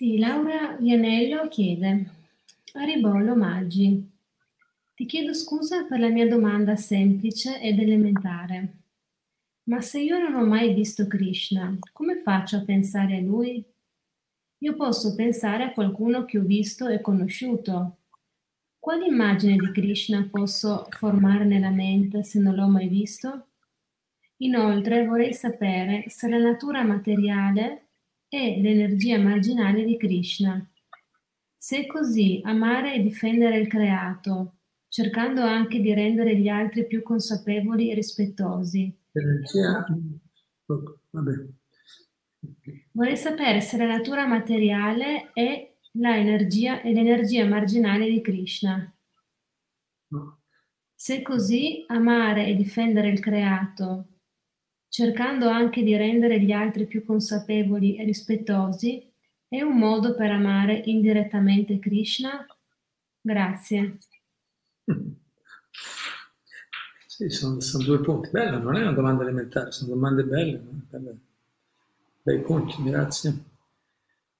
Sì, 0.00 0.16
Laura 0.16 0.78
Vianello 0.80 1.46
chiede, 1.48 2.10
Aribollo 2.72 3.36
Maggi, 3.36 4.10
ti 4.94 5.04
chiedo 5.04 5.34
scusa 5.34 5.84
per 5.84 6.00
la 6.00 6.08
mia 6.08 6.26
domanda 6.26 6.74
semplice 6.74 7.60
ed 7.60 7.78
elementare. 7.78 8.76
Ma 9.64 9.82
se 9.82 10.00
io 10.00 10.18
non 10.18 10.36
ho 10.36 10.46
mai 10.46 10.72
visto 10.72 11.06
Krishna, 11.06 11.76
come 11.92 12.16
faccio 12.16 12.56
a 12.56 12.62
pensare 12.62 13.18
a 13.18 13.20
lui? 13.20 13.62
Io 14.60 14.74
posso 14.74 15.14
pensare 15.14 15.64
a 15.64 15.72
qualcuno 15.72 16.24
che 16.24 16.38
ho 16.38 16.44
visto 16.44 16.88
e 16.88 17.02
conosciuto. 17.02 17.98
Quale 18.78 19.04
immagine 19.04 19.56
di 19.56 19.70
Krishna 19.70 20.26
posso 20.30 20.86
formare 20.88 21.44
nella 21.44 21.68
mente 21.68 22.24
se 22.24 22.38
non 22.38 22.54
l'ho 22.54 22.68
mai 22.68 22.88
visto? 22.88 23.48
Inoltre 24.38 25.04
vorrei 25.04 25.34
sapere 25.34 26.04
se 26.08 26.26
la 26.26 26.38
natura 26.38 26.82
materiale 26.84 27.89
è 28.30 28.60
l'energia 28.60 29.18
marginale 29.18 29.84
di 29.84 29.96
Krishna. 29.96 30.64
Se 31.56 31.80
è 31.80 31.86
così, 31.86 32.40
amare 32.44 32.94
e 32.94 33.02
difendere 33.02 33.58
il 33.58 33.66
creato, 33.66 34.58
cercando 34.88 35.42
anche 35.42 35.80
di 35.80 35.92
rendere 35.92 36.36
gli 36.36 36.46
altri 36.46 36.86
più 36.86 37.02
consapevoli 37.02 37.90
e 37.90 37.94
rispettosi, 37.94 38.96
Energia, 39.12 39.84
vabbè. 41.10 41.32
Vorrei 42.92 43.16
sapere 43.16 43.60
se 43.60 43.76
la 43.76 43.86
natura 43.86 44.26
materiale 44.26 45.32
è 45.32 45.76
l'energia, 45.92 46.80
è 46.80 46.92
l'energia 46.92 47.44
marginale 47.46 48.08
di 48.08 48.20
Krishna. 48.20 48.94
Se 50.94 51.22
così, 51.22 51.84
amare 51.88 52.46
e 52.46 52.54
difendere 52.54 53.08
il 53.08 53.18
creato, 53.18 54.19
cercando 54.90 55.48
anche 55.48 55.82
di 55.82 55.96
rendere 55.96 56.40
gli 56.40 56.50
altri 56.50 56.86
più 56.86 57.04
consapevoli 57.04 57.96
e 57.96 58.04
rispettosi, 58.04 59.08
è 59.48 59.62
un 59.62 59.78
modo 59.78 60.14
per 60.14 60.32
amare 60.32 60.82
indirettamente 60.84 61.78
Krishna? 61.78 62.44
Grazie. 63.20 63.96
Sì, 67.20 67.28
sono, 67.28 67.60
sono, 67.60 67.84
due 67.84 68.00
punti. 68.00 68.30
Bella, 68.30 68.56
non 68.56 68.76
è 68.76 68.80
una 68.80 68.92
domanda 68.92 69.24
elementare, 69.24 69.72
sono 69.72 69.92
domande 69.92 70.24
belle, 70.24 70.56
belle. 70.56 71.18
bei 72.22 72.40
punti, 72.40 72.82
grazie. 72.82 73.44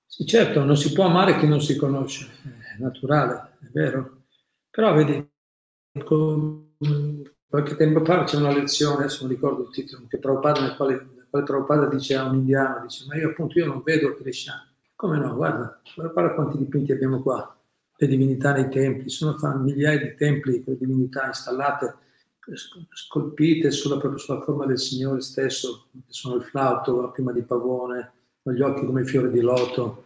Sì, 0.07 0.24
certo, 0.24 0.64
non 0.64 0.78
si 0.78 0.90
può 0.94 1.05
amare 1.05 1.36
chi 1.38 1.46
non 1.46 1.61
si 1.61 1.76
conosce, 1.76 2.30
è 2.42 2.80
naturale, 2.80 3.59
è 3.61 3.66
vero. 3.70 4.22
Però 4.70 4.94
vedi, 4.94 5.28
qualche 7.51 7.74
tempo 7.74 8.05
fa 8.05 8.24
c'è 8.24 8.36
una 8.36 8.55
lezione, 8.55 9.01
adesso 9.01 9.22
non 9.22 9.32
ricordo 9.32 9.62
il 9.62 9.70
titolo, 9.70 10.07
che 10.09 10.18
Prabhupada, 10.18 10.61
nel 10.61 10.76
quale, 10.76 10.94
nel 10.94 11.26
quale 11.28 11.44
Prabhupada 11.44 11.86
dice 11.86 12.14
a 12.14 12.24
un 12.24 12.36
indiano, 12.36 12.80
dice, 12.82 13.05
ma 13.09 13.16
io 13.16 13.30
appunto 13.30 13.59
io 13.59 13.66
non 13.66 13.82
vedo 13.84 14.14
Krishna. 14.16 14.66
Come 14.94 15.18
no? 15.18 15.34
Guarda, 15.34 15.80
guarda 15.94 16.34
quanti 16.34 16.59
dipinti 16.59 16.92
abbiamo 16.92 17.20
qua, 17.20 17.55
le 17.96 18.07
divinità 18.07 18.53
nei 18.53 18.68
templi, 18.68 19.11
sono 19.11 19.36
migliaia 19.59 19.98
di 19.98 20.14
templi 20.14 20.62
con 20.62 20.74
le 20.74 20.78
divinità 20.78 21.26
installate 21.26 21.96
scolpite 22.92 23.70
sulla, 23.70 23.98
proprio 23.98 24.18
sulla 24.18 24.40
forma 24.40 24.66
del 24.66 24.78
Signore 24.78 25.20
stesso, 25.20 25.86
che 25.92 26.12
sono 26.12 26.36
il 26.36 26.42
flauto, 26.42 27.01
la 27.01 27.09
prima 27.09 27.32
di 27.32 27.42
pavone, 27.42 28.12
gli 28.42 28.61
occhi 28.61 28.86
come 28.86 29.05
fiori 29.05 29.30
di 29.30 29.40
loto. 29.40 30.05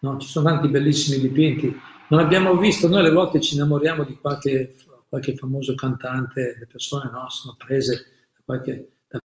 No? 0.00 0.18
Ci 0.18 0.28
sono 0.28 0.48
tanti 0.48 0.68
bellissimi 0.68 1.20
dipinti. 1.20 1.74
Non 2.08 2.20
abbiamo 2.20 2.56
visto, 2.56 2.88
noi 2.88 3.00
alle 3.00 3.12
volte 3.12 3.40
ci 3.40 3.54
innamoriamo 3.54 4.04
di 4.04 4.18
qualche, 4.20 4.74
qualche 5.10 5.36
famoso 5.36 5.74
cantante, 5.74 6.56
le 6.58 6.66
persone 6.66 7.10
no, 7.10 7.28
sono 7.28 7.56
prese 7.58 8.28
da 8.32 8.40
qualche, 8.42 8.92
da 9.06 9.20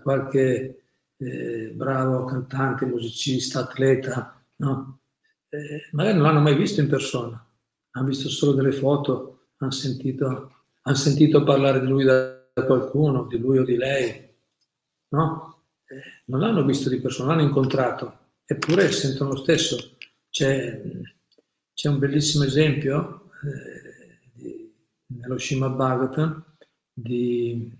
qualche 0.00 0.84
eh, 1.16 1.72
bravo 1.74 2.24
cantante, 2.26 2.86
musicista, 2.86 3.60
atleta, 3.60 4.40
no? 4.58 5.00
eh, 5.48 5.88
magari 5.90 6.14
non 6.16 6.26
l'hanno 6.26 6.40
mai 6.40 6.54
visto 6.54 6.80
in 6.80 6.88
persona, 6.88 7.44
hanno 7.90 8.06
visto 8.06 8.28
solo 8.28 8.52
delle 8.52 8.72
foto, 8.72 9.46
hanno 9.56 9.72
sentito 9.72 10.62
hanno 10.82 10.96
sentito 10.96 11.44
parlare 11.44 11.80
di 11.80 11.86
lui 11.86 12.04
da 12.04 12.44
qualcuno, 12.66 13.26
di 13.26 13.38
lui 13.38 13.58
o 13.58 13.64
di 13.64 13.76
lei, 13.76 14.34
no? 15.10 15.64
Eh, 15.86 16.22
non 16.26 16.40
l'hanno 16.40 16.64
visto 16.64 16.88
di 16.88 17.00
persona, 17.00 17.30
l'hanno 17.30 17.46
incontrato, 17.46 18.18
eppure 18.44 18.90
sentono 18.90 19.30
lo 19.30 19.36
stesso. 19.36 19.96
C'è, 20.28 20.82
c'è 21.74 21.88
un 21.88 21.98
bellissimo 21.98 22.44
esempio 22.44 23.30
eh, 23.44 23.91
nello 25.18 25.38
Shima 25.38 25.68
Bhagavatam 25.68 26.44
di, 26.92 27.70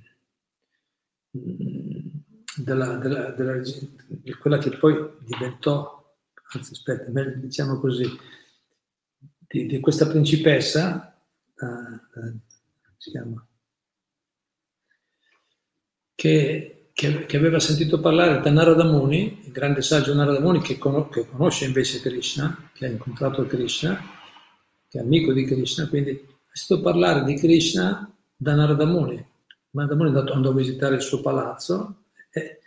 della, 1.31 2.97
della, 2.97 3.31
della, 3.31 3.61
di 4.09 4.33
quella 4.35 4.59
che 4.59 4.77
poi 4.77 4.95
diventò, 5.21 6.17
anzi 6.53 6.73
aspetta, 6.73 7.11
diciamo 7.37 7.79
così, 7.79 8.07
di, 9.39 9.67
di 9.67 9.81
questa 9.81 10.07
principessa, 10.07 11.17
uh, 11.55 12.39
si 12.97 13.11
chiama, 13.11 13.47
che, 16.15 16.91
che, 16.93 17.27
che, 17.27 17.37
aveva 17.37 17.59
sentito 17.59 18.01
parlare 18.01 18.41
da 18.41 18.51
Narada 18.51 18.85
Muni, 18.85 19.41
il 19.45 19.53
grande 19.53 19.83
saggio 19.83 20.15
Narada 20.15 20.41
Muni, 20.41 20.61
che, 20.61 20.79
con, 20.79 21.09
che 21.09 21.27
conosce 21.27 21.65
invece 21.65 22.01
Krishna, 22.01 22.71
che 22.73 22.87
ha 22.87 22.89
incontrato 22.89 23.45
Krishna, 23.47 23.99
che 24.89 24.99
è 24.99 25.03
amico 25.03 25.33
di 25.33 25.45
Krishna, 25.45 25.89
quindi 25.89 26.32
sentito 26.53 26.87
parlare 26.89 27.25
di 27.25 27.35
Krishna 27.35 28.11
da 28.37 28.55
Narada 28.55 28.85
Muni. 28.85 29.25
Narada 29.71 29.97
Muni 29.97 30.17
andò 30.17 30.51
a 30.51 30.55
visitare 30.55 30.97
il 30.97 31.01
suo 31.01 31.21
palazzo 31.21 32.05
e, 32.31 32.61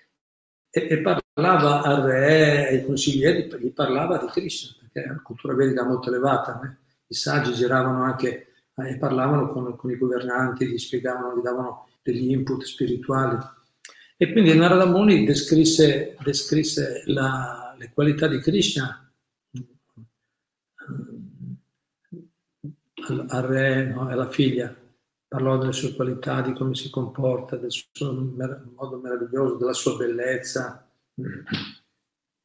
e, 0.70 0.88
e 0.90 1.02
parlava 1.02 1.82
al 1.84 2.02
re, 2.02 2.68
ai 2.68 2.86
consiglieri, 2.86 3.48
gli 3.60 3.72
parlava 3.72 4.18
di 4.18 4.26
Krishna, 4.28 4.76
perché 4.80 5.08
la 5.08 5.22
cultura 5.22 5.54
vedica 5.54 5.84
è 5.84 5.88
molto 5.88 6.10
elevata. 6.10 6.60
Né? 6.62 6.78
I 7.08 7.14
saggi 7.14 7.54
giravano 7.54 8.04
anche 8.04 8.48
eh, 8.76 8.90
e 8.90 8.98
parlavano 8.98 9.52
con, 9.52 9.76
con, 9.76 9.92
i 9.92 9.98
governanti, 9.98 10.68
gli 10.68 10.78
spiegavano, 10.80 11.38
gli 11.38 11.44
davano 11.44 11.88
degli 12.02 12.32
input 12.32 12.64
spirituali. 12.64 13.38
E 14.18 14.32
quindi 14.32 14.56
Narada 14.56 14.86
Muni 14.86 15.26
descrisse, 15.26 16.16
descrisse 16.24 17.04
la, 17.06 17.76
le 17.78 17.92
qualità 17.94 18.28
di 18.28 18.40
Krishna 18.40 19.05
al, 23.08 23.26
al 23.28 23.44
re 23.44 23.86
no, 23.86 24.08
alla 24.08 24.30
figlia 24.30 24.74
parlò 25.28 25.58
delle 25.58 25.74
sue 25.74 25.94
qualità, 25.94 26.42
di 26.42 26.54
come 26.54 26.76
si 26.76 26.90
comporta, 26.90 27.58
del 27.58 27.72
suo 27.72 28.14
modo 28.14 29.00
meraviglioso, 29.02 29.56
della 29.56 29.74
sua 29.74 29.96
bellezza. 29.98 30.90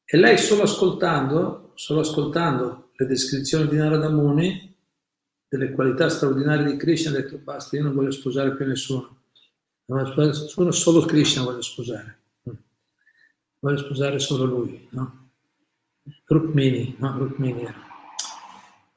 E 0.05 0.17
lei 0.17 0.39
solo 0.39 0.63
ascoltando, 0.63 1.73
solo 1.75 2.01
ascoltando 2.01 2.91
le 2.97 3.07
descrizioni 3.07 3.69
di 3.69 3.77
Narada 3.77 4.09
Muni, 4.09 4.75
delle 5.47 5.71
qualità 5.73 6.09
straordinarie 6.09 6.67
di 6.67 6.77
Krishna, 6.77 7.11
ha 7.11 7.21
detto 7.21 7.39
basta, 7.39 7.77
io 7.77 7.85
non 7.85 7.95
voglio 7.95 8.11
sposare 8.11 8.57
più 8.57 8.67
nessuno. 8.67 9.19
Non 9.87 9.99
voglio 9.99 10.11
sposare 10.11 10.45
nessuno, 10.45 10.71
solo 10.73 11.01
Krishna 11.03 11.43
voglio 11.45 11.63
sposare. 11.63 12.19
Voglio 13.61 13.79
sposare 13.79 14.19
solo 14.19 14.45
lui, 14.45 14.89
no? 14.91 15.31
Rukmini, 16.25 16.97
no? 16.99 17.19
Rukmini 17.19 17.63
era 17.63 17.90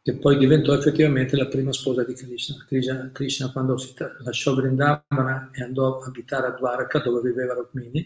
che 0.04 0.18
poi 0.18 0.38
diventò 0.38 0.74
effettivamente 0.74 1.38
la 1.38 1.48
prima 1.48 1.72
sposa 1.72 2.04
di 2.04 2.14
Krishna. 2.14 2.66
Krishna, 2.68 3.10
Krishna 3.14 3.52
quando 3.54 3.78
si 3.78 3.94
lasciò 4.26 4.54
Vrindavana 4.54 5.50
e 5.54 5.64
andò 5.64 6.02
a 6.02 6.06
abitare 6.06 6.48
a 6.48 6.52
Dwaraka 6.52 7.00
dove 7.00 7.30
viveva 7.30 7.54
Rukmini, 7.54 8.02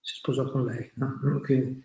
si 0.00 0.14
sposò 0.14 0.50
con 0.50 0.64
lei. 0.64 0.90
No? 0.94 1.20
Quindi, 1.44 1.84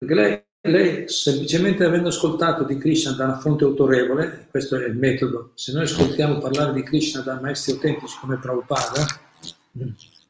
lei, 0.00 0.44
lei, 0.60 1.08
semplicemente 1.08 1.84
avendo 1.84 2.08
ascoltato 2.08 2.64
di 2.64 2.76
Krishna 2.76 3.12
da 3.12 3.24
una 3.24 3.38
fonte 3.38 3.64
autorevole, 3.64 4.48
questo 4.50 4.76
è 4.76 4.86
il 4.86 4.96
metodo, 4.96 5.52
se 5.54 5.72
noi 5.72 5.84
ascoltiamo 5.84 6.40
parlare 6.40 6.74
di 6.74 6.82
Krishna 6.82 7.22
da 7.22 7.40
maestri 7.40 7.72
autentici 7.72 8.18
come 8.20 8.36
Prabhupada, 8.36 9.06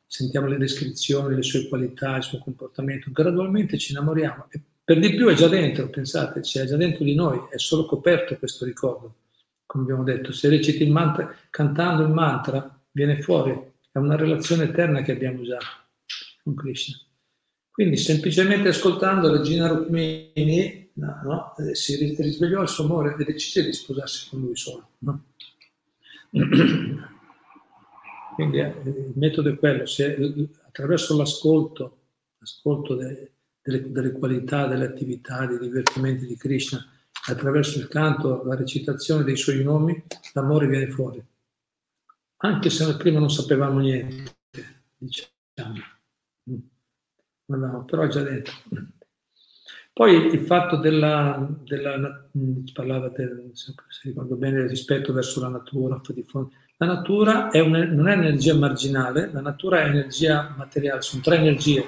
sentiamo 0.06 0.46
le 0.46 0.56
descrizioni, 0.56 1.34
le 1.34 1.42
sue 1.42 1.66
qualità, 1.66 2.16
il 2.16 2.22
suo 2.22 2.38
comportamento, 2.38 3.10
gradualmente 3.10 3.76
ci 3.76 3.90
innamoriamo 3.90 4.46
per 4.88 5.00
di 5.00 5.14
più 5.14 5.28
è 5.28 5.34
già 5.34 5.48
dentro, 5.48 5.90
pensate, 5.90 6.40
c'è 6.40 6.64
già 6.64 6.78
dentro 6.78 7.04
di 7.04 7.14
noi, 7.14 7.38
è 7.50 7.58
solo 7.58 7.84
coperto 7.84 8.38
questo 8.38 8.64
ricordo. 8.64 9.16
Come 9.66 9.84
abbiamo 9.84 10.02
detto, 10.02 10.32
se 10.32 10.48
reciti 10.48 10.82
il 10.82 10.90
mantra, 10.90 11.30
cantando 11.50 12.04
il 12.04 12.08
mantra, 12.08 12.74
viene 12.92 13.20
fuori, 13.20 13.52
è 13.92 13.98
una 13.98 14.16
relazione 14.16 14.64
eterna 14.64 15.02
che 15.02 15.12
abbiamo 15.12 15.42
già 15.42 15.58
con 16.42 16.54
Krishna. 16.54 16.96
Quindi 17.70 17.98
semplicemente 17.98 18.68
ascoltando 18.68 19.30
Regina 19.30 19.68
Rukmini 19.68 20.92
no, 20.94 21.20
no, 21.22 21.54
eh, 21.58 21.74
si 21.74 22.14
risvegliò 22.16 22.62
il 22.62 22.68
suo 22.68 22.84
amore 22.84 23.14
e 23.18 23.24
decise 23.24 23.62
di 23.62 23.74
sposarsi 23.74 24.30
con 24.30 24.40
lui 24.40 24.56
solo. 24.56 24.92
No? 25.00 25.24
Quindi 28.36 28.58
eh, 28.58 28.74
il 28.86 29.12
metodo 29.16 29.50
è 29.50 29.58
quello, 29.58 29.84
se 29.84 30.16
attraverso 30.66 31.14
l'ascolto, 31.14 31.98
l'ascolto 32.38 32.94
de, 32.94 33.32
delle, 33.68 33.92
delle 33.92 34.12
qualità, 34.12 34.66
delle 34.66 34.86
attività, 34.86 35.44
dei 35.44 35.58
divertimenti 35.58 36.24
di 36.24 36.36
Krishna, 36.36 36.82
attraverso 37.28 37.78
il 37.78 37.88
canto, 37.88 38.42
la 38.44 38.54
recitazione 38.54 39.24
dei 39.24 39.36
suoi 39.36 39.62
nomi, 39.62 40.02
l'amore 40.32 40.66
viene 40.66 40.88
fuori. 40.88 41.22
Anche 42.38 42.70
se 42.70 42.96
prima 42.96 43.18
non 43.18 43.30
sapevamo 43.30 43.78
niente, 43.80 44.36
diciamo. 44.96 45.74
No, 47.46 47.84
però 47.84 48.02
è 48.02 48.08
già 48.08 48.22
dentro. 48.22 48.54
Poi 49.92 50.32
il 50.32 50.40
fatto 50.46 50.76
della, 50.76 51.46
della 51.64 52.28
si 52.64 52.72
parlava 52.72 53.08
del, 53.08 53.50
se 53.52 53.74
ricordo 54.04 54.36
bene, 54.36 54.60
del 54.60 54.68
rispetto 54.68 55.12
verso 55.12 55.40
la 55.40 55.48
natura, 55.48 56.00
la 56.76 56.86
natura 56.86 57.50
è 57.50 57.58
un, 57.58 57.72
non 57.72 58.06
è 58.06 58.12
energia 58.12 58.54
marginale, 58.54 59.28
la 59.32 59.40
natura 59.40 59.80
è 59.80 59.88
energia 59.88 60.54
materiale, 60.56 61.02
sono 61.02 61.20
tre 61.20 61.38
energie, 61.38 61.84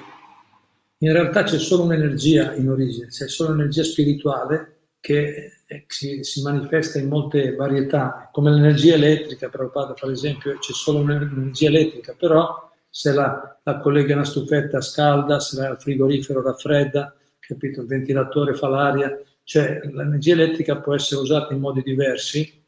in 1.01 1.11
realtà 1.11 1.43
c'è 1.43 1.57
solo 1.57 1.83
un'energia 1.83 2.53
in 2.55 2.69
origine, 2.69 3.07
c'è 3.07 3.27
solo 3.27 3.53
un'energia 3.53 3.83
spirituale 3.83 4.89
che 4.99 5.51
si, 5.87 6.23
si, 6.23 6.41
manifesta 6.43 6.99
in 6.99 7.07
molte 7.07 7.55
varietà, 7.55 8.29
come 8.31 8.51
l'energia 8.51 8.93
elettrica, 8.93 9.49
Prabhupada 9.49 9.95
fa 9.95 10.05
l'esempio, 10.05 10.57
c'è 10.59 10.73
solo 10.73 10.99
un'energia 10.99 11.69
elettrica, 11.69 12.15
però 12.17 12.69
se 12.87 13.13
la, 13.13 13.59
la 13.63 13.79
collega 13.79 14.13
una 14.13 14.25
stufetta 14.25 14.79
scalda, 14.79 15.39
se 15.39 15.59
il 15.59 15.77
frigorifero 15.79 16.43
raffredda, 16.43 17.15
capito? 17.39 17.81
il 17.81 17.87
ventilatore 17.87 18.53
fa 18.53 18.67
l'aria, 18.67 19.19
cioè 19.43 19.79
l'energia 19.91 20.33
elettrica 20.33 20.77
può 20.77 20.93
essere 20.93 21.21
usata 21.21 21.51
in 21.53 21.61
modi 21.61 21.81
diversi, 21.81 22.63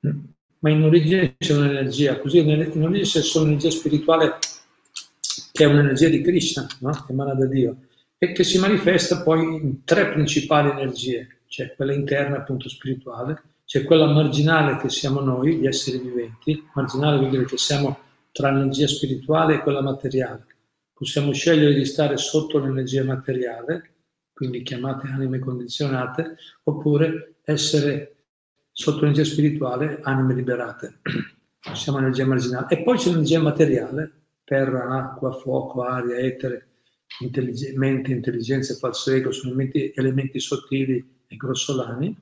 ma 0.00 0.70
in 0.70 0.82
origine 0.82 1.34
c'è 1.36 1.54
un'energia, 1.54 2.18
così 2.20 2.38
in 2.38 2.82
origine 2.82 3.02
c'è 3.02 3.20
solo 3.20 3.44
un'energia 3.44 3.70
spirituale 3.70 4.38
che 5.56 5.62
è 5.62 5.68
un'energia 5.68 6.08
di 6.08 6.20
Krishna, 6.20 6.66
no? 6.80 7.06
emana 7.08 7.32
da 7.32 7.46
Dio, 7.46 7.76
e 8.18 8.32
che 8.32 8.42
si 8.42 8.58
manifesta 8.58 9.22
poi 9.22 9.44
in 9.44 9.84
tre 9.84 10.10
principali 10.10 10.70
energie, 10.70 11.42
c'è 11.46 11.76
quella 11.76 11.92
interna 11.92 12.38
appunto 12.38 12.68
spirituale, 12.68 13.40
c'è 13.64 13.84
quella 13.84 14.06
marginale 14.06 14.78
che 14.78 14.88
siamo 14.88 15.20
noi, 15.20 15.58
gli 15.58 15.66
esseri 15.68 15.98
viventi, 15.98 16.60
marginale 16.74 17.18
vuol 17.18 17.30
dire 17.30 17.44
che 17.44 17.56
siamo 17.56 18.00
tra 18.32 18.50
l'energia 18.50 18.88
spirituale 18.88 19.54
e 19.54 19.58
quella 19.60 19.80
materiale. 19.80 20.44
Possiamo 20.92 21.32
scegliere 21.32 21.72
di 21.72 21.84
stare 21.84 22.16
sotto 22.16 22.58
l'energia 22.58 23.04
materiale, 23.04 23.92
quindi 24.32 24.64
chiamate 24.64 25.06
anime 25.06 25.38
condizionate, 25.38 26.34
oppure 26.64 27.36
essere 27.44 28.16
sotto 28.72 29.02
l'energia 29.02 29.24
spirituale, 29.24 30.00
anime 30.02 30.34
liberate. 30.34 30.98
Siamo 31.74 31.98
energia 31.98 32.26
marginale. 32.26 32.66
E 32.70 32.82
poi 32.82 32.98
c'è 32.98 33.10
l'energia 33.10 33.38
materiale, 33.38 34.23
terra, 34.44 34.88
acqua, 34.90 35.32
fuoco, 35.32 35.82
aria, 35.82 36.18
etere, 36.18 36.68
intellig- 37.20 37.74
mente, 37.76 38.12
intelligenza 38.12 38.72
e 38.72 38.76
falso 38.76 39.10
ego 39.12 39.32
sono 39.32 39.52
elementi, 39.52 39.92
elementi 39.94 40.40
sottili 40.40 41.22
e 41.26 41.36
grossolani, 41.36 42.16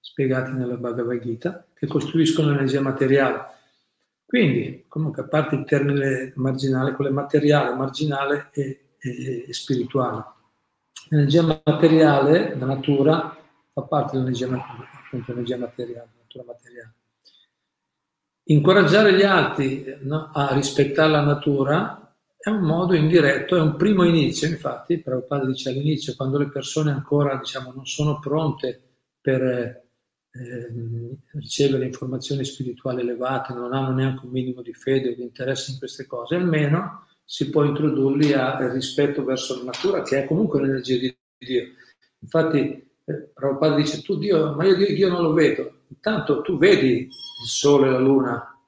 spiegati 0.00 0.52
nella 0.52 0.76
Bhagavad 0.76 1.20
Gita, 1.20 1.66
che 1.74 1.86
costruiscono 1.86 2.50
l'energia 2.50 2.80
materiale. 2.80 3.50
Quindi, 4.24 4.84
comunque, 4.88 5.22
a 5.22 5.28
parte 5.28 5.56
il 5.56 5.64
termine 5.64 6.32
marginale, 6.36 6.92
quello 6.92 7.10
è 7.10 7.12
materiale, 7.12 7.74
marginale 7.74 8.48
e, 8.52 8.94
e, 8.98 9.44
e 9.46 9.52
spirituale. 9.52 10.24
L'energia 11.08 11.60
materiale, 11.64 12.56
la 12.56 12.64
natura, 12.64 13.36
fa 13.72 13.82
parte 13.82 14.12
dell'energia 14.12 14.46
appunto, 14.46 15.34
materiale, 15.34 16.08
natura 16.18 16.44
materiale. 16.46 16.94
Incoraggiare 18.44 19.14
gli 19.14 19.22
altri 19.22 19.84
a 20.32 20.52
rispettare 20.52 21.10
la 21.10 21.22
natura 21.22 22.14
è 22.36 22.50
un 22.50 22.62
modo 22.62 22.94
indiretto, 22.94 23.56
è 23.56 23.60
un 23.60 23.76
primo 23.76 24.02
inizio, 24.02 24.48
infatti, 24.48 24.98
Prabhupada 24.98 25.46
dice 25.46 25.68
all'inizio, 25.68 26.16
quando 26.16 26.38
le 26.38 26.48
persone 26.48 26.90
ancora 26.90 27.36
diciamo, 27.36 27.72
non 27.72 27.86
sono 27.86 28.18
pronte 28.18 28.80
per 29.20 29.42
eh, 29.42 29.82
ricevere 31.34 31.86
informazioni 31.86 32.44
spirituali 32.44 33.02
elevate, 33.02 33.52
non 33.52 33.72
hanno 33.72 33.94
neanche 33.94 34.24
un 34.24 34.32
minimo 34.32 34.60
di 34.60 34.72
fede 34.72 35.10
o 35.10 35.14
di 35.14 35.22
interesse 35.22 35.70
in 35.70 35.78
queste 35.78 36.06
cose, 36.06 36.34
almeno 36.34 37.06
si 37.24 37.48
può 37.48 37.62
introdurli 37.62 38.32
al 38.32 38.70
rispetto 38.70 39.22
verso 39.22 39.58
la 39.58 39.64
natura, 39.64 40.02
che 40.02 40.24
è 40.24 40.26
comunque 40.26 40.60
l'energia 40.60 40.96
di 40.96 41.16
Dio. 41.38 41.64
Infatti, 42.18 42.91
Prabhupada 43.04 43.74
dice, 43.74 44.02
tu 44.02 44.16
Dio, 44.18 44.54
ma 44.54 44.64
io 44.64 44.76
Dio 44.76 45.08
non 45.08 45.22
lo 45.22 45.32
vedo. 45.32 45.80
Intanto 45.88 46.42
tu 46.42 46.56
vedi 46.56 47.08
il 47.08 47.48
sole, 47.48 47.90
la 47.90 47.98
luna, 47.98 48.58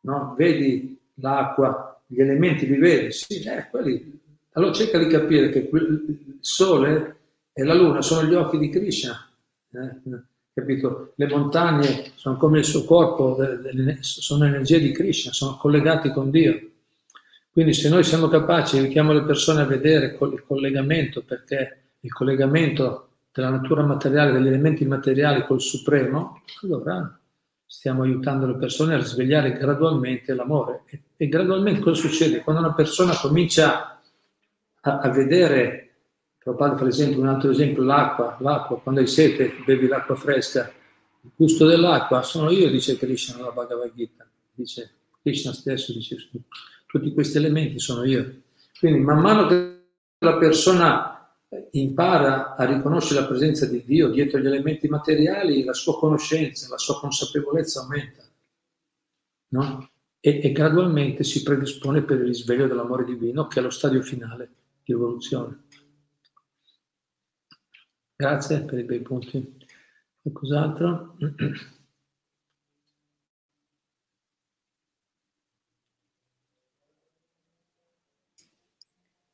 no? 0.00 0.34
vedi 0.36 0.98
l'acqua, 1.14 2.02
gli 2.06 2.20
elementi 2.20 2.66
li 2.66 2.76
vedi, 2.76 3.12
sì, 3.12 3.42
eh, 3.42 3.68
quelli. 3.70 4.18
Allora 4.52 4.72
cerca 4.72 4.98
di 4.98 5.06
capire 5.06 5.48
che 5.50 5.68
il 5.72 6.38
sole 6.40 7.16
e 7.52 7.64
la 7.64 7.74
luna 7.74 8.02
sono 8.02 8.26
gli 8.26 8.34
occhi 8.34 8.58
di 8.58 8.68
Krishna, 8.68 9.28
eh? 9.72 10.00
capito? 10.52 11.12
Le 11.16 11.26
montagne 11.26 12.12
sono 12.16 12.36
come 12.36 12.58
il 12.58 12.64
suo 12.64 12.84
corpo, 12.84 13.38
sono 14.00 14.44
energie 14.44 14.80
di 14.80 14.92
Krishna, 14.92 15.32
sono 15.32 15.56
collegati 15.56 16.10
con 16.10 16.30
Dio. 16.30 16.68
Quindi 17.52 17.72
se 17.72 17.88
noi 17.88 18.04
siamo 18.04 18.28
capaci, 18.28 18.78
aiutiamo 18.78 19.12
le 19.12 19.24
persone 19.24 19.62
a 19.62 19.66
vedere 19.66 20.16
il 20.18 20.44
collegamento, 20.46 21.22
perché 21.22 21.78
il 22.00 22.12
collegamento 22.12 23.09
della 23.32 23.50
natura 23.50 23.82
materiale, 23.82 24.32
degli 24.32 24.46
elementi 24.46 24.84
materiali 24.84 25.44
col 25.44 25.60
Supremo, 25.60 26.42
allora 26.62 27.18
stiamo 27.64 28.02
aiutando 28.02 28.46
le 28.46 28.56
persone 28.56 28.94
a 28.94 28.98
risvegliare 28.98 29.52
gradualmente 29.52 30.34
l'amore. 30.34 30.82
E, 30.86 31.02
e 31.16 31.28
gradualmente 31.28 31.80
cosa 31.80 32.00
succede? 32.00 32.40
Quando 32.40 32.62
una 32.62 32.74
persona 32.74 33.14
comincia 33.16 34.00
a, 34.80 34.98
a 34.98 35.08
vedere 35.10 35.90
Prabhupada 36.40 36.74
per 36.74 36.86
esempio, 36.86 37.20
un 37.20 37.28
altro 37.28 37.50
esempio, 37.50 37.82
l'acqua, 37.82 38.36
l'acqua, 38.40 38.80
quando 38.80 39.00
hai 39.00 39.06
sete 39.06 39.52
bevi 39.64 39.86
l'acqua 39.86 40.14
fresca, 40.14 40.72
il 41.22 41.30
gusto 41.36 41.66
dell'acqua 41.66 42.22
sono 42.22 42.50
io, 42.50 42.70
dice 42.70 42.96
Krishna 42.96 43.36
nella 43.36 43.50
Bhagavad 43.50 43.92
Gita, 43.94 44.26
dice 44.54 44.90
Krishna 45.20 45.52
stesso, 45.52 45.92
dice 45.92 46.16
tutti 46.86 47.12
questi 47.12 47.36
elementi 47.36 47.78
sono 47.78 48.04
io. 48.04 48.40
Quindi 48.78 49.00
man 49.00 49.20
mano 49.20 49.46
che 49.46 49.82
la 50.18 50.38
persona 50.38 51.19
impara 51.72 52.54
a 52.54 52.64
riconoscere 52.64 53.20
la 53.20 53.26
presenza 53.26 53.66
di 53.66 53.82
Dio 53.84 54.08
dietro 54.08 54.38
gli 54.38 54.46
elementi 54.46 54.88
materiali, 54.88 55.64
la 55.64 55.72
sua 55.72 55.98
conoscenza, 55.98 56.68
la 56.68 56.78
sua 56.78 56.98
consapevolezza 56.98 57.80
aumenta. 57.80 58.24
No? 59.48 59.90
E, 60.20 60.40
e 60.42 60.52
gradualmente 60.52 61.24
si 61.24 61.42
predispone 61.42 62.02
per 62.02 62.18
il 62.18 62.26
risveglio 62.26 62.66
dell'amore 62.66 63.04
divino, 63.04 63.46
che 63.46 63.58
è 63.58 63.62
lo 63.62 63.70
stadio 63.70 64.02
finale 64.02 64.50
di 64.84 64.92
evoluzione. 64.92 65.64
Grazie 68.14 68.60
per 68.62 68.78
i 68.78 68.84
bei 68.84 69.00
punti. 69.00 69.56
Qualcos'altro? 70.22 71.16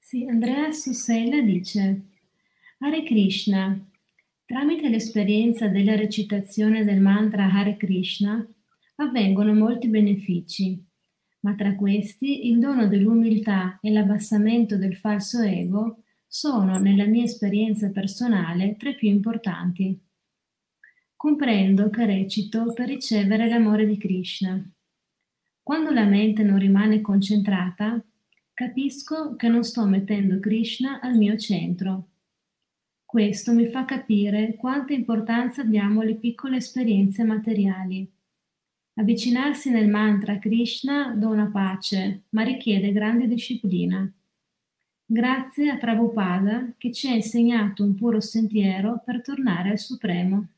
Sì, 0.06 0.24
Andrea 0.24 0.70
Sussella 0.70 1.40
dice, 1.40 2.02
Hare 2.78 3.02
Krishna, 3.02 3.76
tramite 4.44 4.88
l'esperienza 4.88 5.66
della 5.66 5.96
recitazione 5.96 6.84
del 6.84 7.00
mantra 7.00 7.50
Hare 7.50 7.76
Krishna 7.76 8.46
avvengono 8.98 9.52
molti 9.52 9.88
benefici, 9.88 10.80
ma 11.40 11.56
tra 11.56 11.74
questi 11.74 12.46
il 12.46 12.60
dono 12.60 12.86
dell'umiltà 12.86 13.80
e 13.82 13.90
l'abbassamento 13.90 14.76
del 14.76 14.94
falso 14.94 15.42
ego 15.42 16.04
sono, 16.28 16.78
nella 16.78 17.06
mia 17.06 17.24
esperienza 17.24 17.90
personale, 17.90 18.76
tra 18.76 18.90
i 18.90 18.94
più 18.94 19.08
importanti. 19.08 20.00
Comprendo 21.16 21.90
che 21.90 22.06
recito 22.06 22.72
per 22.74 22.86
ricevere 22.86 23.48
l'amore 23.48 23.84
di 23.84 23.98
Krishna. 23.98 24.70
Quando 25.64 25.90
la 25.90 26.04
mente 26.04 26.44
non 26.44 26.58
rimane 26.58 27.00
concentrata, 27.00 28.00
capisco 28.56 29.36
che 29.36 29.48
non 29.48 29.64
sto 29.64 29.84
mettendo 29.84 30.40
Krishna 30.40 31.00
al 31.00 31.14
mio 31.14 31.36
centro. 31.36 32.08
Questo 33.04 33.52
mi 33.52 33.66
fa 33.66 33.84
capire 33.84 34.56
quanta 34.56 34.94
importanza 34.94 35.62
diamo 35.62 36.00
alle 36.00 36.14
piccole 36.14 36.56
esperienze 36.56 37.22
materiali. 37.22 38.10
Avvicinarsi 38.94 39.70
nel 39.70 39.90
mantra 39.90 40.32
a 40.32 40.38
Krishna 40.38 41.14
dona 41.14 41.50
pace, 41.52 42.22
ma 42.30 42.44
richiede 42.44 42.92
grande 42.92 43.28
disciplina. 43.28 44.10
Grazie 45.04 45.70
a 45.70 45.76
Prabhupada 45.76 46.72
che 46.78 46.92
ci 46.92 47.08
ha 47.08 47.14
insegnato 47.14 47.84
un 47.84 47.94
puro 47.94 48.20
sentiero 48.22 49.02
per 49.04 49.20
tornare 49.20 49.68
al 49.68 49.78
Supremo. 49.78 50.48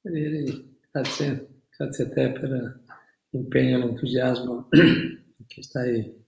Grazie, 0.00 1.62
grazie 1.76 2.04
a 2.04 2.08
te 2.08 2.30
per 2.30 2.80
l'impegno 3.30 3.78
e 3.78 3.80
l'entusiasmo 3.80 4.68
che 5.46 5.62
stai 5.62 6.24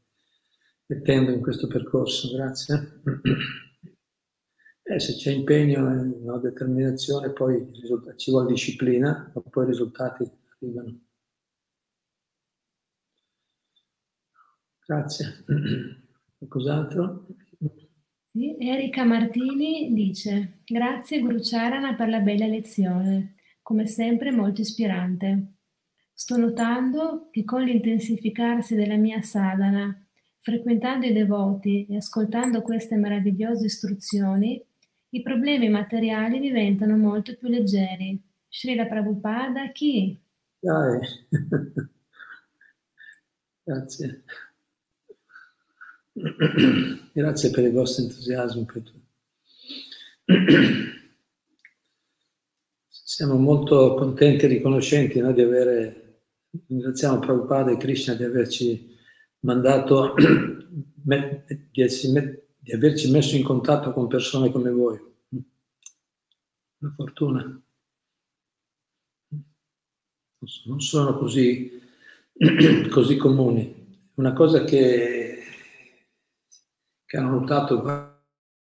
mettendo 0.87 1.31
in 1.31 1.41
questo 1.41 1.67
percorso. 1.67 2.35
Grazie. 2.35 3.01
Eh, 4.87 5.01
se 5.01 5.15
c'è 5.15 5.31
impegno 5.31 5.91
e 5.91 5.97
una 6.21 6.37
determinazione, 6.37 7.33
poi 7.33 7.71
ci 8.17 8.31
vuole 8.31 8.53
disciplina, 8.53 9.33
ma 9.35 9.41
poi 9.41 9.65
i 9.65 9.69
risultati 9.69 10.31
arrivano. 10.61 11.01
Grazie. 14.87 15.45
Qualcos'altro? 16.37 17.27
Erika 18.33 19.05
Martini 19.05 19.95
dice 19.95 20.59
grazie 20.65 21.21
Guru 21.21 21.39
Charana 21.41 21.95
per 21.95 22.09
la 22.09 22.19
bella 22.19 22.47
lezione, 22.47 23.37
come 23.63 23.87
sempre 23.87 24.33
molto 24.33 24.61
ispirante. 24.61 25.54
Sto 26.15 26.37
notando 26.37 27.29
che 27.31 27.45
con 27.45 27.63
l'intensificarsi 27.63 28.77
della 28.77 28.97
mia 28.97 29.21
sadhana, 29.21 30.01
frequentando 30.41 31.07
i 31.07 31.13
devoti 31.13 31.87
e 31.91 31.97
ascoltando 31.97 32.63
queste 32.63 32.97
meravigliose 32.97 33.67
istruzioni, 33.67 34.65
i 35.11 35.23
problemi 35.23 35.69
materiali 35.69 36.39
diventano 36.39 36.97
molto 36.97 37.37
più 37.37 37.49
leggeri. 37.49 38.21
Srila 38.49 38.87
Prabhupada 38.87 39.71
chi? 39.73 40.19
Dai. 40.59 41.01
Grazie. 43.65 44.23
Grazie 47.13 47.51
per 47.51 47.65
il 47.65 47.73
vostro 47.73 48.05
entusiasmo. 48.05 48.65
Siamo 52.89 53.37
molto 53.37 53.95
contenti 53.95 54.45
e 54.45 54.49
riconoscenti 54.49 55.21
no, 55.21 55.33
di 55.33 55.43
avere, 55.43 56.04
ringraziamo 56.67 57.19
Prabhupada 57.19 57.71
e 57.71 57.77
Krishna 57.77 58.15
di 58.15 58.25
averci 58.25 58.97
mandato, 59.41 60.15
di, 60.17 61.83
essi, 61.83 62.13
di 62.59 62.73
averci 62.73 63.11
messo 63.11 63.37
in 63.37 63.45
contatto 63.45 63.93
con 63.93 64.07
persone 64.07 64.51
come 64.51 64.71
voi. 64.71 64.99
Una 66.79 66.95
fortuna. 66.97 67.63
Non 70.67 70.81
sono 70.81 71.17
così, 71.19 71.81
così 72.91 73.17
comuni. 73.17 73.83
Una 74.15 74.33
cosa 74.33 74.65
che 74.65 75.35
che 77.15 77.21
hanno 77.21 77.39
notato 77.39 77.81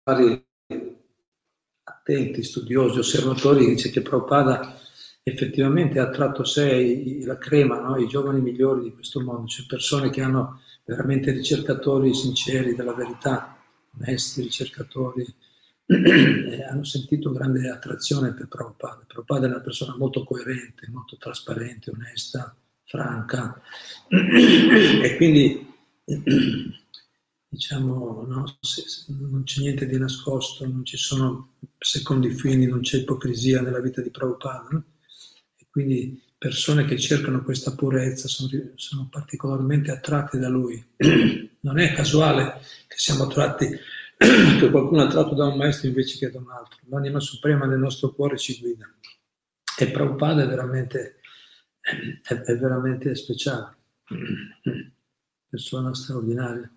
vari 0.05 0.47
attenti, 1.84 2.43
studiosi, 2.43 2.99
osservatori, 2.99 3.64
dice 3.64 3.88
che 3.88 4.03
Prabhupada 4.03 4.78
effettivamente 5.23 5.99
ha 5.99 6.11
tratto 6.11 6.43
a 6.43 6.47
sé 6.47 7.23
la 7.25 7.39
crema, 7.39 7.81
no? 7.81 7.97
i 7.97 8.09
giovani 8.09 8.41
migliori 8.41 8.83
di 8.83 8.93
questo 8.93 9.20
mondo, 9.20 9.47
cioè 9.47 9.66
persone 9.66 10.11
che 10.11 10.20
hanno 10.20 10.61
veramente 10.85 11.31
ricercatori 11.31 12.12
sinceri 12.12 12.75
della 12.75 12.95
verità, 12.95 13.57
onesti 13.99 14.43
ricercatori, 14.43 15.25
e 15.87 16.64
hanno 16.68 16.85
sentito 16.85 17.31
grande 17.31 17.68
attrazione 17.68 18.33
per 18.33 18.49
Prabhupada. 18.49 19.05
Prabhupada 19.07 19.47
è 19.47 19.51
una 19.51 19.61
persona 19.61 19.97
molto 19.97 20.25
coerente, 20.25 20.89
molto 20.91 21.16
trasparente, 21.16 21.91
onesta, 21.91 22.57
franca, 22.85 23.61
e 24.09 25.16
quindi 25.16 25.73
diciamo, 27.49 28.25
no? 28.27 28.57
se, 28.61 28.83
se 28.89 29.05
non 29.09 29.45
c'è 29.45 29.61
niente 29.61 29.87
di 29.87 29.99
nascosto, 29.99 30.66
non 30.66 30.85
ci 30.85 30.97
sono 30.97 31.55
secondi 31.79 32.31
fini, 32.31 32.66
non 32.66 32.81
c'è 32.81 32.99
ipocrisia 32.99 33.61
nella 33.61 33.81
vita 33.81 34.01
di 34.01 34.11
Prabhupada. 34.11 34.68
No? 34.70 34.85
Quindi 35.73 36.23
persone 36.37 36.85
che 36.85 36.99
cercano 36.99 37.43
questa 37.43 37.75
purezza 37.75 38.29
sono, 38.29 38.51
sono 38.75 39.09
particolarmente 39.11 39.91
attratte 39.91 40.39
da 40.39 40.51
lui. 40.51 40.85
Non 41.62 41.79
è 41.79 41.95
casuale 41.95 42.61
che 42.89 42.97
siamo 42.97 43.23
attratti, 43.23 43.68
che 44.16 44.68
qualcuno 44.70 45.01
è 45.03 45.07
attratto 45.07 45.35
da 45.35 45.47
un 45.47 45.57
maestro 45.57 45.87
invece 45.87 46.18
che 46.18 46.31
da 46.31 46.41
un 46.41 46.51
altro. 46.51 46.79
L'anima 46.89 47.20
suprema 47.20 47.66
del 47.68 47.79
nostro 47.79 48.12
cuore 48.12 48.37
ci 48.37 48.59
guida. 48.59 48.93
E 49.79 49.91
Prabhupada 49.91 50.43
è 50.43 50.47
veramente, 50.47 51.20
è, 52.23 52.35
è 52.35 52.59
veramente 52.59 53.14
speciale, 53.14 53.77
persona 55.49 55.95
straordinaria. 55.95 56.70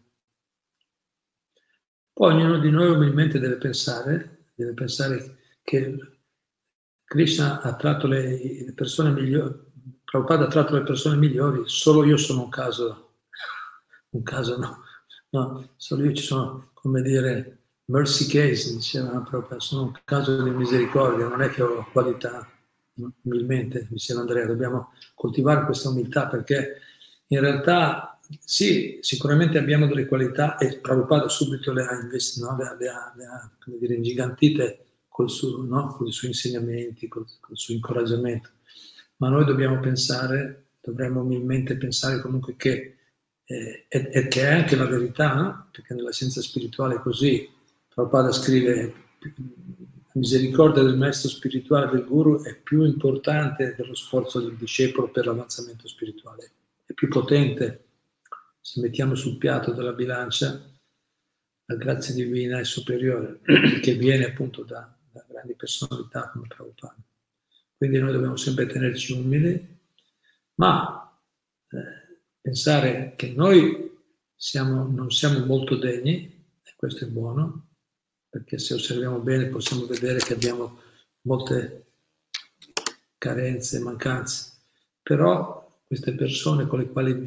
Poi 2.14 2.34
ognuno 2.34 2.60
di 2.60 2.70
noi 2.70 2.92
umilmente 2.92 3.40
deve 3.40 3.58
pensare, 3.58 4.52
deve 4.54 4.74
pensare 4.74 5.38
che 5.64 6.15
Krishna 7.16 7.62
ha 7.62 7.74
tratto 7.76 8.08
le, 8.08 8.74
persone 8.76 9.10
migliori, 9.12 9.54
Prabhupada 10.04 10.44
ha 10.44 10.50
tratto 10.50 10.76
le 10.76 10.84
persone 10.84 11.16
migliori, 11.16 11.62
solo 11.66 12.04
io 12.04 12.18
sono 12.18 12.44
un 12.44 12.50
caso, 12.50 13.14
un 14.10 14.22
caso 14.22 14.58
no, 14.58 14.84
no 15.30 15.70
solo 15.78 16.04
io 16.04 16.12
ci 16.12 16.24
sono, 16.24 16.72
come 16.74 17.02
dire, 17.02 17.60
mercy 17.86 18.28
case, 18.28 18.74
diceva 18.74 19.22
Prabhupada, 19.22 19.62
sono 19.62 19.84
un 19.84 19.94
caso 20.04 20.44
di 20.44 20.50
misericordia, 20.50 21.30
non 21.30 21.42
è 21.42 21.50
che 21.50 21.64
ho 21.64 21.88
qualità, 21.94 22.46
umilmente, 23.24 23.88
diceva 23.90 24.20
Andrea, 24.20 24.46
dobbiamo 24.46 24.92
coltivare 25.14 25.64
questa 25.64 25.88
umiltà 25.88 26.28
perché 26.28 26.82
in 27.28 27.40
realtà 27.40 28.20
sì, 28.44 28.98
sicuramente 29.00 29.58
abbiamo 29.58 29.88
delle 29.88 30.06
qualità 30.06 30.58
e 30.58 30.80
Prabhupada 30.80 31.30
subito 31.30 31.72
le 31.72 31.86
ha, 31.86 31.94
investi, 31.94 32.42
no? 32.42 32.58
le, 32.58 32.76
le, 32.78 32.90
ha, 32.90 33.14
le 33.16 33.26
ha 33.26 33.50
dire, 33.80 33.94
ingigantite 33.94 34.85
suo, 35.28 35.64
no? 35.64 35.88
con 35.88 36.08
i 36.08 36.12
suoi 36.12 36.32
insegnamenti, 36.32 37.08
col, 37.08 37.26
col 37.40 37.58
suo 37.58 37.74
incoraggiamento. 37.74 38.50
Ma 39.18 39.30
noi 39.30 39.46
dobbiamo 39.46 39.80
pensare, 39.80 40.66
dovremmo 40.82 41.22
umilmente 41.22 41.78
pensare 41.78 42.20
comunque 42.20 42.56
che, 42.58 42.98
eh, 43.46 43.86
e, 43.88 44.10
e 44.12 44.28
che 44.28 44.42
è 44.42 44.52
anche 44.52 44.76
la 44.76 44.86
verità, 44.86 45.68
perché 45.72 45.94
nella 45.94 46.12
scienza 46.12 46.42
spirituale 46.42 46.96
è 46.96 47.00
così. 47.00 47.50
Prabhupada 47.88 48.32
scrive 48.32 48.94
la 49.20 50.12
misericordia 50.14 50.84
del 50.84 50.98
maestro 50.98 51.30
spirituale 51.30 51.90
del 51.92 52.06
guru 52.06 52.44
è 52.44 52.56
più 52.56 52.84
importante 52.84 53.74
dello 53.78 53.96
sforzo 53.96 54.42
del 54.42 54.56
discepolo 54.56 55.10
per 55.10 55.26
l'avanzamento 55.26 55.88
spirituale, 55.88 56.52
è 56.86 56.94
più 56.94 57.08
potente. 57.08 57.84
Se 58.60 58.82
mettiamo 58.82 59.16
sul 59.16 59.38
piatto 59.38 59.72
della 59.72 59.94
bilancia, 59.94 60.62
la 61.68 61.76
grazia 61.76 62.14
divina 62.14 62.60
è 62.60 62.64
superiore, 62.64 63.40
che 63.82 63.94
viene 63.94 64.26
appunto 64.26 64.64
da 64.64 64.95
grandi 65.46 65.56
personalità 65.56 66.30
come 66.32 66.48
Prabhupada. 66.48 66.98
Quindi 67.78 68.00
noi 68.00 68.12
dobbiamo 68.12 68.36
sempre 68.36 68.66
tenerci 68.66 69.14
umili, 69.14 69.80
ma 70.56 71.22
eh, 71.70 72.20
pensare 72.42 73.14
che 73.16 73.32
noi 73.32 73.94
siamo, 74.36 74.88
non 74.88 75.12
siamo 75.12 75.46
molto 75.46 75.76
degni, 75.78 76.26
e 76.64 76.74
questo 76.76 77.06
è 77.06 77.08
buono, 77.08 77.68
perché 78.30 78.58
se 78.58 78.74
osserviamo 78.74 79.20
bene 79.20 79.48
possiamo 79.48 79.86
vedere 79.86 80.20
che 80.20 80.34
abbiamo 80.34 80.80
molte 81.22 81.84
carenze, 83.18 83.80
mancanze, 83.80 84.52
però 85.02 85.82
queste 85.86 86.14
persone 86.16 86.66
con 86.66 86.80
le 86.80 86.90
quali, 86.90 87.24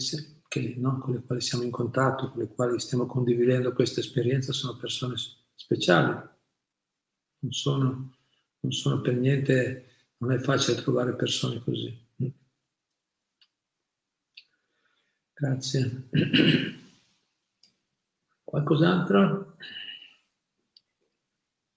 che, 0.48 0.74
no, 0.76 0.98
con 0.98 1.14
le 1.14 1.22
quali 1.24 1.40
siamo 1.40 1.64
in 1.64 1.70
contatto, 1.70 2.30
con 2.30 2.40
le 2.40 2.48
quali 2.48 2.78
stiamo 2.80 3.06
condividendo 3.06 3.72
questa 3.72 4.00
esperienza, 4.00 4.52
sono 4.52 4.76
persone 4.76 5.14
speciali, 5.54 6.36
non 7.40 7.52
sono, 7.52 8.12
non 8.60 8.72
sono 8.72 9.00
per 9.00 9.14
niente, 9.14 9.86
non 10.18 10.32
è 10.32 10.38
facile 10.38 10.80
trovare 10.80 11.14
persone 11.14 11.60
così. 11.60 12.06
Grazie. 15.34 16.08
Qualcos'altro? 18.42 19.54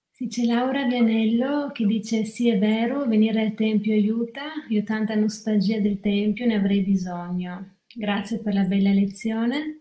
Sì, 0.10 0.28
c'è 0.28 0.46
Laura 0.46 0.86
Vianello 0.86 1.72
che 1.72 1.86
dice 1.86 2.26
sì 2.26 2.50
è 2.50 2.58
vero, 2.58 3.08
venire 3.08 3.42
al 3.42 3.54
Tempio 3.54 3.94
aiuta, 3.94 4.42
io 4.70 4.84
tanta 4.84 5.16
nostalgia 5.16 5.80
del 5.80 6.00
Tempio, 6.00 6.46
ne 6.46 6.56
avrei 6.56 6.82
bisogno. 6.82 7.78
Grazie 7.94 8.40
per 8.40 8.54
la 8.54 8.64
bella 8.64 8.92
lezione. 8.92 9.81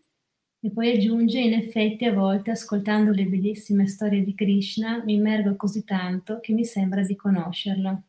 E 0.63 0.71
poi 0.71 0.93
aggiunge, 0.93 1.39
in 1.41 1.55
effetti 1.55 2.05
a 2.05 2.13
volte 2.13 2.51
ascoltando 2.51 3.13
le 3.13 3.25
bellissime 3.25 3.87
storie 3.87 4.23
di 4.23 4.35
Krishna 4.35 5.03
mi 5.03 5.15
immergo 5.15 5.57
così 5.57 5.85
tanto 5.85 6.39
che 6.41 6.53
mi 6.53 6.67
sembra 6.67 7.03
di 7.03 7.17
conoscerlo. 7.17 8.03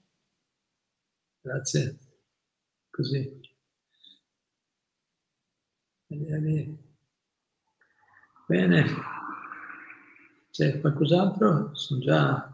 Grazie. 1.40 1.98
Così. 2.90 3.40
Bene. 8.48 8.86
C'è 10.52 10.82
qualcos'altro? 10.82 11.74
Sono 11.74 12.02
già... 12.02 12.52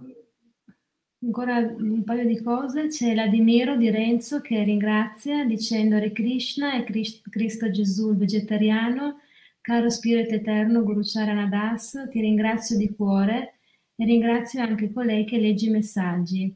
Ancora 1.24 1.58
un 1.58 2.04
paio 2.04 2.28
di 2.28 2.40
cose. 2.44 2.90
C'è 2.90 3.16
l'Adimiro 3.16 3.76
di 3.76 3.90
Renzo 3.90 4.42
che 4.42 4.62
ringrazia 4.62 5.44
dicendo 5.44 5.96
Hare 5.96 6.12
Krishna 6.12 6.76
e 6.76 6.84
Cristo 6.84 7.72
Gesù 7.72 8.12
il 8.12 8.18
vegetariano 8.18 9.22
Caro 9.68 9.90
Spirito 9.90 10.34
Eterno 10.34 10.82
Guru 10.82 11.02
Charanadas, 11.04 12.08
ti 12.10 12.22
ringrazio 12.22 12.78
di 12.78 12.96
cuore 12.96 13.56
e 13.98 14.06
ringrazio 14.06 14.62
anche 14.62 14.94
colei 14.94 15.26
che 15.26 15.38
legge 15.38 15.66
i 15.66 15.72
messaggi. 15.72 16.56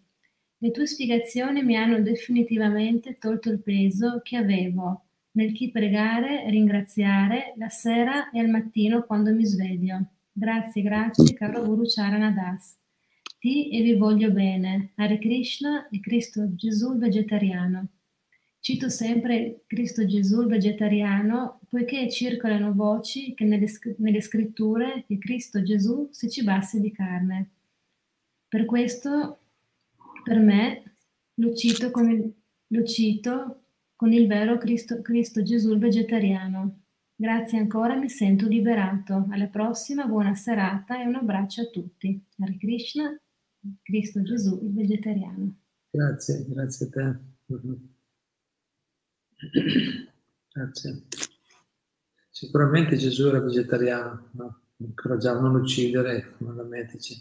Le 0.57 0.72
tue 0.72 0.88
spiegazioni 0.88 1.62
mi 1.62 1.76
hanno 1.76 1.99
definitivamente 1.99 3.18
tolto 3.18 3.49
il 3.49 3.62
peso 3.62 4.22
che 4.24 4.38
avevo 4.38 5.07
nel 5.32 5.51
chi 5.51 5.72
pregare 5.72 6.49
ringraziare 6.49 7.53
la 7.57 7.68
sera 7.68 8.30
e 8.30 8.39
al 8.39 8.47
mattino 8.47 9.03
quando 9.03 9.34
mi 9.34 9.45
sveglio. 9.45 10.05
Grazie, 10.32 10.82
grazie, 10.82 11.34
caro 11.34 11.66
Guru 11.66 11.84
Charanadas. 11.86 12.78
Ti 13.39 13.72
e 13.72 13.82
vi 13.82 13.95
voglio 13.95 14.32
bene. 14.32 14.93
Hare 14.95 15.20
Krishna 15.20 15.89
e 15.89 15.99
Cristo 15.99 16.55
Gesù 16.55 16.97
vegetariano. 16.97 17.89
Cito 18.62 18.89
sempre 18.89 19.64
Cristo 19.66 20.05
Gesù 20.05 20.41
il 20.41 20.47
vegetariano 20.47 21.62
poiché 21.68 22.07
circolano 22.12 22.74
voci 22.74 23.34
che 23.34 23.43
nelle, 23.43 23.66
nelle 23.97 24.22
scritture 24.22 25.03
che 25.07 25.18
Cristo 25.18 25.64
Gesù 25.64 26.07
si 26.12 26.30
cibasse 26.30 26.80
di 26.80 26.91
carne. 26.91 27.49
Per 28.47 28.66
questo, 28.66 29.39
per 30.24 30.38
me, 30.38 30.95
lo 31.36 31.55
cito 31.55 31.89
con 31.89 32.12
il, 32.12 32.32
lo 32.68 32.84
cito 32.84 33.64
con 33.95 34.14
il 34.14 34.28
vero 34.28 34.59
Cristo, 34.59 35.01
Cristo 35.01 35.41
Gesù 35.41 35.72
il 35.72 35.80
vegetariano. 35.80 36.82
Grazie 37.16 37.57
ancora, 37.57 37.95
mi 37.95 38.09
sento 38.09 38.47
liberato. 38.47 39.26
Alla 39.32 39.47
prossima, 39.47 40.05
buona 40.05 40.36
serata 40.36 41.01
e 41.01 41.07
un 41.07 41.16
abbraccio 41.16 41.62
a 41.62 41.70
tutti. 41.70 42.24
Hare 42.38 42.57
Krishna, 42.57 43.20
Cristo 43.82 44.22
Gesù 44.22 44.59
il 44.62 44.74
vegetariano. 44.74 45.55
Grazie, 45.89 46.45
grazie 46.47 46.86
a 46.86 46.89
te. 46.89 47.89
Grazie. 50.54 51.04
Sicuramente 52.30 52.96
Gesù 52.98 53.28
era 53.28 53.39
vegetariano, 53.39 54.30
no? 54.32 54.62
incoraggiava 54.78 55.39
a 55.39 55.42
non 55.42 55.56
uccidere, 55.56 56.36
non 56.39 56.56
la 56.56 56.64
mettici. 56.64 57.16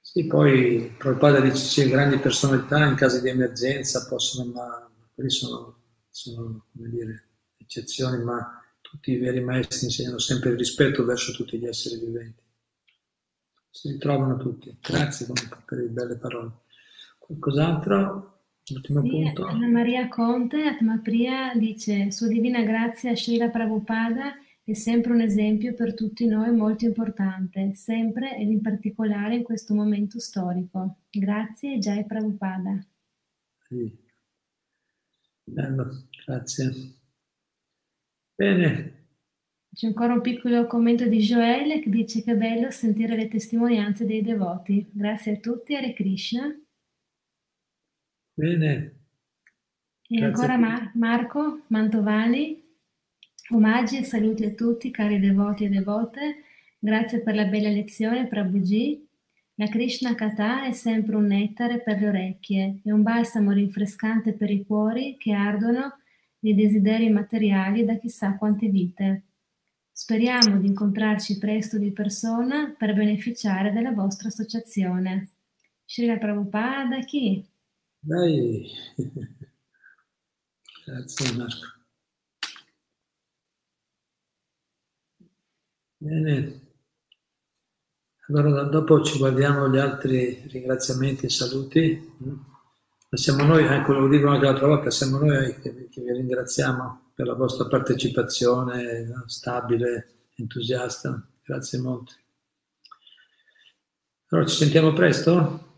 Sì, 0.00 0.26
poi 0.26 0.94
Prabhupada 0.96 1.40
dice 1.40 1.82
che 1.82 1.90
grandi 1.90 2.18
personalità 2.18 2.86
in 2.86 2.94
caso 2.94 3.20
di 3.20 3.28
emergenza 3.28 4.06
possono, 4.06 4.52
ma 4.52 4.90
quelli 5.12 5.30
sono, 5.30 5.82
sono 6.08 6.66
dire, 6.70 7.30
eccezioni, 7.56 8.22
ma 8.22 8.62
tutti 8.80 9.10
i 9.12 9.18
veri 9.18 9.40
maestri 9.40 9.86
insegnano 9.86 10.18
sempre 10.18 10.50
il 10.50 10.56
rispetto 10.56 11.04
verso 11.04 11.32
tutti 11.32 11.58
gli 11.58 11.66
esseri 11.66 11.98
viventi. 11.98 12.42
Si 13.70 13.90
ritrovano 13.90 14.36
tutti. 14.36 14.76
Grazie 14.80 15.26
per 15.64 15.78
le 15.78 15.88
belle 15.88 16.16
parole. 16.16 16.52
Qualcos'altro? 17.18 18.33
Ultimo 18.72 19.02
sì, 19.02 19.08
punto. 19.10 19.44
Anna 19.44 19.68
Maria 19.68 20.08
Conte, 20.08 20.62
Atmapriya, 20.62 21.54
dice 21.54 22.10
Sua 22.10 22.28
Divina 22.28 22.62
Grazia 22.62 23.14
Srila 23.14 23.50
Prabhupada 23.50 24.34
è 24.66 24.72
sempre 24.72 25.12
un 25.12 25.20
esempio 25.20 25.74
per 25.74 25.92
tutti 25.92 26.24
noi 26.24 26.50
molto 26.50 26.86
importante, 26.86 27.74
sempre 27.74 28.38
ed 28.38 28.50
in 28.50 28.62
particolare 28.62 29.34
in 29.34 29.42
questo 29.42 29.74
momento 29.74 30.18
storico. 30.18 31.00
Grazie 31.10 31.76
Jai 31.76 32.06
Prabhupada. 32.06 32.82
Sì. 33.68 33.94
Bello, 35.44 36.06
grazie. 36.24 36.72
Bene. 38.34 39.02
C'è 39.74 39.88
ancora 39.88 40.14
un 40.14 40.22
piccolo 40.22 40.66
commento 40.66 41.06
di 41.06 41.18
Joel 41.18 41.82
che 41.82 41.90
dice 41.90 42.22
che 42.22 42.32
è 42.32 42.36
bello 42.36 42.70
sentire 42.70 43.16
le 43.16 43.28
testimonianze 43.28 44.06
dei 44.06 44.22
devoti. 44.22 44.88
Grazie 44.90 45.32
a 45.34 45.36
tutti, 45.36 45.74
Hare 45.74 45.92
Krishna. 45.92 46.46
Bene. 48.34 48.92
E 50.06 50.16
Grazie 50.16 50.26
ancora 50.26 50.56
Mar- 50.56 50.90
Marco 50.94 51.62
Mantovani, 51.68 52.62
omaggi 53.50 53.98
e 53.98 54.04
saluti 54.04 54.44
a 54.44 54.50
tutti 54.50 54.90
cari 54.90 55.20
devoti 55.20 55.64
e 55.64 55.68
devote, 55.68 56.44
grazie 56.78 57.20
per 57.20 57.36
la 57.36 57.44
bella 57.44 57.68
lezione 57.68 58.26
Prabhuji. 58.26 59.08
La 59.54 59.68
Krishna 59.68 60.16
Katha 60.16 60.64
è 60.64 60.72
sempre 60.72 61.14
un 61.14 61.26
nettare 61.26 61.80
per 61.80 62.00
le 62.00 62.08
orecchie 62.08 62.80
e 62.84 62.92
un 62.92 63.02
balsamo 63.02 63.52
rinfrescante 63.52 64.32
per 64.32 64.50
i 64.50 64.64
cuori 64.66 65.16
che 65.16 65.32
ardono 65.32 65.98
di 66.36 66.56
desideri 66.56 67.08
materiali 67.10 67.84
da 67.84 67.96
chissà 67.96 68.36
quante 68.36 68.68
vite. 68.68 69.22
Speriamo 69.92 70.58
di 70.58 70.66
incontrarci 70.66 71.38
presto 71.38 71.78
di 71.78 71.92
persona 71.92 72.74
per 72.76 72.94
beneficiare 72.94 73.72
della 73.72 73.92
vostra 73.92 74.26
associazione. 74.26 75.28
Srila 75.84 76.18
Prabhupada 76.18 76.98
chi? 76.98 77.52
Dai. 78.06 78.70
Grazie 80.84 81.32
Marco. 81.36 81.72
Bene. 85.96 86.60
Allora 88.28 88.64
dopo 88.64 89.02
ci 89.02 89.16
guardiamo 89.16 89.70
gli 89.70 89.78
altri 89.78 90.46
ringraziamenti 90.48 91.24
e 91.24 91.30
saluti. 91.30 92.12
Ma 92.18 93.16
siamo 93.16 93.44
noi, 93.44 93.64
ecco 93.64 93.92
lo 93.94 94.08
dico 94.08 94.28
anche 94.28 94.44
l'altra 94.44 94.66
volta, 94.66 94.90
siamo 94.90 95.18
noi 95.18 95.58
che, 95.60 95.88
che 95.88 96.02
vi 96.02 96.12
ringraziamo 96.12 97.12
per 97.14 97.26
la 97.26 97.34
vostra 97.34 97.66
partecipazione 97.68 99.24
stabile, 99.26 100.26
entusiasta. 100.34 101.26
Grazie 101.42 101.78
molto. 101.78 102.12
Allora 104.28 104.46
ci 104.46 104.56
sentiamo 104.56 104.92
presto? 104.92 105.73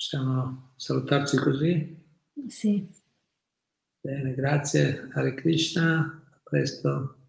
Possiamo 0.00 0.72
salutarci 0.76 1.36
così? 1.36 2.04
Sì. 2.48 2.88
Bene, 4.00 4.32
grazie. 4.32 5.10
Hare 5.12 5.34
Krishna, 5.34 6.22
a 6.32 6.40
presto. 6.42 7.19